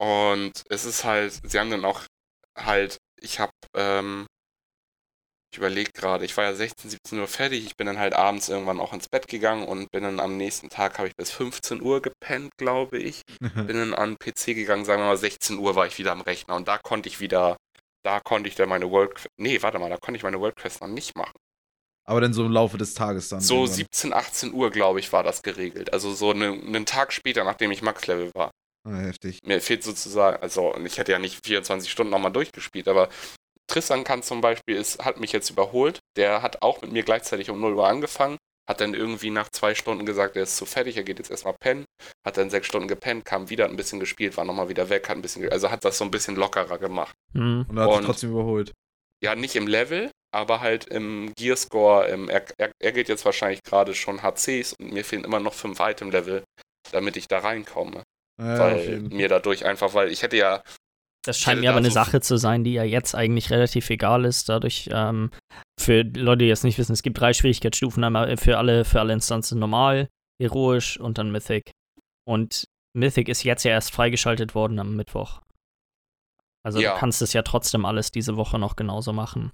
[0.00, 2.02] Und es ist halt, sie haben dann auch
[2.58, 4.26] halt, ich habe, ähm,
[5.52, 8.48] ich überlege gerade, ich war ja 16, 17 Uhr fertig, ich bin dann halt abends
[8.48, 11.82] irgendwann auch ins Bett gegangen und bin dann am nächsten Tag, habe ich bis 15
[11.82, 13.20] Uhr gepennt, glaube ich.
[13.38, 16.22] Bin dann an den PC gegangen, sagen wir mal 16 Uhr war ich wieder am
[16.22, 17.56] Rechner und da konnte ich wieder,
[18.02, 20.56] da konnte ich dann meine World Quest, nee, warte mal, da konnte ich meine World
[20.56, 21.36] Quest noch nicht machen.
[22.04, 23.40] Aber dann so im Laufe des Tages dann.
[23.40, 23.74] So irgendwann.
[23.76, 25.92] 17, 18 Uhr, glaube ich, war das geregelt.
[25.92, 28.50] Also so ne, einen Tag später, nachdem ich Max-Level war.
[28.84, 29.38] Ah, heftig.
[29.44, 33.08] Mir fehlt sozusagen, also und ich hätte ja nicht 24 Stunden nochmal durchgespielt, aber
[33.72, 36.00] Tristan kann zum Beispiel, ist, hat mich jetzt überholt.
[36.16, 38.36] Der hat auch mit mir gleichzeitig um 0 Uhr angefangen,
[38.68, 41.54] hat dann irgendwie nach zwei Stunden gesagt, er ist zu fertig, er geht jetzt erstmal
[41.60, 41.84] pennen,
[42.26, 45.08] hat dann sechs Stunden gepennt, kam wieder, hat ein bisschen gespielt, war nochmal wieder weg,
[45.08, 47.14] hat ein bisschen, also hat das so ein bisschen lockerer gemacht.
[47.34, 47.66] Hm.
[47.68, 48.72] Und er hat Und- trotzdem überholt.
[49.24, 52.08] Ja, nicht im Level, aber halt im Gearscore.
[52.08, 55.54] Im, er, er, er geht jetzt wahrscheinlich gerade schon HCs und mir fehlen immer noch
[55.54, 56.42] fünf Item-Level,
[56.90, 58.02] damit ich da reinkomme.
[58.40, 60.64] Ja, weil mir dadurch einfach, weil ich hätte ja
[61.24, 64.48] Das scheint mir aber eine Sache zu sein, die ja jetzt eigentlich relativ egal ist.
[64.48, 65.30] Dadurch, ähm,
[65.80, 69.12] für Leute, die jetzt nicht wissen, es gibt drei Schwierigkeitsstufen, einmal für alle, für alle
[69.12, 70.08] Instanzen normal,
[70.40, 71.70] heroisch und dann Mythic.
[72.28, 72.64] Und
[72.96, 75.40] Mythic ist jetzt ja erst freigeschaltet worden am Mittwoch.
[76.64, 76.94] Also Ja.
[76.94, 79.52] du kannst es ja trotzdem alles diese Woche noch genauso machen.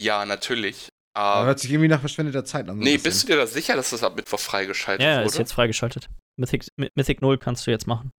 [0.00, 0.88] Ja, natürlich.
[1.16, 2.76] Aber Uh, hört sich irgendwie nach verschwendeter Zeit an.
[2.76, 5.26] so nee, bist du dir da sicher, dass das ab Mittwoch freigeschaltet Ja, wurde?
[5.26, 6.10] ist jetzt freigeschaltet.
[6.38, 8.10] Mythic, Mythic 0 kannst du jetzt machen.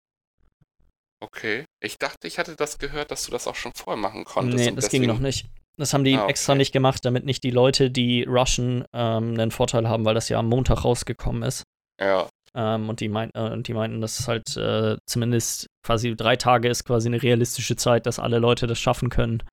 [1.21, 1.65] Okay.
[1.83, 4.57] Ich dachte, ich hatte das gehört, dass du das auch schon vorher machen konntest.
[4.63, 5.47] Nee, und das ging deswegen- noch nicht.
[5.79, 6.31] Das haben die Ah, okay.
[6.31, 10.27] extra nicht gemacht, damit nicht die Leute, die rushen, ähm, einen Vorteil haben, weil das
[10.27, 11.63] ja am Montag rausgekommen ist.
[12.01, 16.15] Ja, Ähm, und die, mein, äh, und die meinten, dass es halt äh, zumindest quasi
[16.15, 19.43] drei Tage ist quasi eine realistische Zeit, dass alle Leute das schaffen können.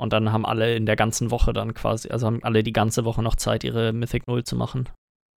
[0.00, 3.04] Und dann haben alle in der ganzen Woche dann quasi, also haben alle die ganze
[3.04, 4.88] Woche noch Zeit, ihre Mythic 0 zu machen.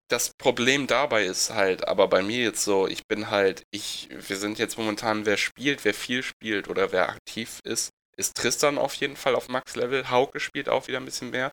[0.09, 4.36] Das Problem dabei ist halt, aber bei mir jetzt so, ich bin halt, ich, wir
[4.36, 8.94] sind jetzt momentan, wer spielt, wer viel spielt oder wer aktiv ist, ist Tristan auf
[8.94, 10.11] jeden Fall auf Max-Level.
[10.11, 11.50] Hauke spielt auch wieder ein bisschen mehr.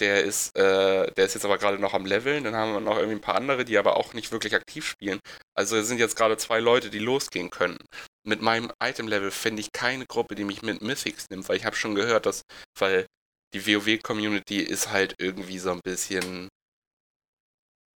[0.00, 2.44] der ist, äh, der ist jetzt aber gerade noch am Leveln.
[2.44, 5.20] Dann haben wir noch irgendwie ein paar andere, die aber auch nicht wirklich aktiv spielen.
[5.54, 7.78] Also es sind jetzt gerade zwei Leute, die losgehen können.
[8.26, 11.76] Mit meinem Item-Level finde ich keine Gruppe, die mich mit Mythics nimmt, weil ich habe
[11.76, 12.42] schon gehört, dass,
[12.78, 13.06] weil
[13.54, 16.48] die WoW-Community ist halt irgendwie so ein bisschen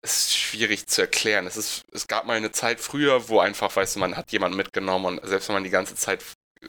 [0.03, 1.47] es ist schwierig zu erklären.
[1.47, 4.57] Es, ist, es gab mal eine Zeit früher, wo einfach, weißt du, man hat jemanden
[4.57, 6.23] mitgenommen und selbst wenn man die ganze Zeit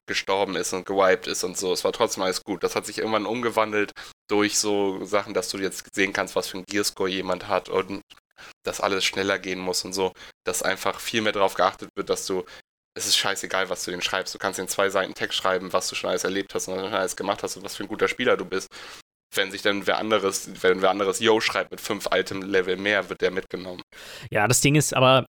[0.06, 1.72] gestorben ist und gewiped ist und so.
[1.72, 2.62] Es war trotzdem alles gut.
[2.62, 3.92] Das hat sich irgendwann umgewandelt
[4.28, 8.02] durch so Sachen, dass du jetzt sehen kannst, was für ein Gearscore jemand hat und
[8.64, 10.12] dass alles schneller gehen muss und so.
[10.44, 12.44] Dass einfach viel mehr darauf geachtet wird, dass du
[12.96, 14.34] es ist scheißegal, was du den schreibst.
[14.34, 16.82] Du kannst in zwei Seiten Text schreiben, was du schon alles erlebt hast und was
[16.82, 18.68] du schon alles gemacht hast und was für ein guter Spieler du bist.
[19.34, 23.20] Wenn sich dann wer anderes, wenn wer anderes Yo schreibt mit fünf Item-Level mehr, wird
[23.20, 23.82] der mitgenommen.
[24.30, 25.26] Ja, das Ding ist aber,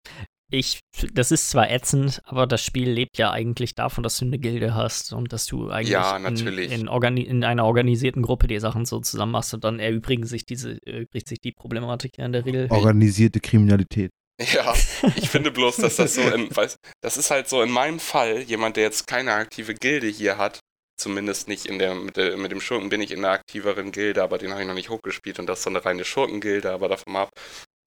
[0.51, 0.79] ich,
[1.13, 4.75] das ist zwar ätzend, aber das Spiel lebt ja eigentlich davon, dass du eine Gilde
[4.75, 8.99] hast und dass du eigentlich ja, in, in, in, einer organisierten Gruppe die Sachen so
[8.99, 12.67] zusammen machst und dann erübrigen sich diese, erübrigt sich die Problematik ja in der Regel.
[12.69, 14.11] Organisierte Kriminalität.
[14.39, 14.73] Ja,
[15.15, 18.41] ich finde bloß, dass das so in, weiß, das ist halt so in meinem Fall,
[18.41, 20.59] jemand, der jetzt keine aktive Gilde hier hat,
[20.97, 24.23] zumindest nicht in der, mit, der, mit dem Schurken bin ich in einer aktiveren Gilde,
[24.23, 26.87] aber den habe ich noch nicht hochgespielt und das ist so eine reine Schurkengilde, aber
[26.87, 27.29] davon ab,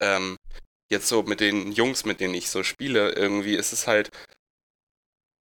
[0.01, 0.37] ähm,
[0.91, 4.11] jetzt so mit den Jungs, mit denen ich so spiele, irgendwie ist es halt,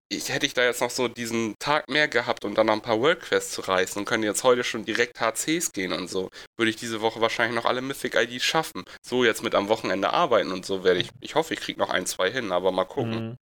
[0.10, 2.82] ich hätte ich da jetzt noch so diesen Tag mehr gehabt, um dann noch ein
[2.82, 6.70] paar Worldquests zu reißen und könnte jetzt heute schon direkt HCs gehen und so, würde
[6.70, 8.86] ich diese Woche wahrscheinlich noch alle Mythic IDs schaffen.
[9.06, 11.90] So jetzt mit am Wochenende arbeiten und so werde ich, ich hoffe, ich kriege noch
[11.90, 13.32] ein, zwei hin, aber mal gucken.
[13.32, 13.36] Mhm.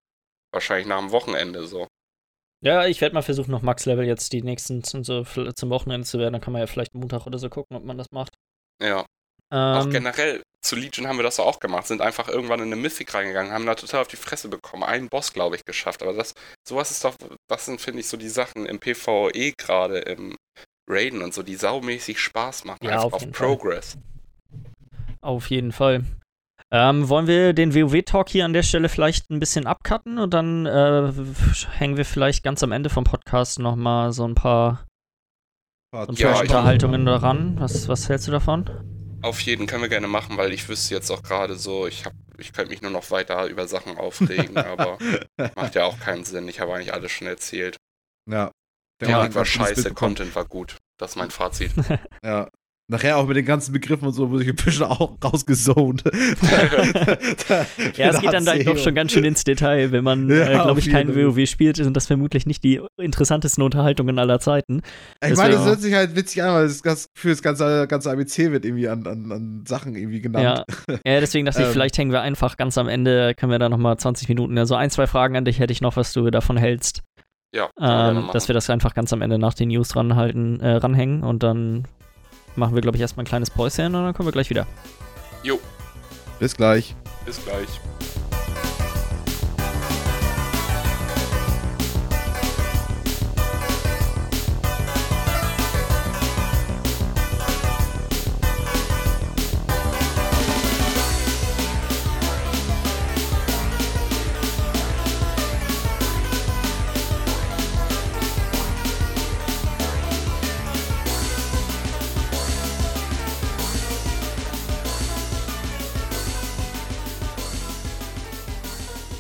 [0.53, 1.87] Wahrscheinlich nach dem Wochenende so.
[2.65, 6.33] Ja, ich werde mal versuchen, noch Max-Level jetzt die nächsten zum, zum Wochenende zu werden.
[6.33, 8.33] Dann kann man ja vielleicht Montag oder so gucken, ob man das macht.
[8.83, 9.05] Ja.
[9.53, 12.77] Ähm, auch generell, zu Legion haben wir das auch gemacht, sind einfach irgendwann in eine
[12.77, 16.03] Mythic reingegangen, haben da total auf die Fresse bekommen, einen Boss, glaube ich, geschafft.
[16.03, 16.33] Aber das,
[16.67, 17.15] sowas ist doch,
[17.49, 20.35] das sind, finde ich, so die Sachen im PvE gerade, im
[20.89, 22.79] Raiden und so, die saumäßig Spaß machen.
[22.83, 23.99] Ja, einfach auf, auf Progress.
[25.21, 26.05] Auf jeden Fall.
[26.77, 30.67] Ähm, wollen wir den WoW-Talk hier an der Stelle vielleicht ein bisschen abcutten und dann
[30.67, 31.13] äh,
[31.71, 34.85] hängen wir vielleicht ganz am Ende vom Podcast nochmal so ein paar,
[35.93, 37.61] so ein paar Unterhaltungen daran.
[37.61, 38.69] Was, was hältst du davon?
[39.23, 42.17] Auf jeden können wir gerne machen, weil ich wüsste jetzt auch gerade so, ich habe,
[42.39, 44.99] ich könnte mich nur noch weiter über Sachen aufregen, aber
[45.55, 46.49] macht ja auch keinen Sinn.
[46.49, 47.77] Ich habe eigentlich alles schon erzählt.
[48.29, 48.51] Ja.
[49.01, 50.79] Der ja, war scheiße, Content war gut.
[50.99, 51.71] Das ist mein Fazit.
[52.25, 52.49] ja,
[52.87, 56.05] Nachher auch mit den ganzen Begriffen und so wurde ich ein bisschen auch rausgezont.
[57.97, 60.53] ja, es geht dann da doch schon ganz schön ins Detail, wenn man, ja, äh,
[60.53, 64.83] glaube ich, kein WoW spielt, sind das vermutlich nicht die interessantesten Unterhaltungen aller Zeiten.
[65.27, 68.53] Ich meine, es hört sich halt witzig an, weil das für das ganze, ganze ABC
[68.53, 70.45] wird irgendwie an, an, an Sachen irgendwie genannt.
[70.45, 71.73] Ja, ja deswegen dachte ich, ähm.
[71.73, 74.75] vielleicht hängen wir einfach ganz am Ende, können wir da nochmal 20 Minuten, ja, so
[74.75, 77.01] ein, zwei Fragen an dich hätte ich noch, was du davon hältst.
[77.55, 81.23] Ja, ähm, dass wir das einfach ganz am Ende nach den News ranhalten, äh, ranhängen
[81.23, 81.85] und dann
[82.57, 84.67] machen wir, glaube ich, erstmal ein kleines Päuschen und dann kommen wir gleich wieder.
[85.43, 85.59] Jo.
[86.39, 86.95] Bis gleich.
[87.25, 87.81] Bis gleich.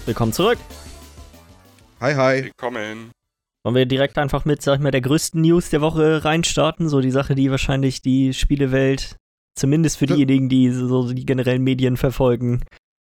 [0.07, 0.59] Willkommen zurück.
[2.01, 2.45] Hi, hi.
[2.45, 3.11] Willkommen.
[3.63, 6.91] Wollen wir direkt einfach mit, sag ich mal, der größten News der Woche reinstarten?
[6.91, 9.17] So die Sache, die wahrscheinlich die Spielewelt,
[9.55, 12.63] zumindest für diejenigen, die so die generellen Medien verfolgen,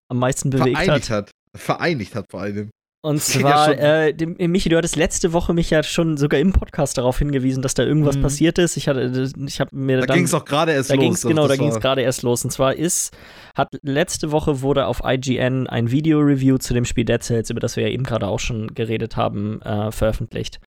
[0.08, 1.28] am meisten bewegt Vereinigt hat.
[1.28, 1.30] hat.
[1.56, 2.70] Vereinigt hat vor allem.
[3.02, 6.98] Und zwar, ja äh, Michi, du hattest letzte Woche mich ja schon sogar im Podcast
[6.98, 8.22] darauf hingewiesen, dass da irgendwas mhm.
[8.22, 8.76] passiert ist.
[8.76, 11.04] Ich hatte, ich habe mir da ging es auch gerade erst da los.
[11.04, 12.44] Ging's, genau, da ging es gerade erst los.
[12.44, 13.16] Und zwar ist,
[13.56, 17.76] hat letzte Woche wurde auf IGN ein Video-Review zu dem Spiel Dead Cells, über das
[17.76, 20.60] wir ja eben gerade auch schon geredet haben, äh, veröffentlicht.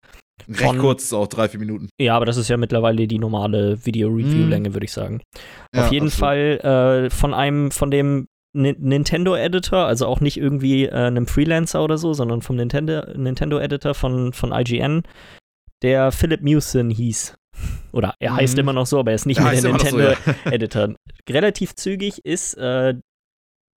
[0.49, 1.89] Recht von, kurz, auch drei, vier Minuten.
[2.01, 4.73] Ja, aber das ist ja mittlerweile die normale Video-Review-Länge, mhm.
[4.73, 5.21] würde ich sagen.
[5.73, 6.61] Ja, auf jeden absolut.
[6.61, 11.83] Fall äh, von einem, von dem Nintendo Editor, also auch nicht irgendwie äh, einem Freelancer
[11.83, 15.03] oder so, sondern vom Nintendo, Nintendo Editor von, von IGN,
[15.81, 17.35] der Philip Mewson hieß.
[17.91, 18.35] Oder er mhm.
[18.37, 20.51] heißt immer noch so, aber er ist nicht er mehr der Nintendo so, ja.
[20.51, 20.95] Editor.
[21.29, 22.95] Relativ zügig ist äh,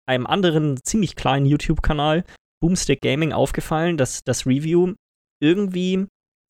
[0.06, 2.24] einem anderen ziemlich kleinen YouTube-Kanal,
[2.60, 4.94] Boomstick Gaming, aufgefallen, dass das Review
[5.40, 6.06] irgendwie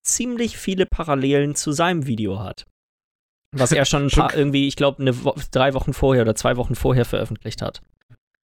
[0.07, 2.67] ziemlich viele Parallelen zu seinem Video hat.
[3.53, 6.75] Was er schon ein paar, irgendwie, ich glaube, Wo drei Wochen vorher oder zwei Wochen
[6.75, 7.83] vorher veröffentlicht hat.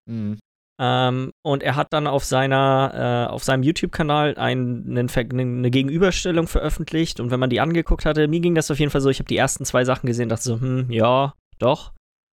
[0.09, 0.39] Mhm.
[0.81, 7.21] Ähm, und er hat dann auf seiner, äh, auf seinem YouTube-Kanal ein, eine Gegenüberstellung veröffentlicht.
[7.21, 9.29] Und wenn man die angeguckt hatte, mir ging das auf jeden Fall so, ich habe
[9.29, 11.93] die ersten zwei Sachen gesehen, dachte so, hm, ja, doch,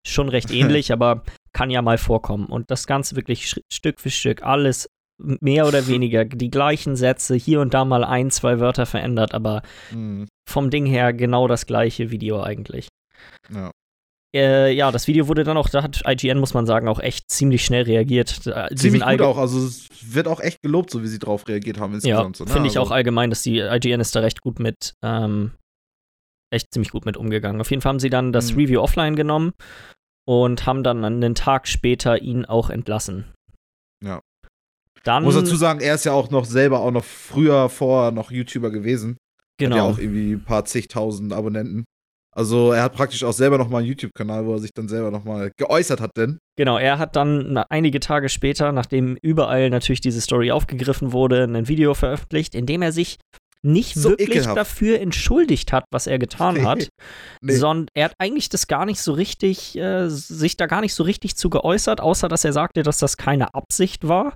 [0.04, 2.46] schon recht ähnlich, aber kann ja mal vorkommen.
[2.46, 4.88] Und das Ganze wirklich Stück für Stück, alles
[5.22, 9.62] mehr oder weniger die gleichen Sätze, hier und da mal ein, zwei Wörter verändert, aber
[9.92, 10.26] mhm.
[10.48, 12.88] vom Ding her genau das gleiche Video eigentlich.
[13.54, 13.70] Ja.
[14.34, 17.30] Äh, ja, das Video wurde dann auch, da hat IGN, muss man sagen, auch echt
[17.30, 18.46] ziemlich schnell reagiert.
[18.46, 21.78] Äh, ziemlich gut auch, also es wird auch echt gelobt, so wie sie drauf reagiert
[21.78, 22.36] haben insgesamt.
[22.36, 22.50] Ja, so, ne?
[22.50, 22.88] finde ich also.
[22.88, 25.52] auch allgemein, dass die IGN ist da recht gut mit, ähm,
[26.50, 27.60] echt ziemlich gut mit umgegangen.
[27.60, 28.60] Auf jeden Fall haben sie dann das mhm.
[28.60, 29.52] Review offline genommen
[30.26, 33.32] und haben dann einen Tag später ihn auch entlassen.
[34.02, 34.20] Ja.
[35.04, 38.30] Dann, muss dazu sagen, er ist ja auch noch selber auch noch früher vor noch
[38.30, 39.18] YouTuber gewesen.
[39.58, 39.74] Genau.
[39.74, 39.94] Hat ja genau.
[39.94, 41.84] auch irgendwie ein paar zigtausend Abonnenten.
[42.34, 45.52] Also er hat praktisch auch selber nochmal einen YouTube-Kanal, wo er sich dann selber nochmal
[45.58, 46.38] geäußert hat, denn.
[46.56, 51.68] Genau, er hat dann einige Tage später, nachdem überall natürlich diese Story aufgegriffen wurde, ein
[51.68, 53.18] Video veröffentlicht, in dem er sich
[53.64, 54.56] nicht so wirklich ekelhaft.
[54.56, 56.88] dafür entschuldigt hat, was er getan hat,
[57.40, 57.54] nee.
[57.54, 61.04] sondern er hat eigentlich das gar nicht so richtig, äh, sich da gar nicht so
[61.04, 64.34] richtig zu geäußert, außer dass er sagte, dass das keine Absicht war.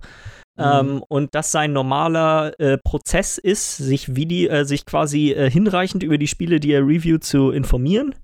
[0.57, 0.65] Mhm.
[0.65, 5.51] Ähm, und dass sein normaler äh, Prozess ist, sich, wie die, äh, sich quasi äh,
[5.51, 8.15] hinreichend über die Spiele, die er reviewt, zu informieren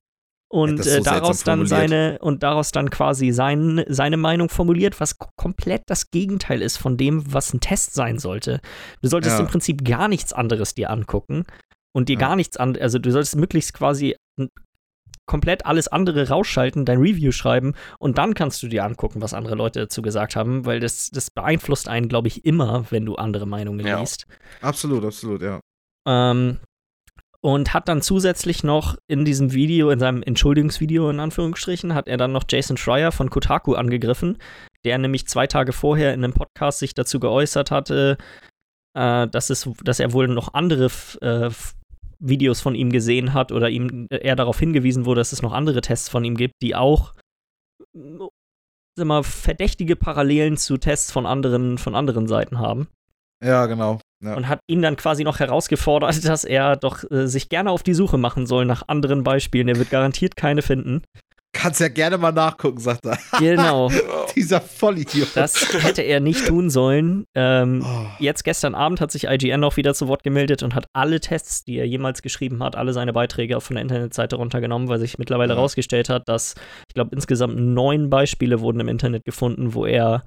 [0.52, 5.16] und so äh, daraus dann seine und daraus dann quasi sein, seine Meinung formuliert, was
[5.18, 8.60] komplett das Gegenteil ist von dem, was ein Test sein sollte.
[9.00, 9.40] Du solltest ja.
[9.40, 11.44] im Prinzip gar nichts anderes dir angucken
[11.94, 12.20] und dir ja.
[12.20, 14.14] gar nichts anderes, also du solltest möglichst quasi
[15.26, 19.54] komplett alles andere rausschalten, dein Review schreiben und dann kannst du dir angucken, was andere
[19.54, 23.46] Leute dazu gesagt haben, weil das, das beeinflusst einen, glaube ich, immer, wenn du andere
[23.46, 24.00] Meinungen ja.
[24.00, 24.26] liest.
[24.60, 25.60] Absolut, absolut, ja.
[26.06, 26.58] Ähm,
[27.40, 32.16] und hat dann zusätzlich noch in diesem Video, in seinem Entschuldigungsvideo in Anführungsstrichen, hat er
[32.16, 34.38] dann noch Jason Schreier von Kotaku angegriffen,
[34.84, 38.16] der nämlich zwei Tage vorher in einem Podcast sich dazu geäußert hatte,
[38.94, 41.50] äh, dass, es, dass er wohl noch andere äh,
[42.22, 45.52] Videos von ihm gesehen hat oder ihm äh, er darauf hingewiesen wurde, dass es noch
[45.52, 47.14] andere Tests von ihm gibt, die auch
[48.94, 52.88] sag mal, verdächtige Parallelen zu Tests von anderen, von anderen Seiten haben.
[53.42, 53.98] Ja, genau.
[54.22, 54.36] Ja.
[54.36, 57.94] Und hat ihn dann quasi noch herausgefordert, dass er doch äh, sich gerne auf die
[57.94, 59.68] Suche machen soll nach anderen Beispielen.
[59.68, 61.02] Er wird garantiert keine finden.
[61.54, 63.18] Kannst ja gerne mal nachgucken, sagt er.
[63.38, 63.90] Genau.
[64.34, 65.28] Dieser Vollidiot.
[65.34, 67.26] Das hätte er nicht tun sollen.
[67.34, 68.06] Ähm, oh.
[68.18, 71.64] Jetzt gestern Abend hat sich IGN auch wieder zu Wort gemeldet und hat alle Tests,
[71.64, 75.54] die er jemals geschrieben hat, alle seine Beiträge von der Internetseite runtergenommen, weil sich mittlerweile
[75.54, 76.16] herausgestellt ja.
[76.16, 76.54] hat, dass
[76.88, 80.24] ich glaube insgesamt neun Beispiele wurden im Internet gefunden, wo er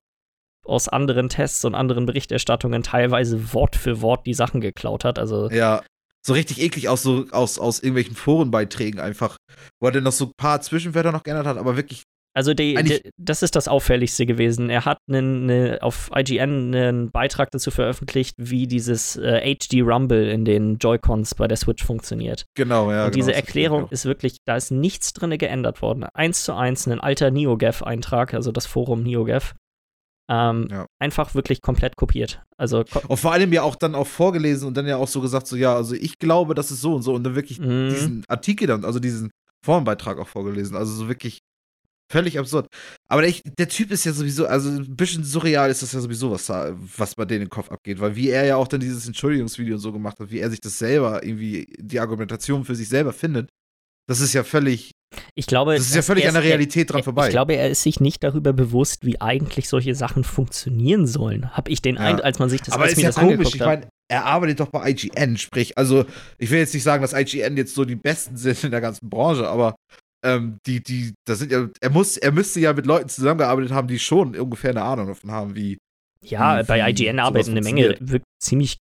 [0.63, 5.19] aus anderen Tests und anderen Berichterstattungen teilweise Wort für Wort die Sachen geklaut hat.
[5.19, 5.81] Also ja,
[6.25, 9.37] so richtig eklig aus, so, aus, aus irgendwelchen Forenbeiträgen einfach,
[9.79, 12.03] wo er dann noch so ein paar Zwischenwörter noch geändert hat, aber wirklich.
[12.35, 14.69] Also die, die, das ist das Auffälligste gewesen.
[14.69, 20.27] Er hat einen, eine, auf IGN einen Beitrag dazu veröffentlicht, wie dieses äh, HD Rumble
[20.27, 22.45] in den Joy-Cons bei der Switch funktioniert.
[22.55, 23.05] Genau, ja.
[23.05, 26.03] Und genau, diese Erklärung ist wirklich, da ist nichts drin geändert worden.
[26.13, 29.53] Eins zu eins ein alter NeoGAF-Eintrag, also das Forum NeoGAF.
[30.27, 30.87] Ähm, ja.
[30.99, 32.41] Einfach wirklich komplett kopiert.
[32.57, 35.45] Also und vor allem ja auch dann auch vorgelesen und dann ja auch so gesagt,
[35.45, 37.89] so ja, also ich glaube, das ist so und so und dann wirklich mhm.
[37.89, 39.31] diesen Artikel dann, also diesen
[39.63, 40.75] Formbeitrag auch vorgelesen.
[40.75, 41.39] Also so wirklich
[42.11, 42.67] völlig absurd.
[43.07, 46.31] Aber der, der, Typ ist ja sowieso, also ein bisschen surreal ist das ja sowieso,
[46.31, 49.77] was, was bei denen im Kopf abgeht, weil wie er ja auch dann dieses Entschuldigungsvideo
[49.77, 53.49] so gemacht hat, wie er sich das selber irgendwie, die Argumentation für sich selber findet,
[54.07, 54.91] das ist ja völlig
[55.35, 57.27] ich glaube, das ist ja völlig an der Realität dran vorbei.
[57.27, 61.51] Ich glaube, er ist sich nicht darüber bewusst, wie eigentlich solche Sachen funktionieren sollen.
[61.51, 62.01] Habe ich den ja.
[62.01, 63.55] Eindruck, als man sich das Aber ist ja das komisch.
[63.55, 66.05] Ich meine, er arbeitet doch bei IGN, sprich, also
[66.37, 69.09] ich will jetzt nicht sagen, dass IGN jetzt so die Besten sind in der ganzen
[69.09, 69.75] Branche, aber
[70.23, 73.87] ähm, die, die, das sind ja, er muss, er müsste ja mit Leuten zusammengearbeitet haben,
[73.87, 75.77] die schon ungefähr eine Ahnung davon haben, wie.
[76.21, 78.77] Ja, wie, bei IGN arbeiten eine Menge wirklich ziemlich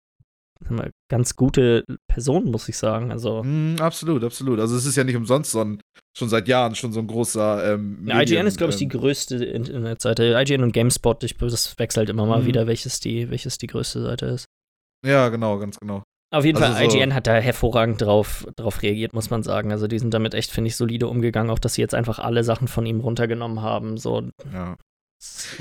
[1.10, 3.12] ganz gute Person, muss ich sagen.
[3.12, 4.60] Also mm, absolut, absolut.
[4.60, 5.82] Also es ist ja nicht umsonst so ein,
[6.18, 7.74] schon seit Jahren schon so ein großer.
[7.74, 10.40] Ähm, ja, IGN ist, glaube ich, die ähm, größte Internetseite.
[10.40, 12.46] IGN und GameSpot, ich, das wechselt immer mal mm.
[12.46, 14.46] wieder, welches die, welches die größte Seite ist.
[15.06, 16.04] Ja, genau, ganz genau.
[16.34, 19.72] Auf jeden also Fall, so IGN hat da hervorragend drauf, drauf reagiert, muss man sagen.
[19.72, 22.44] Also die sind damit echt, finde ich, solide umgegangen, auch dass sie jetzt einfach alle
[22.44, 23.98] Sachen von ihm runtergenommen haben.
[23.98, 24.24] So.
[24.52, 24.76] Ja.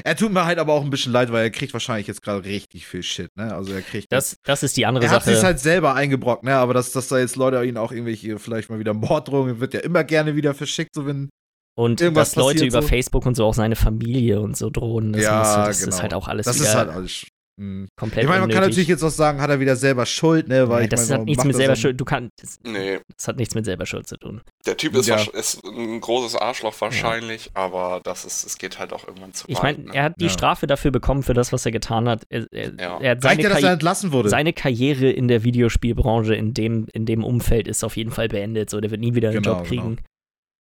[0.05, 2.44] Er tut mir halt aber auch ein bisschen leid, weil er kriegt wahrscheinlich jetzt gerade
[2.44, 3.55] richtig viel Shit, ne?
[3.55, 4.10] Also er kriegt.
[4.10, 5.30] Das, das ist die andere er Sache.
[5.30, 6.55] Er hat sich halt selber eingebrockt, ne?
[6.55, 9.80] Aber dass, dass da jetzt Leute ihn auch irgendwelche, vielleicht mal wieder Morddrohungen, wird ja
[9.80, 11.30] immer gerne wieder verschickt, so wenn.
[11.74, 12.89] Und dass Leute über so.
[12.89, 15.14] Facebook und so auch seine Familie und so drohen.
[15.14, 15.97] Das, ja, muss, das genau.
[15.97, 17.26] ist halt auch alles Das ist halt alles
[17.57, 17.89] Mhm.
[17.97, 20.69] Komplett ich meine, man kann natürlich jetzt auch sagen, hat er wieder selber Schuld, ne?
[20.69, 22.01] Weil ja, das mein, hat nichts mit selber Schuld.
[22.01, 22.61] Du kannst.
[22.65, 23.01] Nee.
[23.16, 24.41] Das hat nichts mit selber Schuld zu tun.
[24.65, 25.16] Der Typ ist, ja.
[25.16, 27.51] ist ein großes Arschloch wahrscheinlich, ja.
[27.55, 29.95] aber das ist, es geht halt auch irgendwann zu Ich meine, ne?
[29.95, 32.24] er hat die Strafe dafür bekommen für das, was er getan hat.
[32.31, 34.31] Er, er, er hat seine, dass er entlassen wurde.
[34.31, 38.70] seine Karriere in der Videospielbranche in dem, in dem Umfeld ist auf jeden Fall beendet.
[38.70, 39.97] So, der wird nie wieder einen genau, Job kriegen.
[39.97, 40.03] Genau.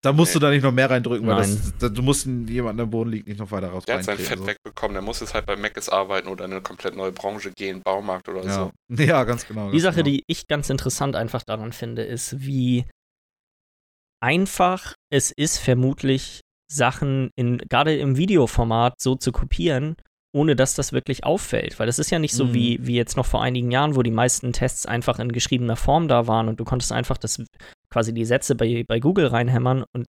[0.04, 0.40] Da musst Nee.
[0.40, 1.56] du da nicht noch mehr reindrücken, weil Nein.
[1.62, 3.84] das, da, du musst jemand, der am Boden liegt, nicht noch weiter raus.
[3.84, 4.46] Der hat sein Fett so.
[4.48, 7.82] wegbekommen, der muss jetzt halt bei Mc's arbeiten oder in eine komplett neue Branche gehen,
[7.82, 8.52] Baumarkt oder Ja.
[8.52, 8.72] so.
[9.02, 9.66] ja, ganz genau.
[9.70, 10.16] Die ganz Sache, genau.
[10.16, 12.84] die ich ganz interessant einfach daran finde, ist, wie
[14.20, 19.94] einfach es ist, vermutlich Sachen in, gerade im Videoformat so zu kopieren,
[20.34, 21.78] ohne dass das wirklich auffällt.
[21.78, 22.54] Weil das ist ja nicht so Mhm.
[22.54, 26.08] wie, wie jetzt noch vor einigen Jahren, wo die meisten Tests einfach in geschriebener Form
[26.08, 27.42] da waren und du konntest einfach das
[27.92, 30.06] quasi die Sätze bei, bei Google reinhämmern und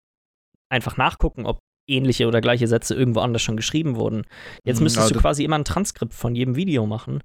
[0.72, 1.60] einfach nachgucken, ob
[1.90, 4.24] ähnliche oder gleiche Sätze irgendwo anders schon geschrieben wurden.
[4.64, 7.22] Jetzt Mhm, müsstest ja, du quasi immer ein Transkript von jedem Video machen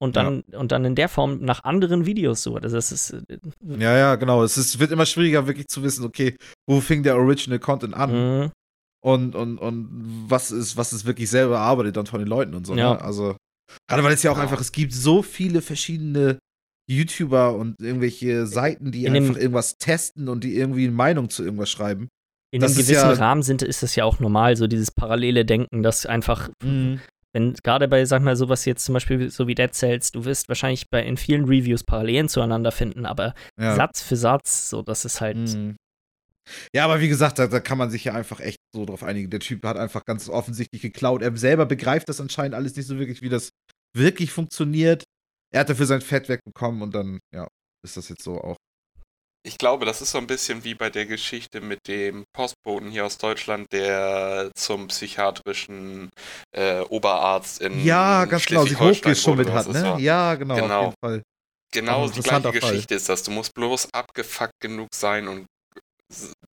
[0.00, 2.62] und dann, und dann in der Form nach anderen Videos suchen.
[2.62, 3.38] Also das ist äh,
[3.78, 4.44] Ja, ja, genau.
[4.44, 6.36] Es ist, wird immer schwieriger, wirklich zu wissen, okay,
[6.68, 8.10] wo fing der Original Content an
[8.44, 8.50] mhm.
[9.04, 9.88] und, und, und
[10.28, 12.74] was ist, was ist wirklich selber erarbeitet dann von den Leuten und so.
[12.76, 12.94] Ja.
[12.94, 13.00] Ne?
[13.02, 13.36] Also,
[13.90, 14.44] gerade weil es ja auch Ja.
[14.44, 16.38] einfach, es gibt so viele verschiedene
[16.90, 21.28] YouTuber und irgendwelche Seiten, die In dem- einfach irgendwas testen und die irgendwie eine Meinung
[21.30, 22.08] zu irgendwas schreiben.
[22.50, 25.44] in Das einem gewissen ja- Rahmen sind, ist das ja auch normal, so dieses parallele
[25.44, 29.74] Denken, dass einfach, wenn gerade bei, sag mal, sowas jetzt zum Beispiel so wie Dead
[29.74, 33.74] Cells, du wirst wahrscheinlich bei in vielen Reviews Parallelen zueinander finden, aber Ja.
[33.76, 35.36] Satz für Satz, so das ist halt.
[35.36, 35.76] Mhm.
[36.74, 39.28] Ja, aber wie gesagt, da, da kann man sich ja einfach echt so drauf einigen.
[39.28, 41.20] Der Typ hat einfach ganz offensichtlich geklaut.
[41.20, 43.50] Er selber begreift das anscheinend alles nicht so wirklich, wie das
[43.94, 45.04] wirklich funktioniert.
[45.50, 47.48] Er hat dafür sein Fett wegbekommen und dann, ja,
[47.84, 48.56] ist das jetzt so auch.
[49.46, 53.06] Ich glaube, das ist so ein bisschen wie bei der Geschichte mit dem Postboten hier
[53.06, 56.10] aus Deutschland, der zum psychiatrischen
[56.54, 59.96] äh, Oberarzt in Ja, ganz genau, sich hochgeschummelt hat, ne?
[60.00, 60.78] Ja, genau, Genau.
[60.78, 61.22] auf jeden Fall.
[61.72, 62.70] Genau ein die gleiche interessanter Fall.
[62.70, 63.22] Geschichte ist das.
[63.22, 65.46] Du musst bloß abgefuckt genug sein und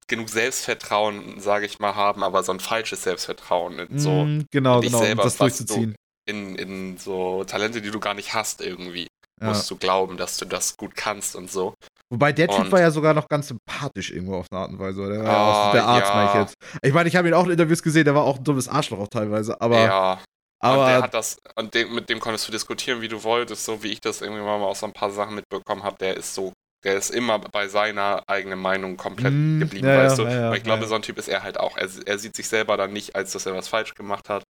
[0.07, 5.03] genug Selbstvertrauen, sage ich mal, haben, aber so ein falsches Selbstvertrauen so Mm, genau, genau,
[5.03, 5.95] um das durchzuziehen.
[6.25, 9.07] In, in so Talente, die du gar nicht hast irgendwie.
[9.41, 9.47] Ja.
[9.49, 11.73] Musst du glauben, dass du das gut kannst und so.
[12.09, 14.79] Wobei der Typ Und- war ja sogar noch ganz sympathisch irgendwo auf eine Art und
[14.79, 15.09] Weise.
[15.09, 16.15] Der, war ja auch, der Arzt, ja.
[16.15, 16.53] meine ich jetzt.
[16.83, 18.99] Ich meine, ich habe ihn auch in Interviews gesehen, der war auch ein dummes Arschloch
[18.99, 20.19] auch teilweise, aber, ja, und
[20.61, 23.81] der aber hat das, und dem, mit dem konntest du diskutieren, wie du wolltest, so
[23.83, 25.97] wie ich das irgendwie mal aus so ein paar Sachen mitbekommen habe.
[25.99, 26.53] Der ist so,
[26.85, 30.29] der ist immer bei seiner eigenen Meinung komplett Mm, geblieben, ja, weißt ja, du.
[30.29, 30.87] ja, ja, Aber ich glaube, ja.
[30.87, 31.75] so ein Typ ist er halt auch.
[31.77, 34.43] Er, er sieht sich selber dann nicht, als dass er was falsch gemacht hat.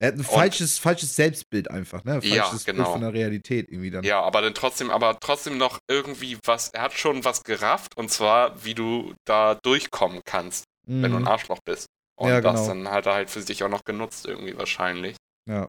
[0.00, 0.06] Ja.
[0.06, 2.20] Er hat ein falsches, falsches Selbstbild einfach, ne?
[2.22, 2.92] Ja, Falsches Bild genau.
[2.92, 4.04] von der Realität irgendwie dann.
[4.04, 8.10] Ja, aber dann trotzdem, aber trotzdem noch irgendwie was, er hat schon was gerafft und
[8.10, 11.02] zwar, wie du da durchkommen kannst, Mhm.
[11.02, 11.86] wenn du ein Arschloch bist.
[12.18, 12.68] Und Ja, das genau.
[12.84, 15.16] dann hat er halt für sich auch noch genutzt irgendwie wahrscheinlich.
[15.48, 15.66] Ja.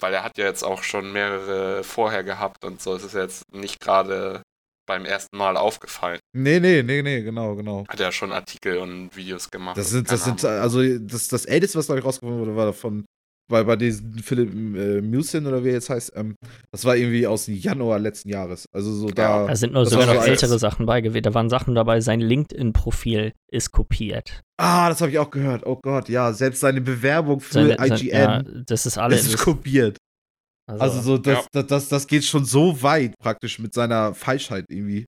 [0.00, 2.94] Weil er hat ja jetzt auch schon mehrere vorher gehabt und so.
[2.94, 4.42] Es ist jetzt nicht gerade
[4.86, 6.20] beim ersten Mal aufgefallen.
[6.34, 7.84] Nee, nee, nee, nee, genau, genau.
[7.88, 9.76] Hat er schon Artikel und Videos gemacht.
[9.76, 13.04] Das sind, das sind, also das, das älteste, was glaube ich rausgefunden wurde, war von,
[13.50, 16.34] bei, bei diesem Philipp äh, Musin oder wie er jetzt heißt, ähm,
[16.72, 18.66] das war irgendwie aus Januar letzten Jahres.
[18.72, 19.46] Also so da.
[19.46, 20.60] Da sind nur sogar noch so ältere alles.
[20.60, 21.24] Sachen bei gewesen.
[21.24, 24.40] Da waren Sachen dabei, sein LinkedIn-Profil ist kopiert.
[24.56, 25.66] Ah, das habe ich auch gehört.
[25.66, 29.26] Oh Gott, ja, selbst seine Bewerbung für Seine, sein, IGN ja, das ist alles.
[29.26, 29.98] ist kopiert.
[30.66, 31.46] Also so, das, Ja.
[31.52, 35.04] das, das, das geht schon so weit praktisch mit seiner Falschheit irgendwie.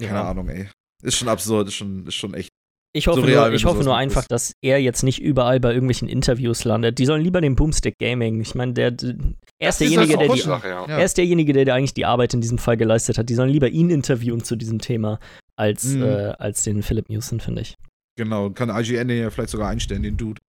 [0.00, 0.30] Keine ja.
[0.30, 0.68] Ahnung, ey.
[1.02, 2.50] Ist schon absurd, ist schon, ist schon echt.
[2.94, 6.08] Ich hoffe surreal, nur, ich hoffe nur einfach, dass er jetzt nicht überall bei irgendwelchen
[6.08, 6.98] Interviews landet.
[6.98, 8.40] Die sollen lieber den Boomstick Gaming.
[8.40, 9.14] Ich meine, der, der
[9.60, 10.86] er ist derjenige, halt der die, ja.
[10.86, 13.28] Er ist derjenige, der, eigentlich die Arbeit in diesem Fall geleistet hat.
[13.28, 15.20] Die sollen lieber ihn interviewen zu diesem Thema
[15.56, 16.02] als, Mhm.
[16.02, 17.76] äh, als den Philip Newson, finde ich.
[18.16, 20.40] Genau, kann IGN den ja vielleicht sogar einstellen, den Dude.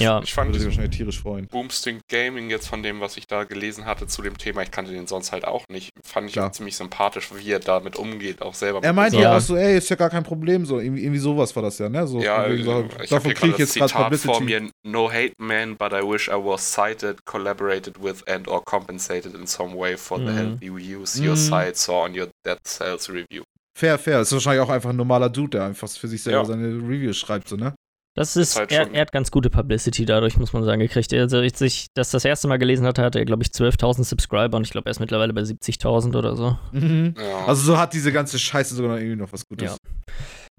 [0.00, 1.46] Ja, Ich fand Würde wahrscheinlich tierisch freuen.
[1.46, 4.92] Boomsting Gaming jetzt von dem, was ich da gelesen hatte zu dem Thema, ich kannte
[4.92, 5.90] den sonst halt auch nicht.
[6.04, 8.80] Fand ich ziemlich sympathisch, wie er damit umgeht, auch selber.
[8.82, 9.36] Er meinte ja Ja.
[9.36, 11.88] auch so, ey, ist ja gar kein Problem, so irgendwie, irgendwie sowas war das ja,
[11.88, 12.06] ne?
[12.06, 12.64] So, Ja, ich
[13.08, 14.70] davon kriege ich das jetzt gerade Zitat vor Publicity.
[14.84, 14.90] mir.
[14.90, 19.46] No hate man, but I wish I was cited, collaborated with and or compensated in
[19.46, 20.36] some way for the Mhm.
[20.36, 21.36] healthy views your Mhm.
[21.36, 23.42] site saw on your Dead Cells review.
[23.76, 24.20] Fair, fair.
[24.20, 26.44] Ist wahrscheinlich auch einfach ein normaler Dude, der einfach für sich selber Ja.
[26.44, 27.74] seine Reviews schreibt, so, ne?
[28.14, 31.12] Das ist, halt er, er hat ganz gute Publicity dadurch, muss man sagen, gekriegt.
[31.12, 34.56] Also, ich sich das das erste Mal gelesen hatte, hatte er, glaube ich, 12.000 Subscriber
[34.56, 36.56] und ich glaube, er ist mittlerweile bei 70.000 oder so.
[36.72, 37.46] Ja.
[37.46, 39.72] Also so hat diese ganze Scheiße sogar noch irgendwie noch was Gutes.
[39.72, 39.76] Ja.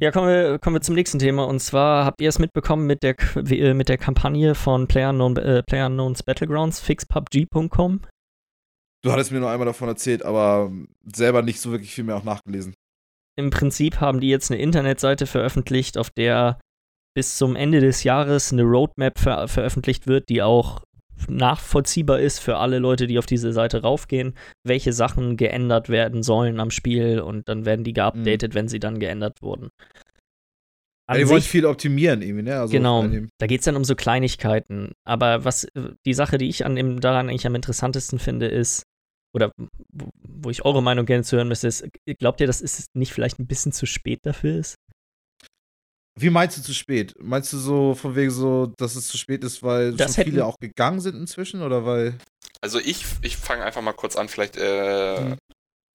[0.01, 1.45] Ja, kommen wir, kommen wir zum nächsten Thema.
[1.45, 5.63] Und zwar habt ihr es mitbekommen mit der, äh, mit der Kampagne von PlayerUnknown, äh,
[5.63, 8.01] PlayerUnknown's Battlegrounds, fixpubg.com.
[9.03, 10.71] Du hattest mir nur einmal davon erzählt, aber
[11.05, 12.73] selber nicht so wirklich viel mehr auch nachgelesen.
[13.37, 16.59] Im Prinzip haben die jetzt eine Internetseite veröffentlicht, auf der
[17.15, 20.83] bis zum Ende des Jahres eine Roadmap ver veröffentlicht wird, die auch
[21.27, 26.59] nachvollziehbar ist für alle Leute, die auf diese Seite raufgehen, welche Sachen geändert werden sollen
[26.59, 29.69] am Spiel und dann werden die geupdatet, wenn sie dann geändert wurden.
[31.07, 32.59] An Ja, die wollen sich- viel optimieren irgendwie, ne?
[32.59, 34.91] Also genau, da geht es dann um so Kleinigkeiten.
[35.05, 35.67] Aber was
[36.05, 38.83] die Sache, die ich an dem, daran eigentlich am interessantesten finde, ist,
[39.33, 41.87] oder wo, wo ich eure Meinung gerne zu hören müsste, ist,
[42.19, 44.75] glaubt ihr, dass es nicht vielleicht ein bisschen zu spät dafür ist?
[46.17, 47.13] Wie meinst du zu spät?
[47.19, 50.45] Meinst du so von wegen so, dass es zu spät ist, weil Das schon viele
[50.45, 52.17] auch gegangen sind inzwischen oder weil.
[52.61, 55.37] Also ich, ich fange einfach mal kurz an, vielleicht, äh, Mhm.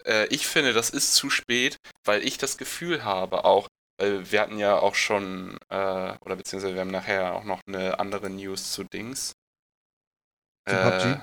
[0.05, 3.67] äh, ich finde, das ist zu spät, weil ich das Gefühl habe auch,
[3.99, 7.99] weil wir hatten ja auch schon, äh, oder beziehungsweise wir haben nachher auch noch eine
[7.99, 9.33] andere News zu Dings.
[10.69, 11.23] Zu PUBG?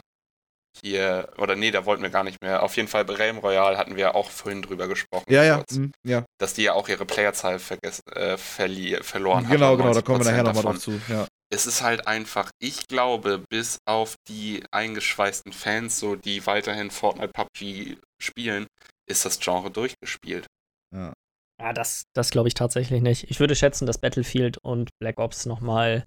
[0.82, 2.64] Hier, oder nee, da wollten wir gar nicht mehr.
[2.64, 5.26] Auf jeden Fall bei Realm Royale hatten wir ja auch vorhin drüber gesprochen.
[5.28, 6.24] Ja, ja, mhm, ja.
[6.40, 9.52] Dass die ja auch ihre Playerzahl vergessen, äh, verli verloren haben.
[9.54, 10.74] Genau, genau, da kommen wir nachher 90% nochmal davon.
[10.74, 11.14] drauf zu.
[11.14, 11.28] Ja.
[11.54, 17.32] es ist halt einfach, ich glaube, bis auf die eingeschweißten Fans, so die weiterhin Fortnite
[17.34, 18.68] PUBG spielen,
[19.10, 20.46] ist das Genre durchgespielt.
[20.94, 21.14] ja.
[21.60, 23.32] Ja, das, das glaube ich tatsächlich nicht.
[23.32, 26.06] Ich würde schätzen, dass Battlefield und Black Ops nochmal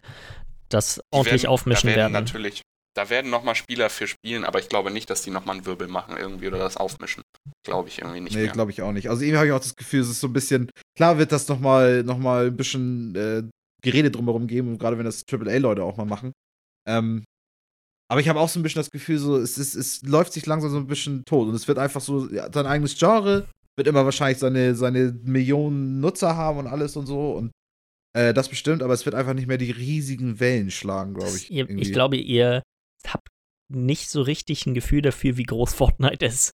[0.69, 2.13] das ordentlich werden- aufmischen da werden.
[2.13, 2.63] Natürlich,
[2.97, 5.89] da werden nochmal Spieler für spielen, aber ich glaube nicht, dass die nochmal einen Wirbel
[5.89, 7.23] machen irgendwie oder das aufmischen.
[7.65, 9.09] Glaube ich irgendwie nicht Nee, glaube ich auch nicht.
[9.09, 11.49] Also irgendwie habe ich auch das Gefühl, es ist so ein bisschen, klar wird das
[11.49, 13.43] nochmal noch mal ein bisschen äh,
[13.83, 16.33] Gerede drumherum geben, gerade wenn das AAA-Leute auch mal machen.
[16.89, 17.25] Ähm,
[18.11, 20.45] aber ich habe auch so ein bisschen das Gefühl, so, es, ist, es läuft sich
[20.47, 23.47] langsam so ein bisschen tot und es wird einfach so, ja, sein eigenes Genre
[23.77, 27.53] wird immer wahrscheinlich seine, seine Millionen Nutzer haben und alles und so und
[28.13, 31.51] äh, das bestimmt, aber es wird einfach nicht mehr die riesigen Wellen schlagen, glaube ich.
[31.53, 32.63] ihr, ich glaube, ihr
[33.09, 33.29] habt
[33.73, 36.51] nicht so richtig ein Gefühl dafür, wie groß Fortnite ist.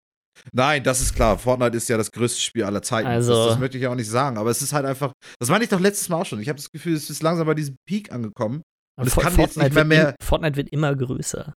[0.52, 1.38] Nein, das ist klar.
[1.38, 3.08] Fortnite ist ja das größte Spiel aller Zeiten.
[3.08, 4.38] Also- das, das möchte ich auch nicht sagen.
[4.40, 5.14] Aber es ist halt einfach.
[5.40, 6.40] Das meine ich doch letztes Mal auch schon.
[6.40, 8.64] Ich habe das Gefühl, es ist langsam bei diesem Peak angekommen.
[9.00, 11.54] Und es kann jetzt nicht mehr mehr- Fortnite wird immer größer.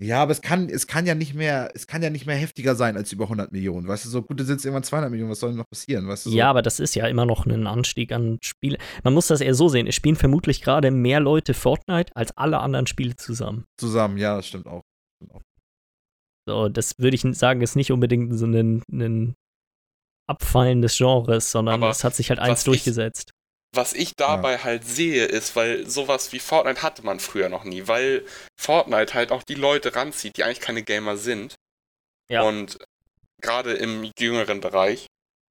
[0.00, 2.74] Ja, aber es kann, es kann ja nicht mehr, es kann ja nicht mehr heftiger
[2.74, 3.86] sein als über 100 Millionen.
[3.86, 5.30] Weißt du, so gut, da sind es irgendwann 200 Millionen.
[5.30, 6.08] Was soll denn noch passieren?
[6.08, 8.78] Weißt du, so, Ja, aber das ist ja immer noch ein Anstieg an Spiele.
[9.04, 9.86] Man muss das eher so sehen.
[9.86, 13.66] Es spielen vermutlich gerade mehr Leute Fortnite als alle anderen Spiele zusammen.
[13.78, 14.18] zusammen.
[14.18, 14.82] Ja, das stimmt auch.
[16.46, 19.34] So, das würde ich sagen, ist nicht unbedingt so ein, ein
[20.28, 23.32] Abfallen des Genres, sondern Aber es hat sich halt eins durchgesetzt.
[23.74, 27.88] Was ich dabei halt sehe, ist, weil sowas wie Fortnite hatte man früher noch nie,
[27.88, 28.24] weil
[28.60, 31.56] Fortnite halt auch die Leute ranzieht, die eigentlich keine Gamer sind.
[32.30, 32.42] Ja.
[32.42, 32.78] Und
[33.42, 35.06] gerade im jüngeren Bereich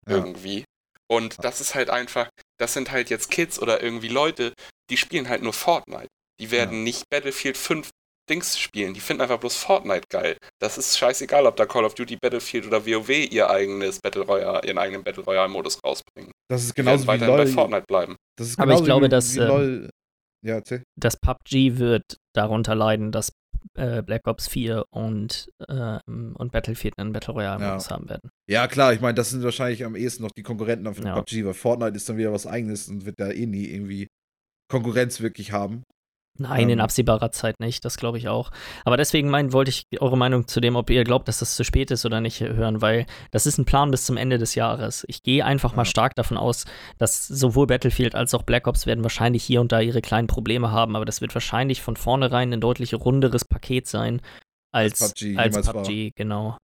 [0.07, 0.15] Ja.
[0.17, 0.65] irgendwie.
[1.07, 2.29] Und das ist halt einfach,
[2.59, 4.53] das sind halt jetzt Kids oder irgendwie Leute,
[4.89, 6.07] die spielen halt nur Fortnite.
[6.39, 7.89] Die werden nicht Battlefield 5
[8.29, 8.93] Dings spielen.
[8.93, 10.37] Die finden einfach bloß Fortnite geil.
[10.59, 14.65] Das ist scheißegal, ob da Call of Duty, Battlefield oder WoW ihr eigenes Battle Royale,
[14.65, 16.31] ihren eigenen Battle Royale Modus rausbringen.
[16.49, 17.47] Das ist genauso wie weiterhin bei LOL.
[17.47, 18.15] Fortnite bleiben.
[18.37, 19.89] Das ist Aber ich glaube, wie, dass, wie ähm, LOL.
[20.45, 20.83] Ja, erzähl.
[20.99, 23.31] Das PUBG wird darunter leiden, dass
[23.75, 28.29] äh, Black Ops 4 und, ähm, und Battlefield einen Battle Royale-Modus haben werden.
[28.49, 31.15] Ja, klar, ich meine, das sind wahrscheinlich am ehesten noch die Konkurrenten auf dem Ja.
[31.15, 34.07] PUBG, weil Fortnite ist dann wieder was eigenes und wird da eh nie irgendwie
[34.69, 35.83] Konkurrenz wirklich haben.
[36.39, 36.83] Nein, in Ähm.
[36.83, 38.49] absehbarer Zeit nicht, das glaube ich auch.
[38.85, 41.63] Aber deswegen mein, wollte ich eure Meinung zu dem, ob ihr glaubt, dass das zu
[41.63, 45.05] spät ist oder nicht, hören, weil das ist ein Plan bis zum Ende des Jahres.
[45.07, 46.65] Ich gehe einfach mal stark davon aus,
[46.97, 50.71] dass sowohl Battlefield als auch Black Ops werden wahrscheinlich hier und da ihre kleinen Probleme
[50.71, 54.21] haben, aber das wird wahrscheinlich von vornherein ein deutlich runderes Paket sein
[54.71, 55.67] als, Als PUBG als.
[55.67, 56.57] PUBG, genau.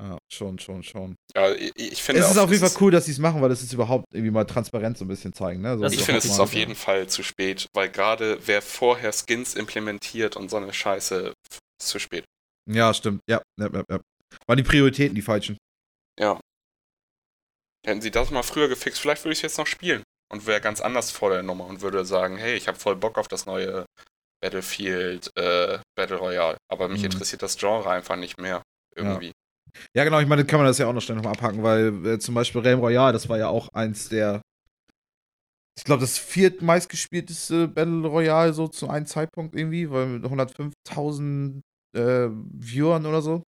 [0.00, 1.14] Ja, schon, schon, schon.
[1.36, 3.42] Ja, ich, ich finde Es ist auch, auf jeden Fall cool, dass sie es machen,
[3.42, 5.60] weil das ist überhaupt irgendwie mal transparent so ein bisschen zeigen.
[5.60, 5.76] Ne?
[5.78, 9.54] So, Ich finde, es ist auf jeden Fall zu spät, weil gerade wer vorher Skins
[9.54, 12.24] implementiert und so eine Scheiße, ist zu spät.
[12.70, 13.20] Ja, stimmt.
[13.28, 14.00] Ja, ja, ja, ja.
[14.46, 15.58] Waren die Prioritäten die falschen?
[16.18, 16.40] Ja.
[17.86, 20.60] Hätten sie das mal früher gefixt, vielleicht würde ich es jetzt noch spielen und wäre
[20.60, 23.46] ganz anders vor der Nummer und würde sagen, hey, ich habe voll Bock auf das
[23.46, 23.86] neue
[24.42, 27.06] Battlefield äh, Battle Royale, aber mich Mhm.
[27.06, 28.62] interessiert das Genre einfach nicht mehr
[28.94, 29.26] irgendwie.
[29.28, 29.32] Ja,
[29.94, 32.34] genau, ich meine, kann man das ja auch noch schnell nochmal abhaken, weil äh, zum
[32.34, 34.40] Beispiel Realm Royale, das war ja auch eins der,
[35.78, 41.62] ich glaube, das viertmeistgespielteste Battle Royale so zu einem Zeitpunkt irgendwie, weil mit 105.000
[41.96, 43.42] äh, Viewern oder so.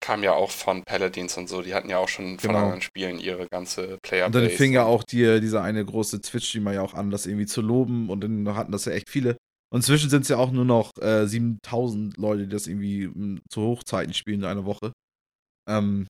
[0.00, 2.58] Kam ja auch von Paladins und so, die hatten ja auch schon von Genau.
[2.64, 6.72] anderen Spielen ihre ganze Player Und dann fing ja auch die, dieser eine große Twitch-Streamer
[6.74, 9.36] ja auch an, das irgendwie zu loben und dann hatten das ja echt viele.
[9.72, 13.40] Und inzwischen sind es ja auch nur noch äh, 7000 Leute, die das irgendwie m,
[13.50, 14.92] zu Hochzeiten spielen in einer Woche.
[15.68, 16.06] Ähm,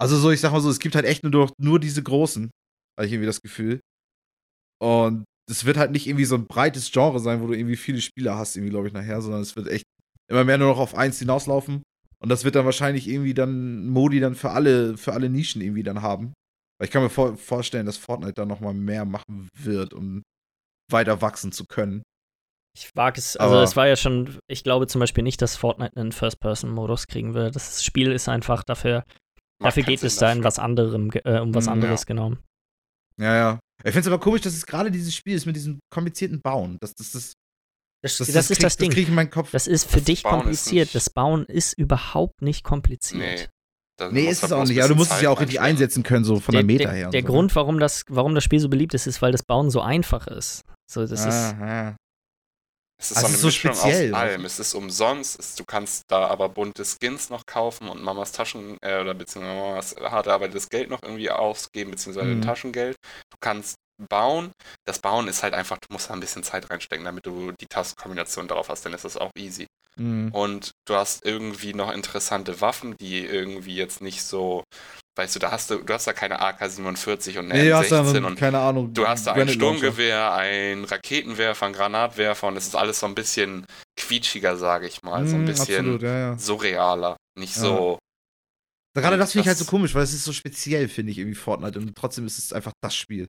[0.00, 2.50] also so, ich sag mal so, es gibt halt echt nur, nur diese Großen,
[2.98, 3.80] habe ich irgendwie das Gefühl.
[4.82, 8.00] Und es wird halt nicht irgendwie so ein breites Genre sein, wo du irgendwie viele
[8.00, 9.84] Spieler hast, irgendwie, glaube ich, nachher, sondern es wird echt
[10.30, 11.82] immer mehr nur noch auf eins hinauslaufen.
[12.22, 15.82] Und das wird dann wahrscheinlich irgendwie dann Modi dann für alle, für alle Nischen irgendwie
[15.82, 16.32] dann haben.
[16.78, 20.22] Weil ich kann mir vor vorstellen, dass Fortnite da noch mal mehr machen wird, um
[20.90, 22.02] weiter wachsen zu können.
[22.76, 25.56] Ich wage es, also Aber- es war ja schon, ich glaube zum Beispiel nicht, dass
[25.56, 27.56] Fortnite einen First-Person-Modus kriegen wird.
[27.56, 29.04] Das Spiel ist einfach dafür,
[29.60, 32.34] Macht dafür geht es Sinn da in was anderem, äh, um was Mm, anderes, genau.
[33.18, 33.58] Ja, ja.
[33.84, 36.78] Ich finde es aber komisch, dass es gerade dieses Spiel ist mit diesem komplizierten Bauen.
[36.80, 37.32] Das, das, das,
[38.02, 38.88] Das, das, das, ist krieg, das Ding.
[38.88, 39.50] Das kriege ich in meinen Kopf.
[39.50, 40.86] Das ist für Das dich Bauen kompliziert.
[40.86, 43.20] nicht- Das Bauen ist überhaupt nicht kompliziert.
[43.40, 43.48] Nee,
[43.98, 44.78] Dann Nee, ist es auch nicht.
[44.80, 46.92] Aber du musst es Zeit ja auch richtig einsetzen können, so von der, Meter der,
[46.94, 47.06] her.
[47.08, 47.26] und Der so?
[47.26, 50.26] Grund, warum das, warum das Spiel so beliebt ist, ist, weil das Bauen so einfach
[50.28, 50.62] ist.
[50.90, 51.96] So, das ist, ah, ah.
[53.00, 54.16] Es ist Also so eine ist so Mischung speziell, aus also.
[54.18, 54.44] allem.
[54.44, 58.76] Es ist umsonst, es, du kannst da aber bunte Skins noch kaufen und Mamas Taschen,
[58.82, 62.42] äh, oder beziehungsweise Mamas hart erarbeitetes Geld noch irgendwie ausgeben, beziehungsweise Mhm.
[62.42, 62.96] Taschengeld.
[63.30, 63.76] Du kannst
[64.10, 64.52] bauen.
[64.86, 67.66] Das Bauen ist halt einfach, du musst da ein bisschen Zeit reinstecken, damit du die
[67.66, 69.66] Tastenkombination drauf hast, dann ist das auch easy.
[69.96, 70.32] Mhm.
[70.32, 74.62] Und du hast irgendwie noch interessante Waffen, die irgendwie jetzt nicht so,
[75.16, 77.90] weißt du, da hast du, du hast da keine AK-47 und eine Nee, du hast
[77.92, 78.92] da, M16 und keine Ahnung.
[78.94, 79.48] Du hast da ein.
[79.48, 83.66] Sturmgewehr, ein Raketenwerfer, ein Granatwerfer und es ist alles so ein bisschen
[83.98, 85.26] quietschiger, sage ich mal.
[85.26, 86.38] So ein Mhm, bisschen Absolut, ja, ja.
[86.38, 87.16] surrealer.
[87.38, 87.62] Nicht Ja.
[87.62, 87.98] so.
[88.96, 91.36] Gerade das finde ich halt so komisch, weil es ist so speziell, finde ich, irgendwie
[91.36, 91.78] Fortnite.
[91.78, 93.28] Und trotzdem ist es einfach das Spiel.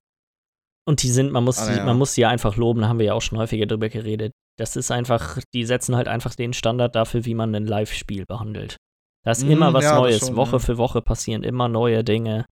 [0.84, 1.84] Und die sind, man muss, Ah, die, ja.
[1.84, 4.32] man muss die einfach loben, da haben wir ja auch schon häufiger drüber geredet.
[4.58, 8.76] Das ist einfach, die setzen halt einfach den Standard dafür, wie man ein Live-Spiel behandelt.
[9.24, 10.18] Da ist Mm, immer was ja, das Neues.
[10.20, 10.58] schon, Woche ja.
[10.58, 12.46] für Woche passieren immer neue Dinge.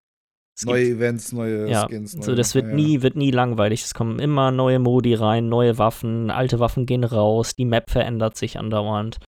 [0.58, 2.14] Es neue gibt, Events, neue ja, Skins.
[2.16, 2.76] Neue, so, das wird ja, ja.
[2.76, 3.84] nie, wird nie langweilig.
[3.84, 8.36] Es kommen immer neue Modi rein, neue Waffen, alte Waffen gehen raus, die Map verändert
[8.36, 9.18] sich andauernd.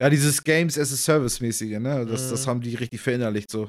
[0.00, 2.06] Ja, dieses Games as a Service-mäßige, ne?
[2.06, 2.50] Das, das Mhm.
[2.50, 3.68] haben die richtig verinnerlicht so.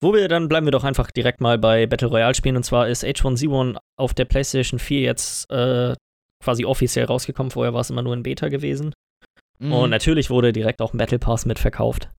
[0.00, 2.86] Wo wir dann bleiben wir doch einfach direkt mal bei Battle Royale spielen und zwar
[2.88, 5.94] ist H1Z1 auf der PlayStation 4 jetzt äh,
[6.42, 7.50] quasi offiziell rausgekommen.
[7.50, 8.92] Vorher war es immer nur in Beta gewesen.
[9.58, 9.72] Mhm.
[9.72, 12.10] Und natürlich wurde direkt auch ein Battle Pass mitverkauft.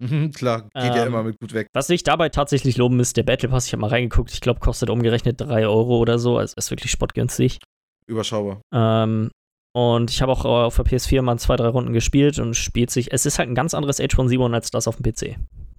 [0.00, 1.68] Mhm, klar, geht ja Ähm, immer mit gut weg.
[1.72, 4.60] Was ich dabei tatsächlich loben müsste, der Battle Pass, ich habe mal reingeguckt, ich glaube,
[4.60, 7.58] kostet umgerechnet 3 Euro oder so, also ist wirklich spottgünstig.
[8.06, 8.60] Überschaubar.
[8.72, 9.30] Ähm,
[9.74, 12.90] und ich habe auch äh, auf der PS4 mal zwei, drei Runden gespielt und spielt
[12.90, 15.36] sich, es ist halt ein ganz anderes H1Z1 als das auf dem PC.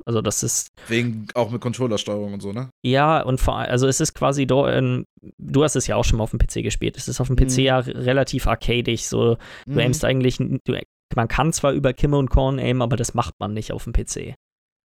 [0.09, 2.71] Also das ist, Wegen auch mit Controllersteuerung und so, ne?
[2.83, 5.05] ja, und vor allem, also es ist quasi, do, ähm,
[5.37, 7.35] du hast es ja auch schon mal auf dem PC gespielt, es ist auf dem
[7.35, 7.63] PC Mhm.
[7.63, 9.35] ja relativ arcadig, so,
[9.67, 9.77] du Mhm.
[9.77, 10.79] aimst eigentlich, du,
[11.15, 13.93] man kann zwar über Kimme und Korn aimen, aber das macht man nicht auf dem
[13.93, 14.33] PC.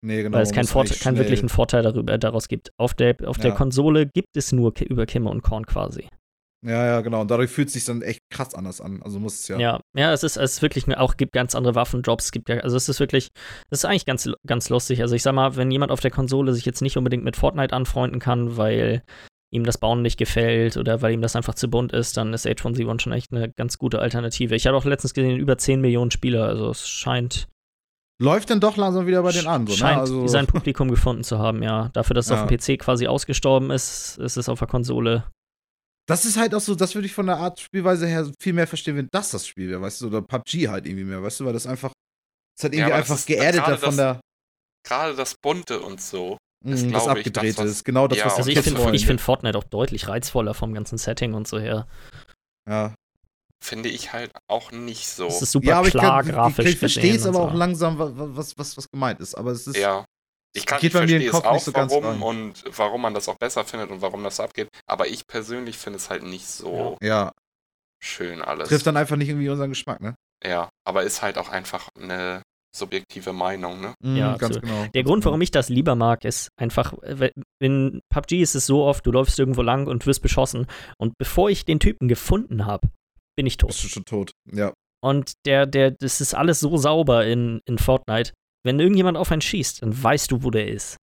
[0.06, 0.36] Nee, genau.
[0.36, 2.72] weil es keinen keinen wirklichen Vorteil darüber, daraus gibt.
[2.78, 3.56] Auf der, auf der Ja.
[3.56, 6.10] Konsole gibt es nur über Kimme und Korn quasi.
[6.64, 7.22] Ja, ja, genau.
[7.22, 9.02] Und dadurch fühlt es sich dann echt krass anders an.
[9.04, 9.60] Also muss es ja.
[9.60, 12.26] Ja, ja, es ist, es ist wirklich auch gibt ganz andere Waffendrops.
[12.26, 13.30] Es gibt ja, also es ist wirklich,
[13.70, 15.02] das ist eigentlich ganz, ganz lustig.
[15.02, 17.76] Also ich sag mal, wenn jemand auf der Konsole sich jetzt nicht unbedingt mit Fortnite
[17.76, 19.04] anfreunden kann, weil
[19.52, 22.48] ihm das Bauen nicht gefällt oder weil ihm das einfach zu bunt ist, dann ist
[22.48, 24.56] H1Z1 schon echt eine ganz gute Alternative.
[24.56, 27.48] Ich habe auch letztens gesehen, über 10 Millionen Spieler, also es scheint,
[28.22, 29.66] Läuft dann doch langsam wieder bei den an.
[29.66, 29.78] So, ne?
[29.78, 31.90] scheint Also, sein Publikum gefunden zu haben, ja.
[31.94, 32.44] Dafür, dass es Ja.
[32.44, 35.24] auf dem PC quasi ausgestorben ist, ist es auf der Konsole
[36.08, 38.68] das ist halt auch so, das würde ich von der Art Spielweise her viel mehr
[38.68, 41.46] verstehen, wenn das das Spiel wäre, weißt du, oder PUBG halt irgendwie mehr, weißt du,
[41.46, 41.92] weil das einfach,
[42.58, 44.20] das hat Ja, irgendwie das einfach ist geerdeter von das- der,
[44.86, 46.38] Gerade das Bunte und so.
[46.66, 47.84] mh, ist, das glaub ich, abgedrehte das, was- ist.
[47.86, 50.98] Genau das, Ja, was Also ich finde ich find Fortnite auch deutlich reizvoller vom ganzen
[50.98, 51.88] Setting und so her.
[52.70, 52.94] ja.
[53.64, 55.28] Finde ich halt auch nicht so.
[55.28, 57.46] Es ist super ja, aber ich, klar kann, grafisch ich, ich verstehe es aber und
[57.48, 57.58] auch so.
[57.58, 59.36] langsam, wa- wa- was, was, was gemeint ist.
[59.36, 60.04] Aber es ist, Ja.
[60.56, 62.06] Ich kann Geht ich bei mir im verstehe es Kopf auch, nicht so ganz warum
[62.06, 62.22] rein.
[62.22, 64.70] und warum man das auch besser findet und warum das so abgeht.
[64.86, 67.32] Aber ich persönlich finde es halt nicht so ja,
[68.04, 68.70] schön alles.
[68.70, 70.16] trifft dann einfach nicht irgendwie unseren Geschmack, ne?
[70.46, 72.42] Ja, aber ist halt auch einfach eine
[72.76, 73.94] subjektive Meinung, ne?
[74.04, 74.64] Mhm, Ja, ganz absolut.
[74.64, 74.82] genau.
[74.94, 75.26] Der ganz Grund, genau.
[75.32, 76.94] warum ich das lieber mag, ist einfach,
[77.60, 80.68] in PUBG ist es so oft, du läufst irgendwo lang und wirst beschossen
[80.98, 82.90] und bevor ich den Typen gefunden habe,
[83.36, 83.70] bin ich tot.
[83.70, 84.32] Bist du schon tot.
[84.52, 84.74] Ja.
[85.04, 88.34] Und der, der, das ist alles so sauber in, in Fortnite.
[88.64, 90.98] Wenn irgendjemand auf einen schießt, dann weißt du, wo der ist.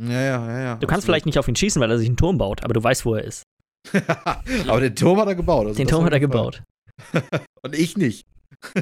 [0.00, 0.74] Ja, ja, ja, ja.
[0.76, 2.82] Du kannst vielleicht nicht auf ihn schießen, weil er sich einen Turm baut, aber du
[2.82, 3.42] weißt, wo er ist.
[4.66, 5.66] aber den Turm hat er gebaut.
[5.66, 6.62] Also Den Turm hat er gebaut.
[7.62, 8.26] Und ich nicht.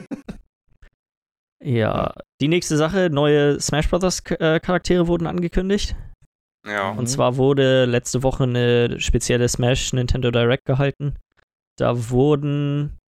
[1.63, 5.95] Ja, die nächste Sache, neue Smash Brothers äh, Charaktere wurden angekündigt.
[6.67, 6.93] Ja.
[6.93, 11.17] Und zwar wurde letzte Woche eine spezielle Smash Nintendo Direct gehalten.
[11.77, 12.99] Da wurden,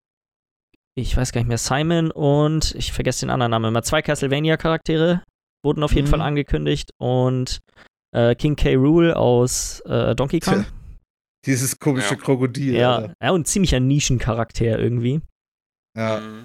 [0.95, 5.23] ich weiß gar nicht mehr, Simon und ich vergesse den anderen Namen immer, zwei Castlevania-Charaktere
[5.65, 6.11] wurden auf jeden Mhm.
[6.11, 7.61] Fall angekündigt und
[8.15, 8.75] äh, King K.
[8.75, 10.65] Rool aus äh, Donkey Kong.
[10.65, 10.73] Tja,
[11.47, 12.21] Dieses komische Ja.
[12.21, 12.75] Krokodil.
[12.75, 15.21] Ja, ja, und ziemlicher Nischencharakter irgendwie.
[15.97, 16.21] ja.
[16.21, 16.45] Mhm.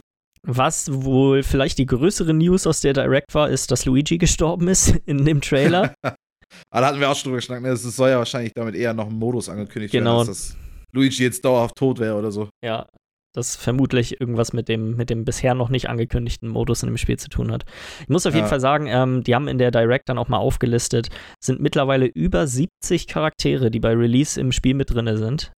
[0.49, 4.95] Was wohl vielleicht die größere News aus der Direct war, ist, dass Luigi gestorben ist
[5.05, 5.93] in dem Trailer.
[6.01, 6.15] Aber
[6.71, 7.63] da hatten wir auch schon drüber geschnackt.
[7.63, 7.69] Ne?
[7.69, 10.17] Es soll ja wahrscheinlich damit eher noch ein Modus angekündigt Genau.
[10.19, 10.57] werden, dass das
[10.93, 12.47] Luigi jetzt dauerhaft tot wäre oder so.
[12.63, 12.87] Ja,
[13.33, 17.17] das vermutlich irgendwas mit dem, mit dem bisher noch nicht angekündigten Modus in dem Spiel
[17.19, 17.65] zu tun hat.
[18.01, 18.49] Ich muss auf jeden Ja.
[18.49, 21.09] Fall sagen, ähm, die haben in der Direct dann auch mal aufgelistet,
[21.43, 25.51] sind mittlerweile über 70 Charaktere, die bei Release im Spiel mit drin sind.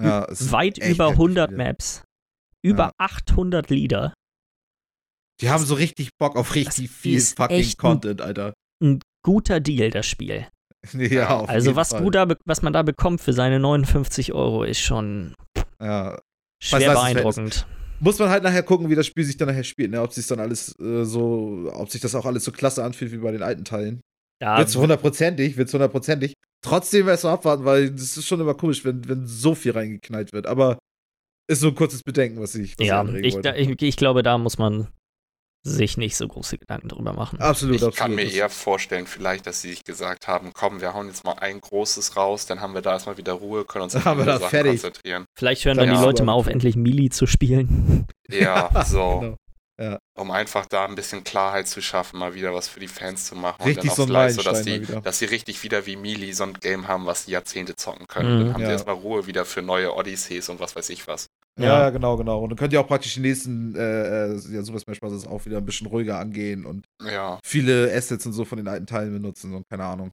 [0.00, 1.56] Ja, Weit über heftig 100 viele.
[1.64, 2.02] Maps.
[2.64, 2.92] Über Ja.
[2.98, 4.14] 800 Lieder.
[5.40, 8.54] Die haben so richtig Bock auf richtig Das viel fucking Content, Alter.
[8.82, 10.46] Ein guter Deal, das Spiel.
[10.92, 12.02] Ja, auf also jeden was, Fall.
[12.04, 15.34] du da, was man da bekommt für seine 59 Euro, ist schon
[15.82, 16.18] Ja.
[16.62, 17.66] Schwer das ist beeindruckend.
[18.00, 20.00] Muss man halt nachher gucken, wie das Spiel sich dann nachher spielt, ne?
[20.02, 23.18] Ob sich dann alles äh, so, ob sich das auch alles so klasse anfühlt wie
[23.18, 24.00] bei den alten Teilen.
[24.40, 26.34] Ja, Wird's hundertprozentig, wird's hundertprozentig.
[26.64, 29.72] Trotzdem wäre es so abwarten, weil das ist schon immer komisch, wenn, wenn so viel
[29.72, 30.46] reingeknallt wird.
[30.46, 30.78] Aber
[31.48, 34.58] ist so ein kurzes Bedenken, was ich, was ja ich, ich, ich glaube, da muss
[34.58, 34.88] man
[35.62, 37.40] sich nicht so große Gedanken drüber machen.
[37.40, 37.96] absolut, Ich absolut.
[37.96, 41.32] kann mir eher vorstellen, vielleicht, dass sie sich gesagt haben, komm, wir hauen jetzt mal
[41.32, 44.22] ein großes raus, dann haben wir da erstmal wieder Ruhe, können uns auf Haben wir
[44.22, 44.82] andere da Sachen fertig.
[44.82, 45.24] konzentrieren.
[45.36, 46.06] Vielleicht hören Dann dann die ja.
[46.06, 48.06] Leute mal auf, endlich Melee zu spielen.
[48.30, 49.36] Ja, so.
[49.80, 49.96] Genau.
[50.18, 53.36] Um einfach da ein bisschen Klarheit zu schaffen, mal wieder was für die Fans zu
[53.36, 53.62] machen.
[53.62, 56.42] Richtig und dann so Live, so dass die, dass sie richtig wieder wie Melee so
[56.42, 58.34] ein Game haben, was die Jahrzehnte zocken können.
[58.34, 58.40] Mhm.
[58.40, 58.66] Dann haben Ja.
[58.66, 61.28] sie erstmal Ruhe wieder für neue Odysseys und was weiß ich was.
[61.58, 61.90] Ja, Ja.
[61.90, 62.40] genau, genau.
[62.42, 65.26] Und dann könnt ihr auch praktisch die nächsten äh, äh, ja, Super Smash Bros.
[65.26, 68.86] auch wieder ein bisschen ruhiger angehen und Ja, viele Assets und so von den alten
[68.86, 70.10] Teilen benutzen und keine Ahnung.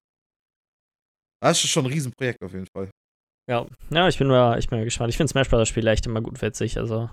[1.41, 2.89] Das ist schon ein Riesenprojekt auf jeden Fall.
[3.49, 5.09] Ja, ja ich, bin mal, ich bin mal gespannt.
[5.11, 5.67] Ich finde Smash Bros.
[5.69, 6.77] Spiele echt immer gut witzig.
[6.79, 7.09] Also,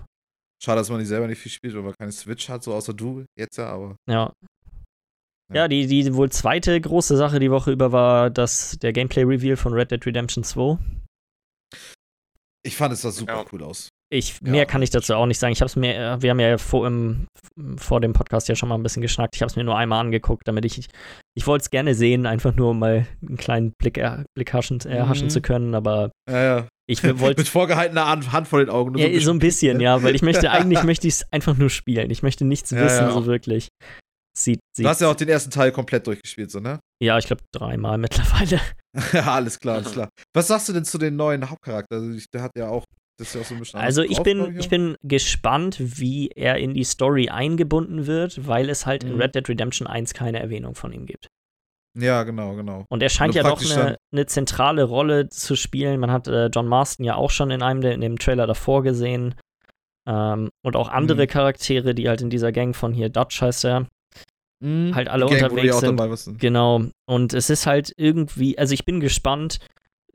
[0.63, 2.93] Schade, dass man nicht selber nicht viel spielt, weil man keine Switch hat, so außer
[2.93, 3.97] du jetzt ja, aber.
[4.09, 4.31] ja.
[5.49, 5.63] Ja.
[5.63, 9.73] Ja, die, die wohl zweite große Sache die Woche über war das, der Gameplay-Reveal von
[9.73, 10.77] Red Dead Redemption 2.
[12.65, 13.45] Ich fand es sah super Ja.
[13.51, 13.89] cool aus.
[14.11, 15.53] Ich, Ja, mehr kann ich dazu auch nicht sagen.
[15.53, 17.25] Ich habe es mir, äh, wir haben ja vor, im,
[17.77, 19.35] vor dem Podcast ja schon mal ein bisschen geschnackt.
[19.35, 20.87] Ich habe es mir nur einmal angeguckt, damit ich,
[21.35, 24.79] ich wollte es gerne sehen, einfach nur um mal einen kleinen Blick, er, Blick haschen,
[24.81, 25.29] erhaschen Mhm.
[25.31, 26.67] zu können, aber Ja, ja.
[26.87, 28.95] ich wollte Mit vorgehaltener Hand Hand vor den Augen.
[28.99, 32.11] Ja, so ein bisschen, ja, weil ich möchte, eigentlich möchte ich es einfach nur spielen.
[32.11, 33.11] Ich möchte nichts Ja, wissen, ja.
[33.11, 33.69] so wirklich.
[34.35, 36.79] Sieht, sieht, Du hast ja auch den ersten Teil komplett durchgespielt, so, ne?
[37.01, 38.59] ja, ich glaube dreimal mittlerweile.
[39.13, 40.09] ja, alles klar, alles klar.
[40.33, 41.95] Was sagst du denn zu den neuen Hauptcharakter?
[41.97, 42.83] Also, ich- der hat ja auch,
[43.19, 46.83] ja so ein bisschen Also ich drauf, bin, ich bin gespannt, wie er in die
[46.83, 49.21] Story eingebunden wird, weil es halt in Mhm.
[49.21, 51.27] Red Dead Redemption 1 keine Erwähnung von ihm gibt.
[51.95, 52.85] Ja, genau, genau.
[52.89, 55.99] Und er scheint du ja doch eine, eine zentrale Rolle zu spielen.
[55.99, 59.35] Man hat äh, John Marston ja auch schon in einem in dem Trailer davor gesehen.
[60.07, 61.27] Ähm, und auch andere Mhm.
[61.27, 63.87] Charaktere, die halt in dieser Gang von hier, Dutch heißt er,
[64.63, 64.95] Mhm.
[64.95, 65.79] halt alle Gang, unterwegs
[66.23, 66.39] sind.
[66.39, 66.83] Genau.
[67.05, 69.59] Und es ist halt irgendwie, also ich bin gespannt.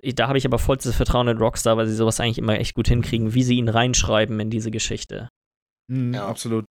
[0.01, 2.87] Da habe ich aber vollstes Vertrauen in Rockstar, weil sie sowas eigentlich immer echt gut
[2.87, 5.29] hinkriegen, wie sie ihn reinschreiben in diese Geschichte.
[5.91, 6.29] Mhm, Ja.
[6.29, 6.65] Absolut.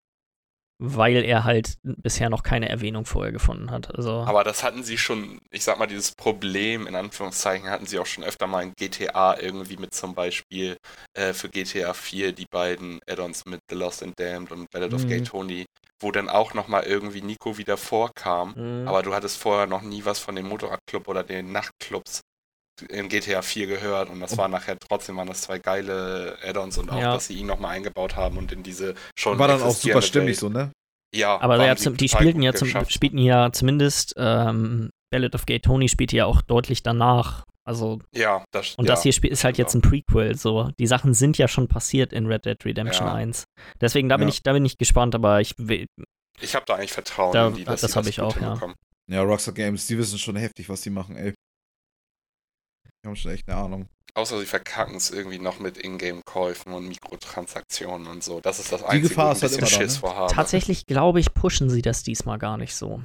[0.79, 3.95] Weil er halt bisher noch keine Erwähnung vorher gefunden hat.
[3.97, 7.99] Also, aber das hatten sie schon, ich sag mal, dieses Problem, in Anführungszeichen, hatten sie
[7.99, 10.77] auch schon öfter mal in GTA irgendwie mit zum Beispiel
[11.15, 15.05] äh, für GTA 4 die beiden Add-ons mit The Lost and Damned und Ballad of
[15.05, 15.09] Mhm.
[15.09, 15.65] Gay Tony,
[16.01, 18.55] wo dann auch nochmal irgendwie Nico wieder vorkam.
[18.57, 18.89] Mhm.
[18.89, 22.21] Aber du hattest vorher noch nie was von dem Motorradclub oder den Nachtclubs
[22.91, 26.91] in GTA 4 gehört und das war nachher trotzdem waren das zwei geile Add-ons und
[26.91, 27.15] auch, Ja.
[27.15, 30.29] dass sie ihn nochmal eingebaut haben und in diese schon War dann auch super stimmig
[30.29, 30.39] Welt.
[30.39, 30.73] so, ne?
[31.15, 35.61] Ja, aber ja, zum, die spielten ja, zum, spielten ja zumindest ähm, Ballad of Gay
[35.61, 37.45] Tony spielt ja auch deutlich danach.
[37.67, 40.37] Also, Ja, das und ja, das hier spiel, ist halt stimmt jetzt ein Prequel.
[40.37, 43.15] So, die Sachen sind ja schon passiert in Red Dead Redemption Ja.
[43.15, 43.45] 1.
[43.81, 44.35] Deswegen, da bin Ja.
[44.35, 45.87] ich, da bin ich gespannt, aber ich will,
[46.41, 48.37] Ich habe da eigentlich Vertrauen Da- in die, dass das sie hab das ich auch,
[48.41, 48.61] ja.
[49.09, 51.33] Ja, Rockstar Games, die wissen schon heftig, was die machen, ey.
[53.05, 53.89] Die haben schon echt eine Ahnung.
[54.15, 58.41] Außer sie verkacken es irgendwie noch mit Ingame-Käufen und Mikrotransaktionen und so.
[58.41, 60.01] Das ist das Die Einzige, Gefahr ist ich halt immer da, Schiss ne?
[60.01, 60.33] vor habe.
[60.33, 63.03] Tatsächlich glaube ich, pushen sie das diesmal gar nicht so.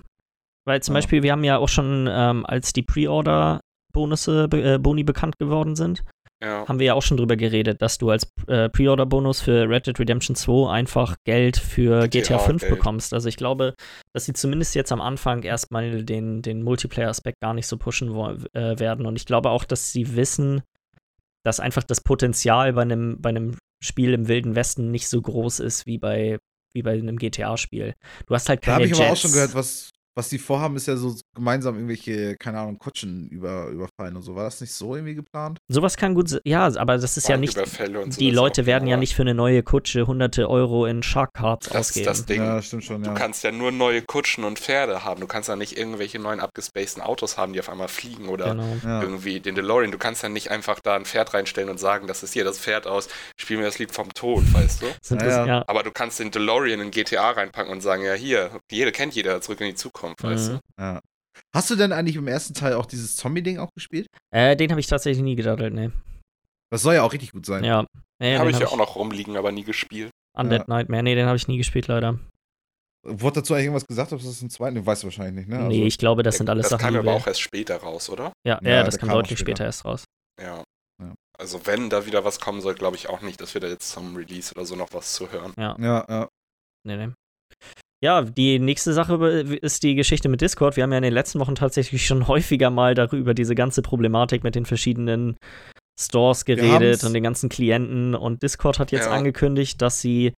[0.65, 0.99] Weil zum Ja.
[0.99, 3.61] Beispiel, wir haben ja auch schon, ähm, als die Pre-Order-Bonusse,
[3.91, 6.03] be- äh, Boni bekannt geworden sind,
[6.43, 6.67] Ja.
[6.67, 9.99] haben wir ja auch schon drüber geredet, dass du als äh, Pre-Order-Bonus für Red Dead
[9.99, 12.73] Redemption 2 einfach Geld für GTA, GTA 5 Geld.
[12.73, 13.13] bekommst.
[13.13, 13.73] Also ich glaube,
[14.13, 18.09] dass sie zumindest jetzt am Anfang erstmal den, den Multiplayer-Aspekt gar nicht so pushen
[18.53, 19.05] äh, werden.
[19.05, 20.61] Und ich glaube auch, dass sie wissen,
[21.45, 25.59] dass einfach das Potenzial bei einem, bei einem Spiel im Wilden Westen nicht so groß
[25.59, 26.37] ist wie bei,
[26.73, 27.93] wie bei einem GTA-Spiel.
[28.27, 29.21] Du hast halt Da keine habe ich aber auch Jets.
[29.21, 33.67] schon gehört, was, was die vorhaben, ist ja so gemeinsam irgendwelche, keine Ahnung, Kutschen über,
[33.67, 34.35] überfallen und so.
[34.35, 35.57] War das nicht so irgendwie geplant?
[35.69, 36.41] Sowas kann gut sein.
[36.43, 37.57] Ja, aber das ist ja nicht.
[37.57, 41.33] Und so, Die Leute werden ja nicht für eine neue Kutsche hunderte Euro in Shark
[41.33, 42.05] Cards Das ist ausgeben.
[42.05, 42.41] das Ding.
[42.41, 43.15] Ja, stimmt schon, Du ja.
[43.15, 45.21] kannst ja nur neue Kutschen und Pferde haben.
[45.21, 48.75] Du kannst ja nicht irgendwelche neuen abgespaceden Autos haben, die auf einmal fliegen oder Genau.
[48.83, 49.01] ja.
[49.01, 49.91] irgendwie den DeLorean.
[49.91, 52.59] Du kannst ja nicht einfach da ein Pferd reinstellen und sagen, das ist hier das
[52.59, 53.07] Pferd aus,
[53.37, 54.85] spiel mir das Lied vom Tod, weißt du?
[55.21, 55.45] Ja, ja.
[55.45, 55.63] ja.
[55.67, 59.39] Aber du kannst den DeLorean in GTA reinpacken und sagen, ja hier, jede kennt jeder,
[59.41, 60.55] zurück in die Zukunft, weißt Mhm.
[60.77, 60.81] du?
[60.83, 60.99] ja.
[61.55, 64.07] Hast du denn eigentlich im ersten Teil auch dieses Zombie-Ding auch gespielt?
[64.33, 65.91] Äh, den habe ich tatsächlich nie gedaddelt, ne.
[66.71, 67.63] Das soll ja auch richtig gut sein.
[67.63, 67.85] Ja.
[68.21, 70.11] Nee, habe den ich ja hab auch noch rumliegen, aber nie gespielt.
[70.37, 70.65] Undead Ja.
[70.67, 72.19] Nightmare, nee, den habe ich nie gespielt, leider.
[73.03, 74.85] Wurde dazu eigentlich irgendwas gesagt, ob das ein zweiten?
[74.85, 75.67] Weißt du wahrscheinlich nicht, ne?
[75.67, 77.77] nee, ich glaube, das sind alles das Sachen, kam die aber wir, auch erst später
[77.77, 78.31] raus, oder?
[78.45, 79.51] ja, ja, Ja, das kam kam auch deutlich später.
[79.57, 80.03] später erst raus.
[80.39, 80.63] Ja.
[81.01, 81.13] Ja.
[81.39, 83.89] Also wenn da wieder was kommen soll, glaube ich auch nicht, dass wir da jetzt
[83.89, 85.53] zum Release oder so noch was zu hören.
[85.57, 86.27] Ja, Ja, ja.
[86.85, 87.13] nee, nee.
[88.03, 89.13] Ja, die nächste Sache
[89.61, 90.75] ist die Geschichte mit Discord.
[90.75, 94.43] Wir haben ja in den letzten Wochen tatsächlich schon häufiger mal darüber diese ganze Problematik
[94.43, 95.37] mit den verschiedenen
[95.99, 98.15] Stores geredet und den ganzen Klienten.
[98.15, 99.11] Und Discord hat jetzt Ja.
[99.11, 100.33] angekündigt, dass sie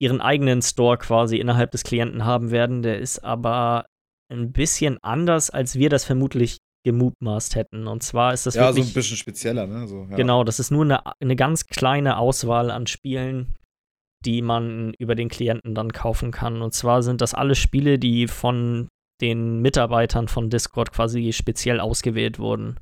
[0.00, 2.82] ihren eigenen Store quasi innerhalb des Klienten haben werden.
[2.82, 3.84] Der ist aber
[4.32, 7.86] ein bisschen anders, als wir das vermutlich gemutmaßt hätten.
[7.86, 8.86] Und zwar ist das ja, wirklich.
[8.86, 9.86] so ein bisschen spezieller, ne?
[9.88, 10.16] So, ja.
[10.16, 13.54] Genau, das ist nur eine, eine ganz kleine Auswahl an Spielen,
[14.24, 16.62] die man über den Klienten dann kaufen kann.
[16.62, 18.88] Und zwar sind das alle Spiele, die von
[19.20, 22.78] den Mitarbeitern von Discord quasi speziell ausgewählt wurden.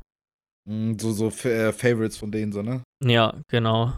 [0.69, 2.83] Mm, So, so äh, Favorites von denen, so, ne?
[3.05, 3.93] Ja, genau.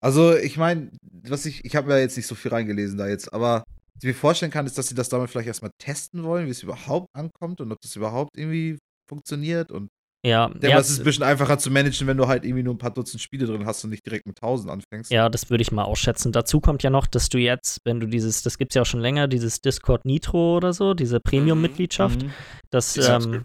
[0.00, 0.90] Also, ich meine,
[1.28, 3.64] was ich, ich habe ja jetzt nicht so viel reingelesen da jetzt, aber
[3.94, 6.50] was ich mir vorstellen kann, ist, dass sie das damit vielleicht erstmal testen wollen, wie
[6.50, 8.78] es überhaupt ankommt und ob das überhaupt irgendwie
[9.08, 9.72] funktioniert.
[9.72, 9.88] Und
[10.24, 12.74] Ja, denke, ja, es ist ein bisschen einfacher zu managen, wenn du halt irgendwie nur
[12.74, 15.10] ein paar Dutzend Spiele drin hast und nicht direkt mit 1000 anfängst.
[15.12, 16.32] ja, das würde ich mal ausschätzen.
[16.32, 18.86] Dazu kommt ja noch, dass du jetzt, wenn du dieses, das gibt es ja auch
[18.86, 22.32] schon länger, dieses Discord Nitro oder so, diese Premium-Mitgliedschaft, Mhm.
[22.70, 23.44] das, Die ähm,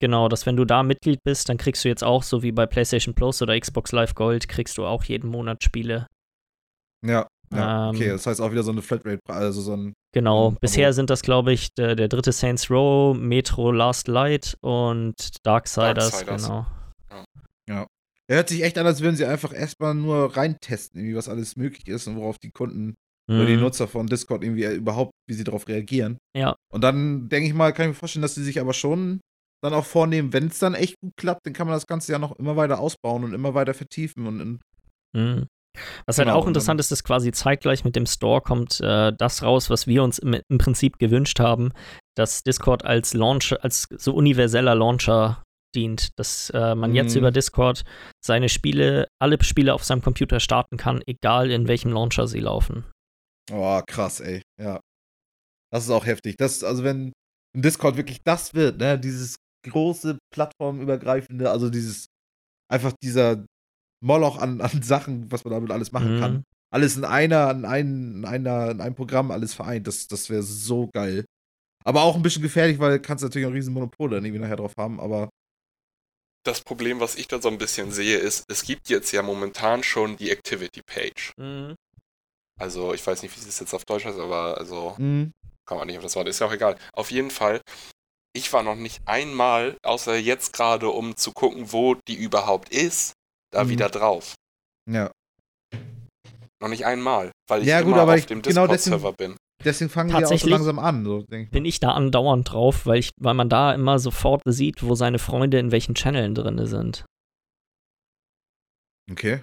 [0.00, 2.64] genau, dass wenn du da Mitglied bist, dann kriegst du jetzt auch, so wie bei
[2.66, 6.06] PlayStation Plus oder Xbox Live Gold, kriegst du auch jeden Monat Spiele.
[7.06, 7.90] Ja, ja.
[7.90, 9.92] Ähm, okay, das heißt auch wieder so eine Flatrate, also so ein.
[10.12, 14.56] Genau, Mhm, bisher sind das, glaube ich, der, der dritte Saints Row, Metro Last Light
[14.60, 15.14] und
[15.44, 16.42] Darksiders, Darksiders.
[17.66, 17.86] genau.
[18.28, 21.56] Er hört sich echt an, als würden sie einfach erstmal nur reintesten, irgendwie, was alles
[21.56, 22.94] möglich ist und worauf die Kunden
[23.28, 23.62] oder die Mhm.
[23.62, 26.16] Nutzer von Discord irgendwie äh, überhaupt, wie sie darauf reagieren.
[26.36, 26.54] Ja.
[26.72, 29.20] Und dann denke ich mal, kann ich mir vorstellen, dass sie sich aber schon
[29.62, 32.18] dann auch vornehmen, wenn es dann echt gut klappt, dann kann man das Ganze ja
[32.20, 34.60] noch immer weiter ausbauen und immer weiter vertiefen und, und
[35.12, 35.46] Mhm.
[36.06, 39.12] Was halt Genau, auch und interessant ist, ist quasi zeitgleich mit dem Store kommt äh,
[39.16, 41.72] das raus, was wir uns im, im Prinzip gewünscht haben,
[42.16, 45.42] dass Discord als Launcher, als so universeller Launcher
[45.76, 47.18] dient, dass äh, man jetzt Mhm.
[47.20, 47.84] über Discord
[48.24, 52.84] seine Spiele, alle Spiele auf seinem Computer starten kann, egal in welchem Launcher sie laufen.
[53.52, 54.42] Oh, krass, ey.
[54.60, 54.80] Ja.
[55.72, 56.36] Das ist auch heftig.
[56.36, 57.12] Das, also wenn
[57.56, 59.36] Discord wirklich das wird, ne, dieses
[59.68, 62.06] große plattformübergreifende, also dieses,
[62.68, 63.44] einfach dieser
[64.02, 66.20] Moloch an, an Sachen, was man damit alles machen Mhm.
[66.20, 66.44] kann.
[66.72, 69.86] Alles in einer, in, ein, in einer, in einem Programm, alles vereint.
[69.86, 71.24] Das, das wäre so geil.
[71.84, 74.42] Aber auch ein bisschen gefährlich, weil du kannst natürlich auch ein riesen Monopol dann irgendwie
[74.42, 75.30] nachher drauf haben, aber
[76.46, 79.82] Das Problem, was ich da so ein bisschen sehe, ist, es gibt jetzt ja momentan
[79.82, 81.32] schon die Activity Page.
[82.58, 85.30] Also, ich weiß nicht, wie es jetzt auf Deutsch heißt, aber also, mh,
[85.66, 86.76] kann man nicht auf das Wort, ist ja auch egal.
[86.92, 87.60] Auf jeden Fall,
[88.34, 93.12] ich war noch nicht einmal, außer jetzt gerade, um zu gucken, wo die überhaupt ist,
[93.52, 93.68] da Mhm.
[93.70, 94.34] wieder drauf.
[94.88, 95.10] ja.
[96.62, 99.34] Noch nicht einmal, weil ich Ja, gut, immer aber auf ich- dem genau Discord-Server bin.
[99.64, 101.24] Deswegen fangen die auch so Tatsächlich langsam an, so.
[101.26, 105.18] Bin ich da andauernd drauf, weil, ich, weil man da immer sofort sieht, wo seine
[105.18, 107.06] Freunde in welchen Channeln drin sind.
[109.10, 109.40] Okay.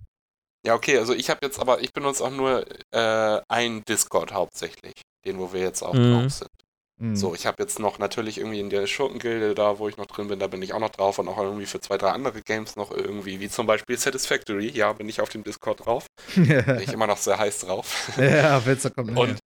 [0.65, 4.93] Ja, okay, also ich habe jetzt aber, ich benutze auch nur äh, ein Discord hauptsächlich,
[5.25, 6.13] den, wo wir jetzt auch Mhm.
[6.21, 6.49] drauf sind.
[6.99, 7.15] Mhm.
[7.15, 10.27] So, ich habe jetzt noch natürlich irgendwie in der Schurkengilde da, wo ich noch drin
[10.27, 12.75] bin, da bin ich auch noch drauf und auch irgendwie für zwei, drei andere Games
[12.75, 16.07] noch irgendwie, wie zum Beispiel Satisfactory, ja, bin ich auf dem Discord drauf.
[16.35, 18.11] Bin ich immer noch sehr heiß drauf.
[18.17, 19.17] ja, Fenster kommt.
[19.17, 19.39] Und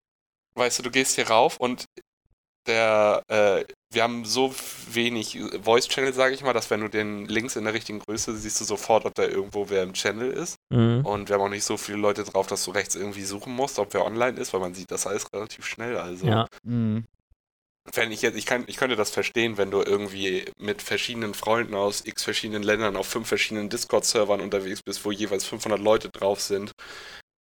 [0.54, 1.86] weißt du, du gehst hier rauf und
[2.66, 4.54] der, äh, wir haben so
[4.90, 8.60] wenig Voice-Channel, sage ich mal, dass wenn du den links in der richtigen Größe siehst
[8.60, 10.56] du sofort, ob da irgendwo wer im Channel ist.
[10.68, 11.06] Mhm.
[11.06, 13.78] Und wir haben auch nicht so viele Leute drauf, dass du rechts irgendwie suchen musst,
[13.78, 15.96] ob wer online ist, weil man sieht das alles relativ schnell.
[15.96, 16.46] Also Ja.
[16.62, 17.06] Mhm.
[17.94, 21.74] Wenn ich jetzt, ich kann, ich könnte das verstehen, wenn du irgendwie mit verschiedenen Freunden
[21.74, 26.40] aus x verschiedenen Ländern auf fünf verschiedenen Discord-Servern unterwegs bist, wo jeweils 500 Leute drauf
[26.40, 26.73] sind,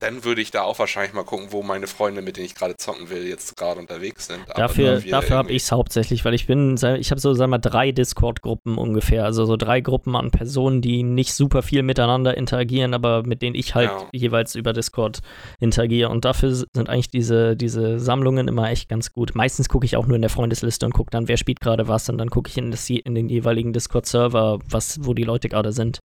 [0.00, 2.76] dann würde ich da auch wahrscheinlich mal gucken, wo meine Freunde, mit denen ich gerade
[2.76, 4.44] zocken will, jetzt gerade unterwegs sind.
[4.54, 7.48] Dafür, da wir dafür habe ich es hauptsächlich, weil ich bin, ich habe so, sag
[7.48, 9.24] mal, drei Discord-Gruppen ungefähr.
[9.24, 13.56] Also so drei Gruppen an Personen, die nicht super viel miteinander interagieren, aber mit denen
[13.56, 14.08] ich halt Ja.
[14.12, 15.18] jeweils über Discord
[15.58, 16.10] interagiere.
[16.10, 19.34] Und dafür sind eigentlich diese, diese Sammlungen immer echt ganz gut.
[19.34, 22.08] Meistens gucke ich auch nur in der Freundesliste und gucke dann, wer spielt gerade was.
[22.08, 25.72] Und dann gucke ich in, das, in den jeweiligen Discord-Server, was, wo die Leute gerade
[25.72, 25.98] sind.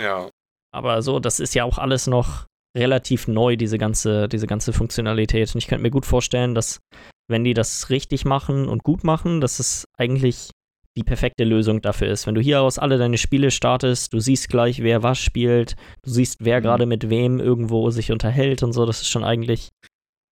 [0.00, 0.30] Ja,
[0.72, 2.46] Aber so, das ist ja auch alles noch
[2.78, 5.54] relativ neu, diese ganze, diese ganze Funktionalität.
[5.54, 6.80] Und ich könnte mir gut vorstellen, dass,
[7.28, 10.50] wenn die das richtig machen und gut machen, dass es eigentlich
[10.96, 12.26] die perfekte Lösung dafür ist.
[12.26, 16.10] Wenn du hier aus alle deine Spiele startest, du siehst gleich, wer was spielt, du
[16.10, 16.62] siehst, wer Mhm.
[16.64, 19.68] gerade mit wem irgendwo sich unterhält und so, das ist schon eigentlich.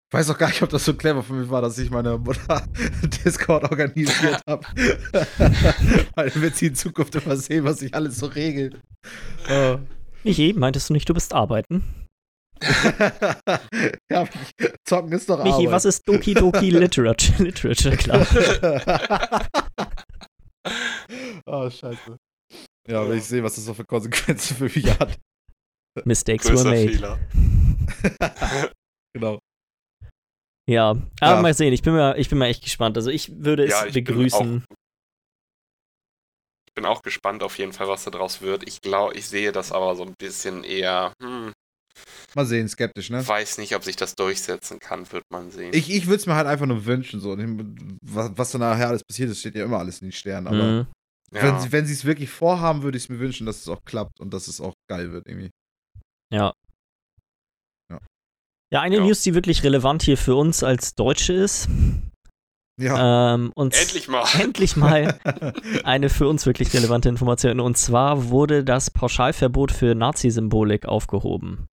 [0.09, 2.16] Ich weiß auch gar nicht, ob das so clever von mir war, dass ich meine
[2.18, 2.64] Mutter
[3.24, 4.64] Discord organisiert habe.
[6.14, 8.81] Weil dann wird sie in Zukunft immer sehen, was sich alles so regelt.
[9.48, 9.77] Äh.
[10.24, 11.85] Michi, meintest du nicht, du bist arbeiten?
[14.11, 14.27] ja,
[14.87, 15.70] zocken ist doch Michi, Arbeit.
[15.73, 17.35] was ist Doki Doki Literature?
[17.43, 18.27] Literature, klar.
[21.47, 22.16] oh, scheiße.
[22.89, 25.19] Ja, wenn ich sehe, was das so für Konsequenzen für mich hat.
[26.05, 26.89] Mistakes were größer made.
[26.93, 27.19] Fehler.
[29.15, 29.39] Genau.
[30.69, 31.41] Ja, aber Ja.
[31.43, 32.97] mal sehen, ich bin, mal, ich bin mal echt gespannt.
[32.97, 34.65] Also ich würde es Ja, ich bin begrüßen.
[36.69, 38.69] Ich bin auch gespannt auf jeden Fall, was da draus wird.
[38.69, 41.53] Ich glaube, ich sehe das aber so ein bisschen eher, hm,
[42.35, 43.27] Mal sehen, skeptisch, ne?
[43.27, 45.70] Weiß nicht, ob sich das durchsetzen kann, wird man sehen.
[45.74, 47.36] Ich, ich würde es mir halt einfach nur wünschen, so.
[48.02, 50.47] Was, was dann nachher alles passiert ist, steht ja immer alles in den Sternen.
[50.47, 50.86] Aber Mhm.
[51.32, 51.43] ja.
[51.43, 53.81] wenn, sie- wenn sie es wirklich vorhaben, würde ich es mir wünschen, dass es auch
[53.85, 55.51] klappt und dass es auch geil wird, irgendwie.
[56.32, 56.52] Ja.
[57.90, 58.01] Ja.
[58.73, 59.02] Ja, eine Ja.
[59.05, 61.68] News, die wirklich relevant hier für uns als Deutsche ist.
[62.78, 63.35] Ja.
[63.35, 64.27] Ähm, und Endlich mal.
[64.39, 65.18] endlich mal
[65.85, 67.60] eine für uns wirklich relevante Information.
[67.60, 71.66] Und zwar wurde das Pauschalverbot für Nazi-Symbolik aufgehoben.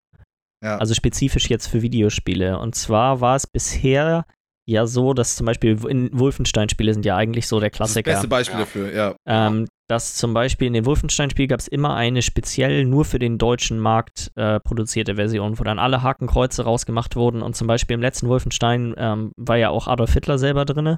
[0.63, 0.77] Ja.
[0.77, 2.57] Also spezifisch jetzt für Videospiele.
[2.57, 4.25] Und zwar war es bisher
[4.65, 8.03] ja so, dass zum Beispiel in Wolfenstein-Spiele sind ja eigentlich so der das ist das
[8.03, 8.11] Klassiker.
[8.11, 8.65] beste Beispiel Ja.
[8.65, 9.15] dafür, ja.
[9.27, 13.37] Ähm, dass zum Beispiel in den Wolfenstein-Spielen gab es immer eine speziell nur für den
[13.37, 17.41] deutschen Markt äh, produzierte Version, wo dann alle Hakenkreuze rausgemacht wurden.
[17.41, 20.97] Und zum Beispiel im letzten Wolfenstein ähm, war ja auch Adolf Hitler selber drin.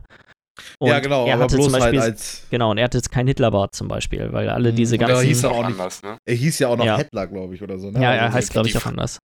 [0.80, 2.46] ja, genau, er aber hatte bloß zum Beispiel, halt als.
[2.52, 4.76] genau, und er hatte jetzt kein Hitlerbart zum Beispiel, weil alle Mhm.
[4.76, 5.26] diese Und ganzen.
[5.26, 6.18] hieß er nicht- anders, ne?
[6.24, 6.98] Er hieß ja auch noch Ja.
[6.98, 8.00] Hitler, glaube ich, oder so, ne?
[8.00, 9.18] ja, Also er heißt, glaube ich, auch anders.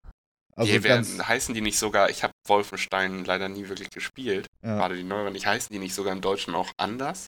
[0.56, 4.76] Also die werden, heißen die nicht sogar, ich habe Wolfenstein leider nie wirklich gespielt, Ja.
[4.78, 7.28] gerade die neueren, nicht heißen die nicht sogar im Deutschen auch anders?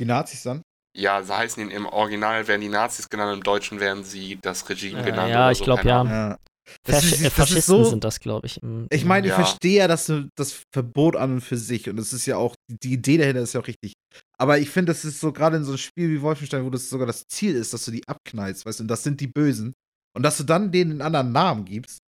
[0.00, 0.62] Die Nazis dann?
[0.96, 4.68] Ja, so heißen die im Original werden die Nazis genannt, im Deutschen werden sie das
[4.68, 5.30] Regime Äh, genannt.
[5.30, 6.04] ja, oder ich so, glaub, keine ja.
[6.04, 6.38] Ja.
[6.84, 8.58] Das Fasch ist- das ist Faschisten so- sind das, glaube ich.
[8.90, 9.36] Ich meine, ich Ja.
[9.36, 12.94] verstehe ja das, das Verbot an und für sich und es ist ja auch, die
[12.94, 13.92] Idee dahinter ist ja auch richtig.
[14.38, 16.88] Aber ich finde, das ist so gerade in so einem Spiel wie Wolfenstein, wo das
[16.88, 19.74] sogar das Ziel ist, dass du die abknallst, weißt du, und das sind die Bösen.
[20.16, 21.98] Und dass du dann denen einen anderen Namen gibst,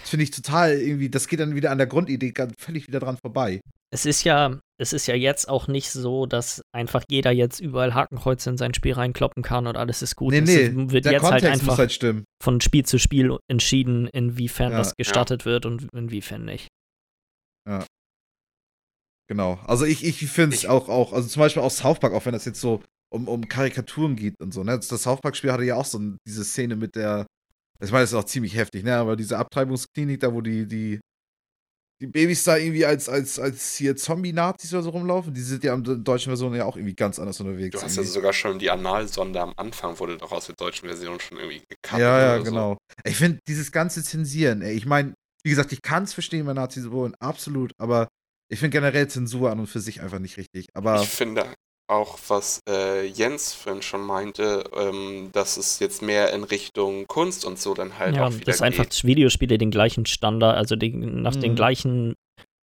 [0.00, 3.00] das finde ich total irgendwie, das geht dann wieder an der Grundidee ganz, völlig wieder
[3.00, 3.60] dran vorbei.
[3.94, 7.94] Es ist ja, es ist ja jetzt auch nicht so, dass einfach jeder jetzt überall
[7.94, 10.32] Hakenkreuze in sein Spiel reinkloppen kann und alles ist gut.
[10.32, 12.98] nee, Es nee, ist- wird der jetzt halt Kontext einfach muss halt von Spiel zu
[12.98, 16.68] Spiel entschieden, inwiefern Ja, das gestattet wird und inwiefern nicht.
[19.28, 19.58] Genau.
[19.66, 22.32] Also ich, ich finde es auch, auch, also zum Beispiel auch South Park, auch wenn
[22.32, 24.76] das jetzt so um, um Karikaturen geht und so, ne?
[24.78, 27.26] Das South Park-Spiel hatte ja auch so diese Szene mit der,
[27.86, 28.96] ich meine, das ist auch ziemlich heftig, ne?
[28.96, 31.00] Aber diese Abtreibungsklinik da, wo die, die,
[32.00, 35.74] die Babys da irgendwie als, als, als hier Zombie-Nazis oder so rumlaufen, die sind ja
[35.74, 37.78] in der deutschen Version ja auch irgendwie ganz anders unterwegs.
[37.78, 38.12] Du hast ja irgendwie.
[38.12, 42.00] sogar schon die Analsonde am Anfang, wurde doch aus der deutschen Version schon irgendwie gekappt.
[42.00, 42.50] ja, ja, oder so.
[42.50, 42.78] genau.
[43.04, 45.14] Ich finde dieses ganze Zensieren, ey, ich meine,
[45.44, 48.08] wie gesagt, ich kann es verstehen bei Nazi-Symbolen, absolut, aber
[48.48, 50.68] ich finde generell Zensur an und für sich einfach nicht richtig.
[50.74, 51.46] Aber Ich finde
[51.88, 57.44] auch, was äh, Jens vorhin schon meinte, ähm, dass es jetzt mehr in Richtung Kunst
[57.44, 58.86] und so dann halt ja, auch wieder dass einfach.
[59.04, 61.56] Videospiele den gleichen Standard, also den, nach den Mhm.
[61.56, 62.14] gleichen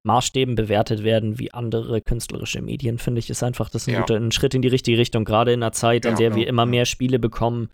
[0.03, 3.99] Maßstäben bewertet werden wie andere künstlerische Medien, finde ich, ist einfach das ein, Ja.
[3.99, 6.39] guter, ein Schritt in die richtige Richtung, gerade in einer Zeit, in Ja, der genau,
[6.39, 6.67] wir immer ja.
[6.67, 7.69] mehr Spiele bekommen,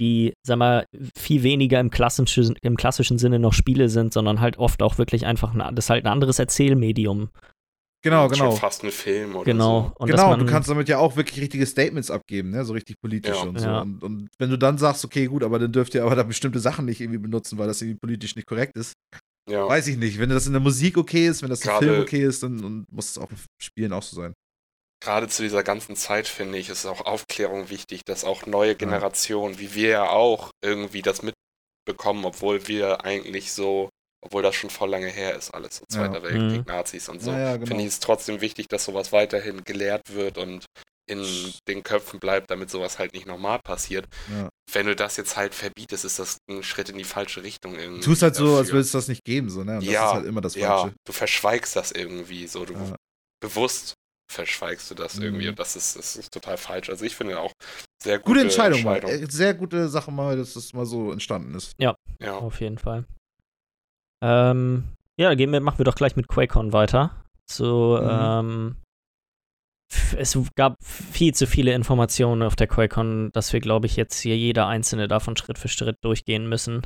[0.00, 0.84] die, sag mal,
[1.16, 5.24] viel weniger im klassischen, im klassischen Sinne noch Spiele sind, sondern halt oft auch wirklich
[5.24, 7.30] einfach, ein, das ist halt ein anderes Erzählmedium.
[8.04, 8.56] Genau, Schon genau.
[8.56, 9.88] fast ein Film oder Genau.
[9.88, 9.94] so.
[9.98, 12.64] Und genau, man, du kannst damit ja auch wirklich richtige Statements abgeben, ne?
[12.64, 13.42] So richtig politisch Ja.
[13.42, 13.66] und so.
[13.66, 13.80] Ja.
[13.80, 16.60] Und, und wenn du dann sagst, okay, gut, aber dann dürft ihr aber da bestimmte
[16.60, 18.92] Sachen nicht irgendwie benutzen, weil das irgendwie politisch nicht korrekt ist,
[19.50, 19.66] Ja.
[19.68, 20.18] weiß ich nicht.
[20.20, 22.62] Wenn das in der Musik okay ist, wenn das im Gerade- Film okay ist, dann,
[22.62, 24.32] dann muss es auch im Spielen auch so sein.
[25.02, 29.58] Gerade zu dieser ganzen Zeit finde ich, ist auch Aufklärung wichtig, dass auch neue Generationen,
[29.58, 33.90] wie wir ja auch, irgendwie das mitbekommen, obwohl wir eigentlich so,
[34.24, 35.96] obwohl das schon voll lange her ist, alles so Ja.
[36.08, 36.64] Zweiter Weltkrieg, Mhm.
[36.66, 37.66] Nazis und so, Ja, ja, genau.
[37.66, 40.64] finde ich es trotzdem wichtig, dass sowas weiterhin gelehrt wird und
[41.06, 41.22] in
[41.68, 44.06] den Köpfen bleibt, damit sowas halt nicht nochmal passiert.
[44.32, 44.48] Ja.
[44.72, 48.00] Wenn du das jetzt halt verbietest, ist das ein Schritt in die falsche Richtung irgendwie.
[48.00, 48.72] Du tust halt so, als dafür.
[48.72, 49.72] würde es das nicht geben, so, ne?
[49.78, 50.94] Und das Ja, ist halt immer das Ja, Falsche.
[51.06, 52.64] du verschweigst das irgendwie so.
[52.64, 52.96] Du Ja.
[53.42, 53.92] bewusst
[54.32, 55.50] verschweigst du das irgendwie Mhm.
[55.50, 56.88] und das ist, das ist total falsch.
[56.88, 57.52] Also ich finde auch
[58.02, 59.04] sehr gute, Gute Entscheidung, mal.
[59.04, 61.72] Äh, Sehr gute Sache mal, dass das mal so entstanden ist.
[61.78, 61.94] Ja.
[62.32, 63.04] Auf jeden Fall.
[64.24, 64.84] Ähm,
[65.18, 67.10] ja, gehen wir, machen wir doch gleich mit QuakeCon weiter.
[67.46, 68.08] So, Mhm.
[68.10, 68.76] ähm,
[70.16, 74.36] es gab viel zu viele Informationen auf der QuakeCon, dass wir, glaube ich, jetzt hier
[74.36, 76.82] jeder einzelne davon Schritt für Schritt durchgehen müssen.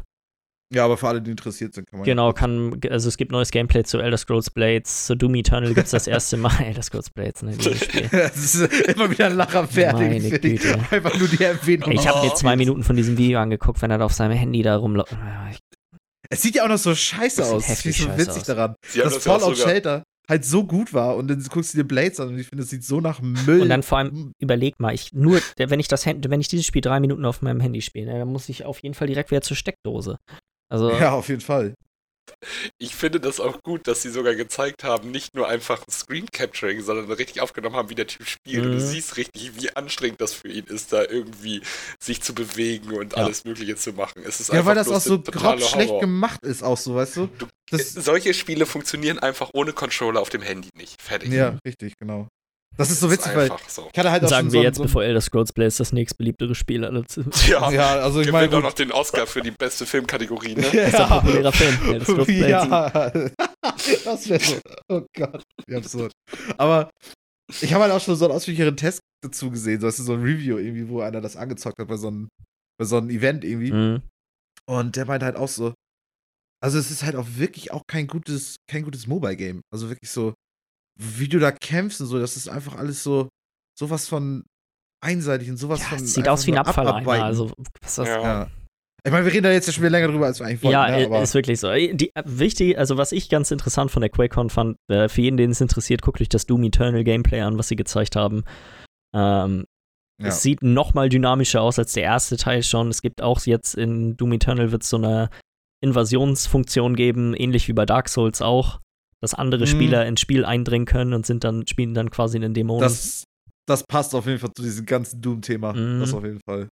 [0.74, 2.04] Ja, aber für alle, die interessiert sind, kann man.
[2.04, 5.86] Genau, kann, also es gibt neues Gameplay zu Elder Scrolls Blades, zu Doom Eternal gibt
[5.86, 6.52] es das erste Mal.
[6.62, 8.06] Elder Scrolls Blades, ne, dieses Spiel.
[8.12, 10.08] das ist immer wieder ein Lacher fertig.
[10.22, 10.38] Meine.
[10.38, 10.78] Güte.
[10.90, 11.92] Einfach nur die Erwähnung.
[11.92, 12.34] Ich habe mir Oh.
[12.34, 15.16] zwei Minuten von diesem Video angeguckt, wenn er da auf seinem Handy da rumläuft.
[16.30, 17.66] Es sieht ja auch noch so scheiße Das sieht aus.
[17.66, 18.44] Das ich so witzig aus.
[18.44, 18.74] daran.
[18.86, 21.84] Sie dass das Fallout sogar, Shelter halt so gut war und dann guckst du dir
[21.84, 23.62] Blades an und ich finde, es sieht so nach Müll.
[23.62, 26.82] Und dann vor allem, überleg mal, ich nur, wenn ich das wenn ich dieses Spiel
[26.82, 29.40] drei Minuten auf meinem Handy spiele, ne, dann muss ich auf jeden Fall direkt wieder
[29.40, 30.18] zur Steckdose.
[30.70, 31.72] Also, ja, auf jeden Fall.
[32.78, 36.26] Ich finde das auch gut, dass sie sogar gezeigt haben, nicht nur einfach ein Screen
[36.30, 38.64] Capturing, sondern richtig aufgenommen haben, wie der Typ spielt.
[38.64, 38.78] Und Mhm.
[38.78, 41.62] du siehst richtig, wie anstrengend das für ihn ist, da irgendwie
[42.00, 43.24] sich zu bewegen und Ja.
[43.24, 44.22] alles Mögliche zu machen.
[44.26, 46.00] Es ist Ja, weil das auch so grob schlecht Horror.
[46.00, 47.26] gemacht ist, auch so, weißt du?
[47.38, 51.02] Du- Das, Solche Spiele funktionieren einfach ohne Controller auf dem Handy nicht.
[51.02, 51.30] Fertig.
[51.32, 52.26] ja, richtig, genau.
[52.78, 53.88] Das ist so witzig, weil so.
[53.92, 56.54] ich hatte halt auch Sagen wir so, jetzt, so bevor Elder Scrolls Blaze das nächstbeliebtere
[56.54, 59.84] Spiel aller Zeiten Ja, Ja, also ich meine, doch noch den Oscar für die beste
[59.84, 60.66] Filmkategorie, ne?
[60.66, 61.92] ist ein populärer Film.
[61.92, 62.48] Elder Scrolls Blaze.
[62.48, 62.90] ja,
[64.04, 64.56] das wäre so.
[64.88, 66.12] Oh Gott, wie absurd.
[66.56, 66.88] Aber
[67.60, 70.12] ich habe halt auch schon so einen ausführlicheren Test dazu gesehen, so, weißt du, so
[70.12, 72.28] ein Review irgendwie, wo einer das angezockt hat bei so einem,
[72.78, 73.72] bei so einem Event irgendwie.
[73.72, 74.02] Mhm.
[74.68, 75.74] Und der meinte halt auch so,
[76.62, 79.62] also es ist halt auch wirklich auch kein gutes, kein gutes Mobile-Game.
[79.72, 80.34] Also wirklich so,
[81.00, 83.28] wie du da kämpfst und so, das ist einfach alles so,
[83.78, 84.44] sowas von
[85.00, 85.98] einseitig und sowas Ja, von.
[85.98, 87.24] es sieht aus wie ein Abfalleimer.
[87.24, 87.50] Also,
[87.82, 88.22] was das Ja.
[88.22, 88.50] ja.
[89.04, 90.72] Ich meine, wir reden da jetzt ja schon wieder länger drüber, als wir eigentlich wollten.
[90.72, 91.06] Ja, ne?
[91.06, 91.72] aber, ist wirklich so.
[91.72, 95.36] Die, äh, wichtig, also was ich ganz interessant von der QuakeCon fand, äh, für jeden,
[95.36, 98.42] den es interessiert, guckt euch das Doom Eternal Gameplay an, was sie gezeigt haben.
[99.14, 99.66] Ähm,
[100.20, 100.28] ja.
[100.28, 102.88] Es sieht noch mal dynamischer aus als der erste Teil schon.
[102.88, 105.30] Es gibt auch jetzt in Doom Eternal wird es so eine
[105.80, 108.80] Invasionsfunktion geben, ähnlich wie bei Dark Souls auch,
[109.22, 109.66] dass andere Mhm.
[109.66, 112.82] Spieler ins Spiel eindringen können und sind dann spielen dann quasi einen Dämonen.
[112.82, 113.24] das,
[113.66, 115.72] das passt auf jeden Fall zu diesem ganzen Doom-Thema.
[115.74, 116.00] Mhm.
[116.00, 116.68] Das auf jeden Fall.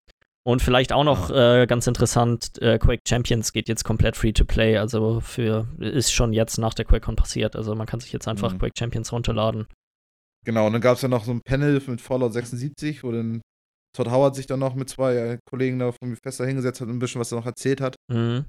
[0.46, 4.44] Und vielleicht auch noch äh, ganz interessant, äh, Quake Champions geht jetzt komplett free to
[4.44, 7.56] play, also für ist schon jetzt nach der QuakeCon passiert.
[7.56, 8.58] Also man kann sich jetzt einfach Mhm.
[8.58, 9.66] Quake Champions runterladen.
[10.44, 13.40] Genau, und dann gab es ja noch so ein Panel mit Fallout 76, wo dann
[13.96, 16.96] Todd Howard sich dann noch mit zwei äh, Kollegen da von Bethesda hingesetzt hat und
[16.96, 17.96] ein bisschen was er noch erzählt hat.
[18.12, 18.44] Mhm.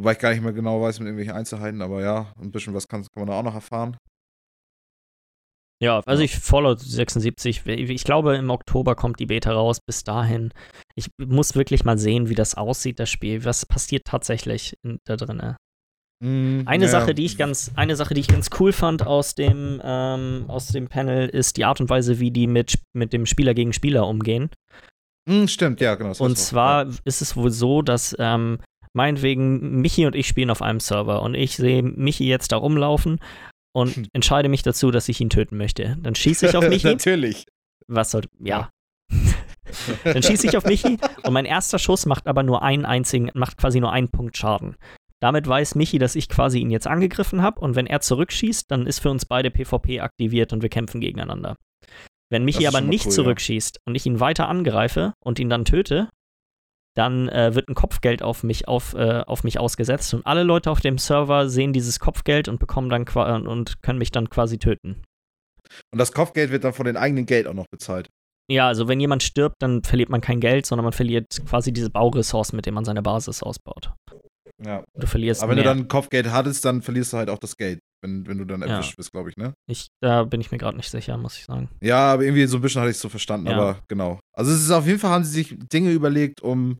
[0.00, 2.88] Wobei ich gar nicht mehr genau weiß mit irgendwelchen Einzelheiten, aber ja, ein bisschen was
[2.88, 3.98] kann, kann man da auch noch erfahren.
[5.82, 9.78] Ja, also ich Fallout 76, ich glaube im Oktober kommt die Beta raus.
[9.86, 10.54] Bis dahin,
[10.94, 13.44] ich muss wirklich mal sehen, wie das aussieht, das Spiel.
[13.44, 15.56] Was passiert tatsächlich in, da drin?
[16.24, 19.34] Mhm, Eine ja, Sache, die ich ganz, eine Sache, die ich ganz cool fand aus
[19.34, 23.26] dem, ähm, aus dem Panel, ist die Art und Weise, wie die mit, mit dem
[23.26, 24.48] Spieler gegen Spieler umgehen.
[25.28, 26.14] Mhm, stimmt, ja, genau.
[26.18, 26.44] Und ich auch.
[26.44, 28.60] zwar ist es wohl so, dass ähm,
[28.92, 33.20] meinetwegen Michi und ich spielen auf einem Server und ich sehe Michi jetzt da rumlaufen
[33.72, 35.96] und entscheide mich dazu, dass ich ihn töten möchte.
[36.00, 36.86] Dann schieße ich auf Michi.
[36.86, 37.46] Natürlich.
[37.86, 38.70] Was soll, ja.
[40.04, 43.56] Dann schieße ich auf Michi und mein erster Schuss macht aber nur einen einzigen, macht
[43.56, 44.76] quasi nur einen Punkt Schaden.
[45.20, 48.86] Damit weiß Michi, dass ich quasi ihn jetzt angegriffen habe und wenn er zurückschießt, dann
[48.86, 51.56] ist für uns beide PvP aktiviert und wir kämpfen gegeneinander.
[52.30, 53.16] Wenn Michi aber nicht cool, ja.
[53.16, 56.08] zurückschießt und ich ihn weiter angreife und ihn dann töte,
[56.96, 60.70] dann äh, wird ein Kopfgeld auf mich, auf, äh, auf mich ausgesetzt und alle Leute
[60.70, 64.58] auf dem Server sehen dieses Kopfgeld und bekommen dann qua- und können mich dann quasi
[64.58, 65.02] töten.
[65.92, 68.08] Und das Kopfgeld wird dann von den eigenen Geld auch noch bezahlt.
[68.50, 71.90] Ja, also wenn jemand stirbt, dann verliert man kein Geld, sondern man verliert quasi diese
[71.90, 73.92] Bauressourcen, mit denen man seine Basis ausbaut.
[74.64, 74.82] Ja.
[74.98, 75.72] Du verlierst Aber wenn mehr.
[75.72, 78.60] du dann Kopfgeld hattest, dann verlierst du halt auch das Geld, wenn, wenn du dann
[78.62, 78.68] Ja.
[78.68, 79.52] erwischt bist, glaube ich, ne?
[79.68, 81.68] ich, da bin ich mir gerade nicht sicher, muss ich sagen.
[81.80, 83.52] Ja, aber irgendwie so ein bisschen hatte ich es so verstanden, Ja.
[83.56, 84.18] aber genau.
[84.36, 86.78] Also es ist auf jeden Fall, haben sie sich Dinge überlegt, um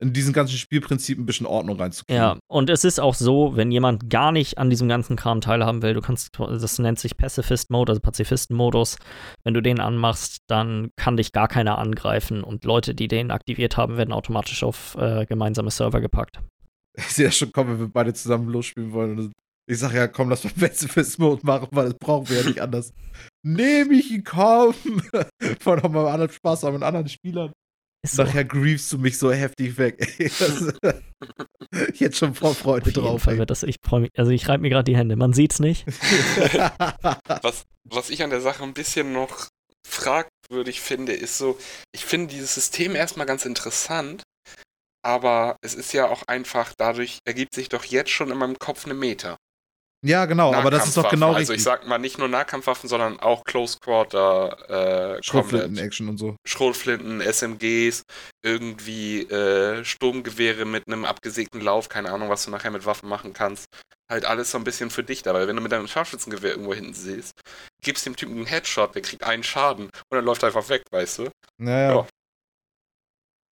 [0.00, 2.20] in diesen ganzen Spielprinzip ein bisschen Ordnung reinzukriegen.
[2.20, 5.80] Ja, und es ist auch so, wenn jemand gar nicht an diesem ganzen Kram teilhaben
[5.80, 8.96] will, du kannst, das nennt sich Pacifist Mode, also Pazifisten-Modus.
[9.44, 13.76] Wenn du den anmachst, dann kann dich gar keiner angreifen und Leute, die den aktiviert
[13.76, 16.40] haben, werden automatisch auf äh, gemeinsame Server gepackt.
[16.96, 19.16] Ich sehe das schon kommen, wenn wir beide zusammen losspielen wollen.
[19.18, 19.32] Und
[19.72, 20.52] ich sage ja, komm, lass mal
[21.18, 22.92] Mode machen, weil das brauchen wir ja nicht anders.
[23.42, 24.74] Nee, Michi, komm!
[25.64, 27.52] Wollen doch mal anderen Spaß haben mit anderen Spielern.
[28.04, 28.24] Ist so.
[28.24, 29.96] Nachher griefst du mich so heftig weg.
[31.94, 33.22] jetzt schon vor Auf drauf.
[33.22, 35.60] Fall wird das, ich freue mich, also ich reibe mir gerade die Hände, man sieht's
[35.60, 35.86] nicht.
[37.42, 39.48] Was, was ich an der Sache ein bisschen noch
[39.86, 41.58] fragwürdig finde, ist so,
[41.92, 44.22] ich finde dieses System erstmal ganz interessant,
[45.04, 48.84] aber es ist ja auch einfach, dadurch ergibt sich doch jetzt schon in meinem Kopf
[48.84, 49.36] eine Meta.
[50.04, 51.36] Ja, genau, aber das ist doch genau Nahkampfwaffen.
[51.36, 51.56] Also richtig.
[51.56, 56.36] ich sag mal nicht nur Nahkampfwaffen, sondern auch Close Quarter, äh, Schrotflinten-Action und so.
[56.44, 58.02] Schrotflinten, SMGs,
[58.42, 63.32] irgendwie äh, Sturmgewehre mit einem abgesägten Lauf, keine Ahnung, was du nachher mit Waffen machen
[63.32, 63.66] kannst.
[64.10, 65.46] Halt alles so ein bisschen für dich dabei.
[65.46, 67.32] Wenn du mit deinem Scharfschützengewehr irgendwo hinten siehst,
[67.80, 70.82] gibst dem Typen einen Headshot, der kriegt einen Schaden und dann läuft er einfach weg,
[70.90, 71.28] weißt du?
[71.58, 71.94] Naja.
[71.94, 72.06] Ja.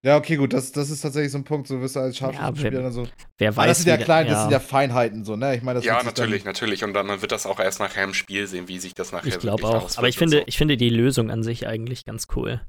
[0.02, 2.72] Ja, okay, gut, das, das ist tatsächlich so ein Punkt, so wirst du als Scharfschützenspieler
[2.72, 3.08] wer- dann so.
[3.38, 3.68] Wer Aber weiß.
[3.70, 5.58] das sind ja wie- klein, das sind ja Feinheiten so, ne?
[5.58, 6.86] Ich meine, das ja, natürlich, natürlich.
[6.86, 9.40] Und dann wird das auch erst nachher im Spiel sehen, wie sich das nachher Ich
[9.40, 9.98] glaube wirklich auch.
[9.98, 10.44] Aber ich finde, so.
[10.46, 12.62] ich finde die Lösung an sich eigentlich ganz cool.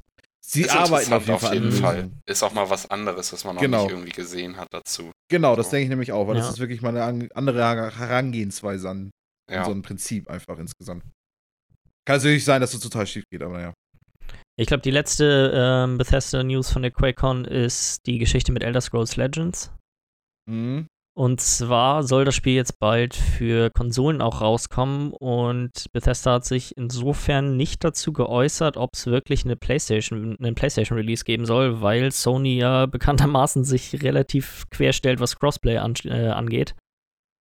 [0.45, 1.57] Sie Ist arbeiten auf jeden Fall.
[1.59, 1.95] an Fall.
[1.97, 2.21] Lösungen.
[2.27, 3.83] Ist auch mal was anderes, was man noch Genau.
[3.85, 5.13] nicht irgendwie gesehen hat dazu.
[5.31, 5.71] Genau, das So.
[5.73, 6.51] denke ich nämlich auch, weil das Ja.
[6.55, 9.11] ist wirklich mal eine an- andere Her- Herangehensweise an,
[9.49, 9.65] an Ja.
[9.67, 11.05] so ein Prinzip einfach insgesamt.
[12.07, 13.73] Kann natürlich sein, dass es total schief geht, aber naja.
[14.61, 19.17] Ich glaube, die letzte ähm, Bethesda-News von der QuakeCon ist die Geschichte mit Elder Scrolls
[19.17, 19.73] Legends.
[20.47, 20.87] Mhm.
[21.17, 26.77] Und zwar soll das Spiel jetzt bald für Konsolen auch rauskommen und Bethesda hat sich
[26.77, 32.59] insofern nicht dazu geäußert, ob es wirklich eine PlayStation, einen PlayStation-Release geben soll, weil Sony
[32.59, 36.75] ja bekanntermaßen sich relativ querstellt, was Crossplay an, äh, angeht.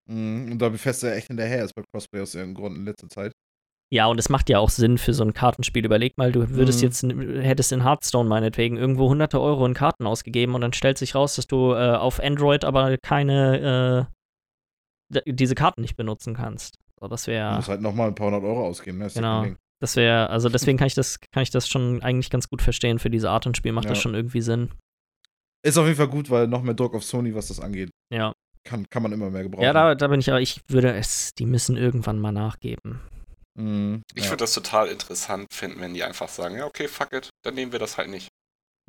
[0.10, 0.54] Mhm.
[0.54, 3.34] Und da Bethesda echt hinterher ist bei Crossplay aus irgendeinem Grund in letzter Zeit.
[3.92, 5.84] Ja, und es macht ja auch Sinn für so ein Kartenspiel.
[5.84, 6.86] Überleg mal, du würdest Mhm.
[6.88, 7.04] jetzt,
[7.44, 11.36] hättest in Hearthstone meinetwegen irgendwo hunderte Euro in Karten ausgegeben und dann stellt sich raus,
[11.36, 14.08] dass du äh, auf Android aber keine,
[15.16, 16.76] äh, diese Karten nicht benutzen kannst.
[17.00, 19.10] So, das Du wäre, musst halt nochmal ein paar hundert Euro ausgeben, ne?
[19.12, 19.48] Genau.
[19.82, 23.00] das wäre, also deswegen kann ich das, kann ich das schon eigentlich ganz gut verstehen.
[23.00, 24.02] Für diese Art und Spiel macht das Ja.
[24.04, 24.70] schon irgendwie Sinn.
[25.66, 27.90] Ist auf jeden Fall gut, weil noch mehr Druck auf Sony, was das angeht.
[28.14, 28.34] Ja.
[28.66, 29.64] Kann, kann man immer mehr gebrauchen.
[29.64, 33.02] Ja, da, da bin ich aber, ich würde es, die müssen irgendwann mal nachgeben.
[33.60, 34.30] Mhm, Ich ja.
[34.32, 37.72] würde das total interessant finden, wenn die einfach sagen, ja, okay, fuck it, dann nehmen
[37.72, 38.30] wir das halt nicht.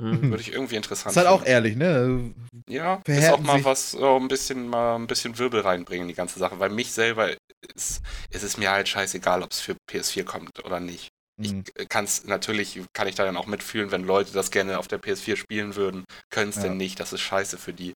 [0.00, 0.22] Mhm.
[0.30, 1.50] Würde ich irgendwie interessant Ist halt auch finden.
[1.52, 2.34] ehrlich, ne?
[2.68, 6.02] Ja, ist verhärten auch mal sich- was, so ein bisschen, mal ein bisschen Wirbel reinbringen
[6.02, 7.30] in die ganze Sache, weil mich selber
[7.74, 11.08] ist, ist es mir halt scheißegal, ob es für PS4 kommt oder nicht.
[11.42, 11.64] Ich Mhm.
[11.88, 14.98] kann es natürlich, kann ich da dann auch mitfühlen, wenn Leute das gerne auf der
[14.98, 16.62] PS4 spielen würden, können es Ja.
[16.62, 17.92] denn nicht, das ist scheiße für die.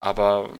[0.00, 0.56] Aber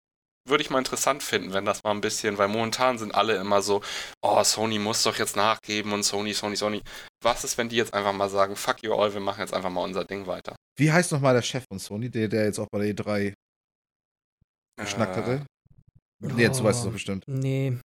[0.49, 3.63] würde ich mal interessant finden, wenn das mal ein bisschen, weil momentan sind alle immer
[3.63, 3.81] so,
[4.23, 6.83] oh, Sony muss doch jetzt nachgeben und Sony, Sony, Sony.
[7.23, 9.71] Was ist, wenn die jetzt einfach mal sagen, fuck you all, wir machen jetzt einfach
[9.71, 10.57] mal unser Ding weiter?
[10.79, 13.35] Wie heißt nochmal der Chef von Sony, der, der jetzt auch bei der E3
[14.81, 15.47] geschnackt Äh, hatte?
[16.21, 17.25] Nee, jetzt du weißt es doch bestimmt.
[17.27, 17.79] Nee,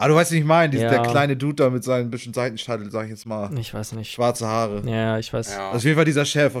[0.00, 1.02] Ah, du weißt, wie ich meine, dieser- Ja.
[1.02, 3.56] der kleine Dude da mit seinen bisschen Seitenscheitel, sag ich jetzt mal.
[3.58, 4.10] ich weiß nicht.
[4.10, 4.82] Schwarze Haare.
[4.88, 5.50] Ja, ich weiß.
[5.52, 5.66] Ja.
[5.66, 6.54] Also auf jeden Fall dieser Chef.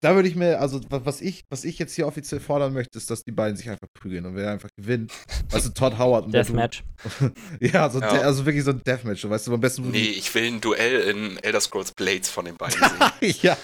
[0.00, 2.98] Da würde ich mir, also wa- was ich, was ich jetzt hier offiziell fordern möchte,
[2.98, 5.12] ist, dass die beiden sich einfach prügeln und wer einfach gewinnt.
[5.50, 6.32] Weißt du, Todd Howard und.
[6.32, 6.82] Deathmatch.
[7.60, 8.10] Ja, so Ja.
[8.10, 9.28] De also wirklich so ein Deathmatch.
[9.28, 9.90] Weißt du, am besten.
[9.90, 12.80] Nee, ich will ein Duell in Elder Scrolls Blades von den beiden
[13.20, 13.34] sehen.
[13.42, 13.56] ja,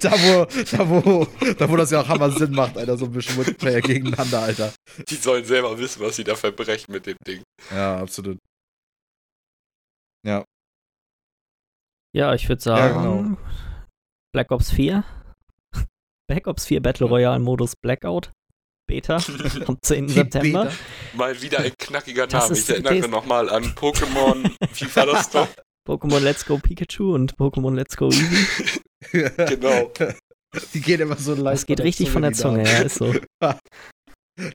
[0.00, 1.26] da wo, da wo,
[1.58, 4.72] da wo das ja auch Hammer Sinn macht, Alter, so ein bisschen Multiplayer gegeneinander, Alter.
[5.10, 7.42] Die sollen selber wissen, was sie da verbrechen mit dem Ding.
[7.70, 8.38] Ja, absolut.
[10.26, 10.44] Ja.
[12.14, 13.36] Ja, ich würde Ja, sagen, genau.
[14.32, 15.04] Black Ops 4.
[16.32, 18.30] Black Ops 4 Battle Royale Modus Blackout.
[18.88, 19.16] Beta
[19.66, 20.06] am 10.
[20.06, 20.64] Die September.
[20.64, 20.74] Beta.
[21.14, 22.58] Mal wieder ein knackiger Das Name.
[22.58, 24.50] Ich erinnere das- nochmal an Pokémon.
[24.74, 25.46] Wie war das doch?
[25.88, 28.80] Pokémon Let's Go Pikachu und Pokémon Let's Go Eevee.
[29.46, 29.92] Genau.
[30.72, 31.54] Die gehen immer so leicht.
[31.58, 33.12] Das geht richtig von der Zunge, ja, ist so.
[33.40, 33.58] da.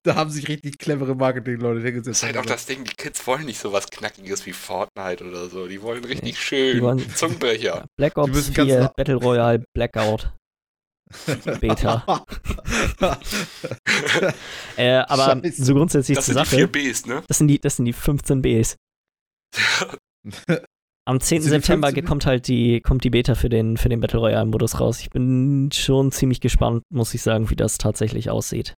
[0.08, 2.18] Haben sich richtig clevere Marketing-Leute Das hingesetzt.
[2.18, 5.48] ist halt auch das Ding, die Kids wollen nicht so was Knackiges wie Fortnite oder
[5.50, 5.68] so.
[5.68, 7.86] Die wollen richtig schön Die wollen- Zungenbrecher.
[8.00, 10.32] Black Die Ops müssen ganz 4 nah- Battle Royale Blackout.
[11.62, 12.26] Beta.
[14.78, 15.64] Äh, aber Scheiße.
[15.64, 16.56] so grundsätzlich Das zur sind die Sache.
[16.58, 17.24] vier Bs, ne?
[17.28, 18.76] Das sind die, das sind die 15 Bs.
[21.06, 21.42] Am 10.
[21.42, 22.06] Sind die September 15?
[22.06, 25.00] kommt halt die, kommt die Beta für den, für den Battle Royale-Modus raus.
[25.00, 28.74] Ich bin schon ziemlich gespannt, muss ich sagen, wie das tatsächlich aussieht.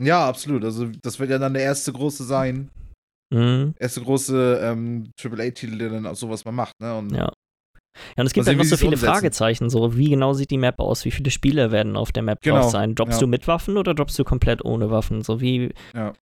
[0.00, 0.64] ja, absolut.
[0.64, 2.70] Also, das wird ja dann der erste große sein.
[3.32, 3.74] Mhm.
[3.78, 6.94] Erste große ähm, AAA-Titel, der dann auch sowas mal macht, ne?
[6.96, 7.32] Und Ja.
[8.16, 9.12] Ja, und es gibt Mal halt noch wie so viele umsetzen.
[9.12, 9.70] Fragezeichen.
[9.70, 11.04] So, wie genau sieht die Map aus?
[11.04, 12.94] Wie viele Spieler werden auf der Map Genau, drauf sein?
[12.94, 13.20] Droppst ja.
[13.20, 15.22] du mit Waffen oder droppst du komplett ohne Waffen?
[15.22, 15.72] So wie.
[15.94, 16.12] Ja.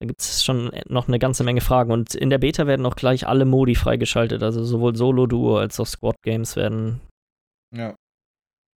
[0.00, 1.92] Da gibt es schon noch eine ganze Menge Fragen.
[1.92, 4.42] Und in der Beta werden auch gleich alle Modi freigeschaltet.
[4.42, 7.00] Also sowohl Solo-Duo als auch Squad-Games werden.
[7.74, 7.94] Ja.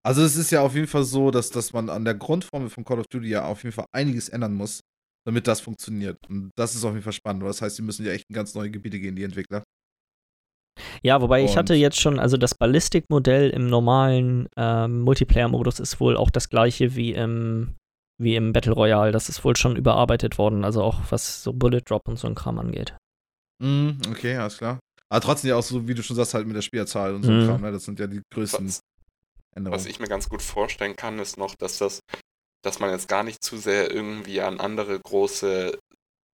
[0.06, 2.86] Also es ist ja auf jeden Fall so, dass, dass man an der Grundformel von
[2.86, 4.82] Call of Duty ja auf jeden Fall einiges ändern muss,
[5.26, 6.18] damit das funktioniert.
[6.30, 7.42] Und das ist auf jeden Fall spannend.
[7.44, 9.64] Das heißt, die müssen ja echt in ganz neue Gebiete gehen, die Entwickler.
[11.04, 16.00] Ja, wobei ich Und- hatte jetzt schon, also das Ballistik-Modell im normalen ähm, Multiplayer-Modus ist
[16.00, 17.76] wohl auch das gleiche wie im,
[18.22, 19.12] wie im Battle Royale.
[19.12, 22.36] Das ist wohl schon überarbeitet worden, also auch was so Bullet Drop und so ein
[22.36, 22.96] Kram angeht.
[23.64, 24.80] Mhm, okay, alles klar.
[25.10, 27.32] Aber trotzdem ja auch so, wie du schon sagst, halt mit der Spielerzahl und so
[27.32, 27.48] ein Mhm.
[27.48, 27.72] Kram, ne?
[27.72, 28.80] Das sind ja die größten Was,
[29.56, 29.80] Änderungen.
[29.80, 32.00] was ich mir ganz gut vorstellen kann, ist noch, dass das,
[32.64, 35.78] dass man jetzt gar nicht zu sehr irgendwie an andere große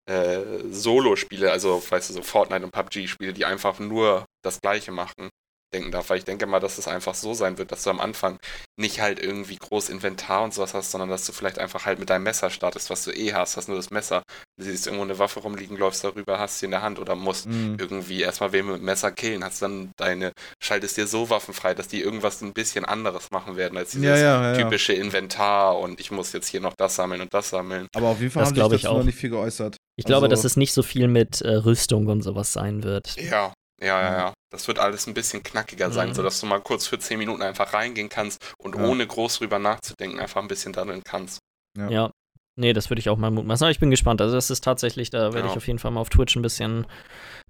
[0.09, 0.39] äh,
[0.69, 5.29] Solo-Spiele, also weißt du, so Fortnite und PUBG-Spiele, die einfach nur das Gleiche machen,
[5.73, 6.09] denken darf.
[6.09, 8.39] Weil ich denke mal, dass es einfach so sein wird, dass du am Anfang
[8.79, 12.09] nicht halt irgendwie groß Inventar und sowas hast, sondern dass du vielleicht einfach halt mit
[12.09, 14.21] deinem Messer startest, was du eh hast, hast nur das Messer.
[14.57, 17.47] Du siehst irgendwo eine Waffe rumliegen, läufst darüber, hast sie in der Hand oder musst
[17.47, 17.75] Mhm.
[17.79, 20.31] irgendwie erstmal wen mit dem Messer killen, hast dann deine,
[20.63, 24.05] schaltest dir so Waffen frei, dass die irgendwas ein bisschen anderes machen werden als dieses
[24.05, 24.63] Ja, ja, ja, ja.
[24.63, 27.87] typische Inventar und ich muss jetzt hier noch das sammeln und das sammeln.
[27.95, 28.97] Aber auf jeden Fall Das haben sich glaub ich dazu auch.
[28.99, 29.75] noch nicht viel geäußert.
[29.99, 33.15] Ich glaube, Also- dass es nicht so viel mit äh, Rüstung und sowas sein wird.
[33.19, 34.33] Ja, ja, ja, ja.
[34.49, 36.13] Das wird alles ein bisschen knackiger sein, Mhm.
[36.13, 38.83] sodass du mal kurz für 10 Minuten einfach reingehen kannst und Ja.
[38.85, 41.39] ohne groß drüber nachzudenken einfach ein bisschen darin kannst.
[41.77, 41.89] Ja.
[41.89, 42.11] Ja.
[42.59, 43.65] Nee, das würde ich auch mal mutmaßen.
[43.65, 44.19] Aber ich bin gespannt.
[44.19, 45.51] Also, das ist tatsächlich, da werde Ja.
[45.51, 46.87] ich auf jeden Fall mal auf Twitch ein bisschen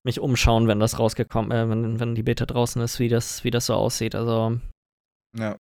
[0.03, 3.51] mich umschauen, wenn das rausgekommen, äh, wenn, wenn die Beta draußen ist, wie das, wie
[3.51, 4.15] das so aussieht.
[4.15, 4.57] Also,
[5.37, 5.55] Ja.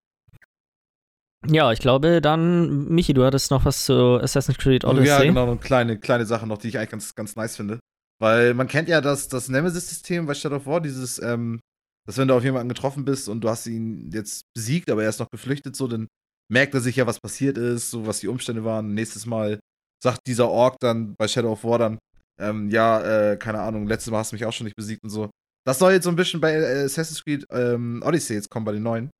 [1.47, 5.07] ja, ich glaube dann, Michi, du hattest noch was zu Assassin's Creed Odyssey.
[5.07, 7.79] ja, genau, eine kleine, kleine Sache noch, die ich eigentlich ganz, ganz nice finde.
[8.19, 11.61] Weil man kennt ja das, das Nemesis-System bei Shadow of War, dieses, ähm,
[12.07, 15.11] dass wenn du auf jemanden getroffen bist und du hast ihn jetzt besiegt, aber er
[15.11, 16.09] ist noch geflüchtet, so, dann
[16.51, 18.95] merkt er sich ja, was passiert ist, so was die Umstände waren.
[18.95, 19.61] Nächstes Mal
[20.03, 21.99] sagt dieser Ork dann bei Shadow of War dann,
[22.41, 25.11] ähm, ja, äh, keine Ahnung, letztes Mal hast du mich auch schon nicht besiegt und
[25.11, 25.31] so.
[25.67, 28.73] Das soll jetzt so ein bisschen bei äh, Assassin's Creed ähm, Odyssey jetzt kommen, bei
[28.73, 29.11] den neuen.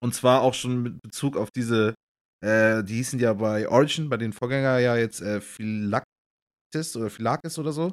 [0.00, 1.94] Und zwar auch schon mit Bezug auf diese,
[2.42, 7.58] äh, die hießen ja bei Origin, bei den Vorgänger ja jetzt äh, Phylactis oder Phylakis
[7.58, 7.92] oder so.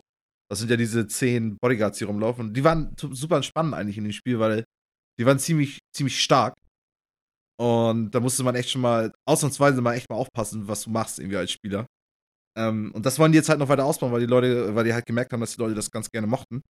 [0.49, 2.47] Das sind ja diese zehn Bodyguards, die rumlaufen.
[2.47, 4.63] Und die waren super spannend eigentlich in dem Spiel, weil
[5.19, 6.55] die waren ziemlich, ziemlich stark.
[7.59, 11.19] Und da musste man echt schon mal, ausnahmsweise mal echt mal aufpassen, was du machst
[11.19, 11.85] irgendwie als Spieler.
[12.57, 14.93] Ähm, und das wollen die jetzt halt noch weiter ausbauen, weil die Leute, weil die
[14.93, 16.61] halt gemerkt haben, dass die Leute das ganz gerne mochten.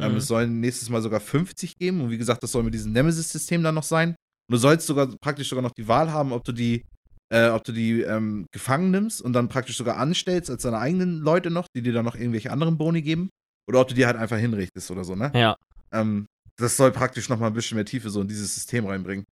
[0.00, 0.18] Ähm, Mhm.
[0.18, 2.00] es sollen nächstes Mal sogar 50 geben.
[2.00, 4.10] Und wie gesagt, das soll mit diesem Nemesis-System dann noch sein.
[4.10, 6.84] Und du sollst sogar praktisch sogar noch die Wahl haben, ob du die,
[7.30, 11.18] äh, ob du die ähm, gefangen nimmst und dann praktisch sogar anstellst als deine eigenen
[11.18, 13.30] Leute noch, die dir dann noch irgendwelche anderen Boni geben.
[13.68, 15.30] Oder ob du die halt einfach hinrichtest oder so, ne?
[15.34, 15.56] Ja.
[15.92, 16.26] Ähm,
[16.56, 19.24] das soll praktisch noch mal ein bisschen mehr Tiefe so in dieses System reinbringen.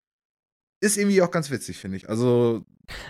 [0.83, 2.09] Ist irgendwie auch ganz witzig, finde ich.
[2.09, 2.63] Also,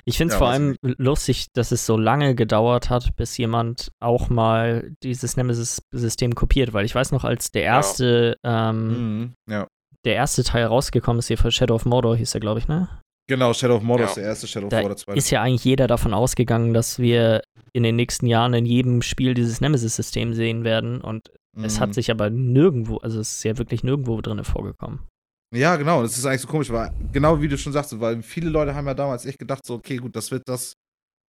[0.05, 3.91] Ich finde es Ja, vor allem lustig, dass es so lange gedauert hat, bis jemand
[4.01, 9.67] auch mal dieses Nemesis-System kopiert, weil ich weiß noch, als der erste, ähm, mhm, ja.
[10.05, 12.89] der erste Teil rausgekommen ist, hier für Shadow of Mordor hieß der, glaube ich, ne?
[13.29, 14.09] Genau, Shadow of Mordor Ja.
[14.11, 15.19] ist der erste Shadow of Da der zweite.
[15.19, 17.43] ist ja eigentlich jeder davon ausgegangen, dass wir
[17.73, 21.93] in den nächsten Jahren in jedem Spiel dieses Nemesis-System sehen werden und es hat Mhm.
[21.95, 25.01] sich aber nirgendwo, also es ist ja wirklich nirgendwo drin vorgekommen.
[25.55, 28.51] Ja, genau, das ist eigentlich so komisch, weil genau wie du schon sagst, weil viele
[28.51, 30.75] Leute haben ja damals echt gedacht, so, okay, gut, das wird das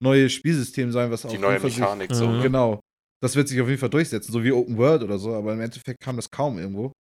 [0.03, 2.28] neue Spielsystem sein, was Die auf neue jeden Fall sich- Mechanik, so.
[2.28, 2.38] Mhm.
[2.38, 2.44] Ne?
[2.44, 2.80] Genau.
[3.22, 5.61] Das wird sich auf jeden Fall durchsetzen, so wie Open World oder so, aber im
[5.61, 6.91] Endeffekt kam das kaum irgendwo.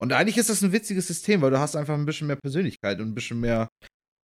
[0.00, 3.00] Und eigentlich ist das ein witziges System, weil du hast einfach ein bisschen mehr Persönlichkeit
[3.00, 3.68] und ein bisschen mehr,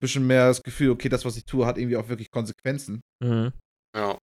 [0.03, 3.01] bisschen mehr das Gefühl, okay, das, was ich tue, hat irgendwie auch wirklich Konsequenzen.
[3.23, 3.53] Mhm.
[3.97, 4.19] Ja.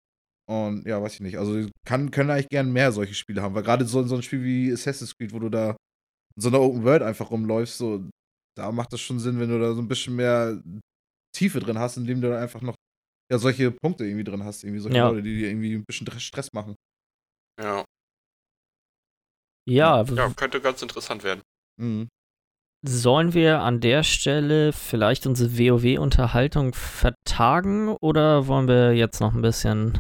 [0.49, 1.37] Und ja, weiß ich nicht.
[1.37, 4.43] Also kann, können eigentlich gern mehr solche Spiele haben, weil gerade so, so ein Spiel
[4.43, 5.71] wie Assassin's Creed, wo du da
[6.35, 8.07] in so einer Open World einfach rumläufst, so,
[8.57, 10.61] da macht das schon Sinn, wenn du da so ein bisschen mehr
[11.35, 12.75] Tiefe drin hast, indem du da einfach noch
[13.31, 15.09] ja, solche Punkte irgendwie drin hast, irgendwie solche Ja.
[15.09, 16.75] Leute, die dir irgendwie ein bisschen Stress machen.
[17.59, 17.83] Ja.
[19.67, 21.41] Ja, ja, könnte ganz interessant werden.
[21.81, 22.07] Mhm.
[22.87, 29.41] Sollen wir an der Stelle vielleicht unsere WoW-Unterhaltung vertagen oder wollen wir jetzt noch ein
[29.41, 29.99] bisschen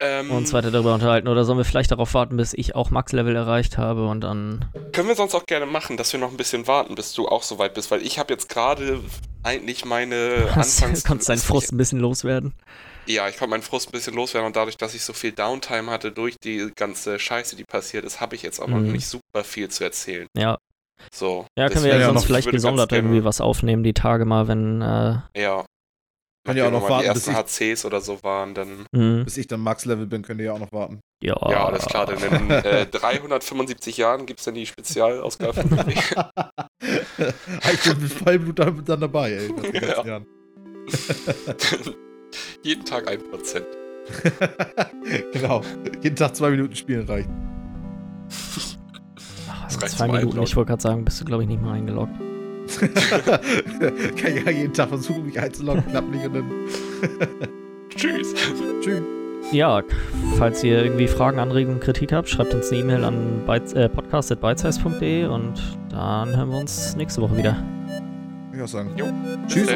[0.00, 1.26] Ähm, uns weiter darüber unterhalten?
[1.26, 4.64] Oder sollen wir vielleicht darauf warten, bis ich auch Max-Level erreicht habe und dann.
[4.92, 7.42] Können wir sonst auch gerne machen, dass wir noch ein bisschen warten, bis du auch
[7.42, 9.00] so weit bist, weil ich habe jetzt gerade
[9.42, 11.04] eigentlich meine Anfangs...
[11.04, 12.54] Konntest deinen Frust ein bisschen loswerden?
[13.06, 15.90] Ja, ich konnte meinen Frust ein bisschen loswerden und dadurch, dass ich so viel Downtime
[15.90, 18.92] hatte durch die ganze Scheiße, die passiert ist, habe ich jetzt auch noch Mhm.
[18.92, 20.26] nicht super viel zu erzählen.
[20.36, 20.56] Ja.
[21.12, 21.46] So.
[21.58, 24.82] Ja, können wir ja sonst noch- vielleicht gesondert irgendwie was aufnehmen, die Tage mal, wenn.
[24.82, 25.64] Äh, Ja.
[26.44, 27.36] Kann ja auch noch mal warten, die bis ersten ich,
[27.74, 28.84] HCs oder so waren, dann.
[28.92, 30.98] mh, bis ich dann Max-Level bin, könnt ihr ja auch noch warten.
[31.22, 35.88] ja, Ja, alles klar, denn in äh, 375 Jahren gibt es dann die Spezialausgabe von
[35.88, 39.54] ich bin mit Vollblut dann, dann dabei, ey.
[39.80, 40.04] Ja.
[40.04, 40.26] Jahren.
[42.62, 43.62] Jeden Tag 1%.
[45.32, 45.62] genau.
[46.02, 47.28] Jeden Tag zwei Minuten spielen reicht.
[49.48, 50.42] Ach, reicht zwei Minuten, Einloggen.
[50.44, 52.14] ich wollte gerade sagen, bist du, glaube ich, nicht mal eingeloggt.
[54.16, 56.50] Kann ja jeden Tag versuchen, mich einzuloggen, klappt nicht und dann.
[57.90, 58.34] Tschüss.
[58.80, 59.02] Tschüss.
[59.50, 59.82] Ja,
[60.38, 63.42] falls ihr irgendwie Fragen, Anregungen, Kritik habt, schreibt uns eine E-Mail an
[63.74, 65.60] äh, podcast.bitesize.de und
[65.90, 67.62] dann hören wir uns nächste Woche wieder.
[68.54, 68.92] Ich auch sagen.
[68.96, 69.06] Jo,
[69.48, 69.68] Tschüss.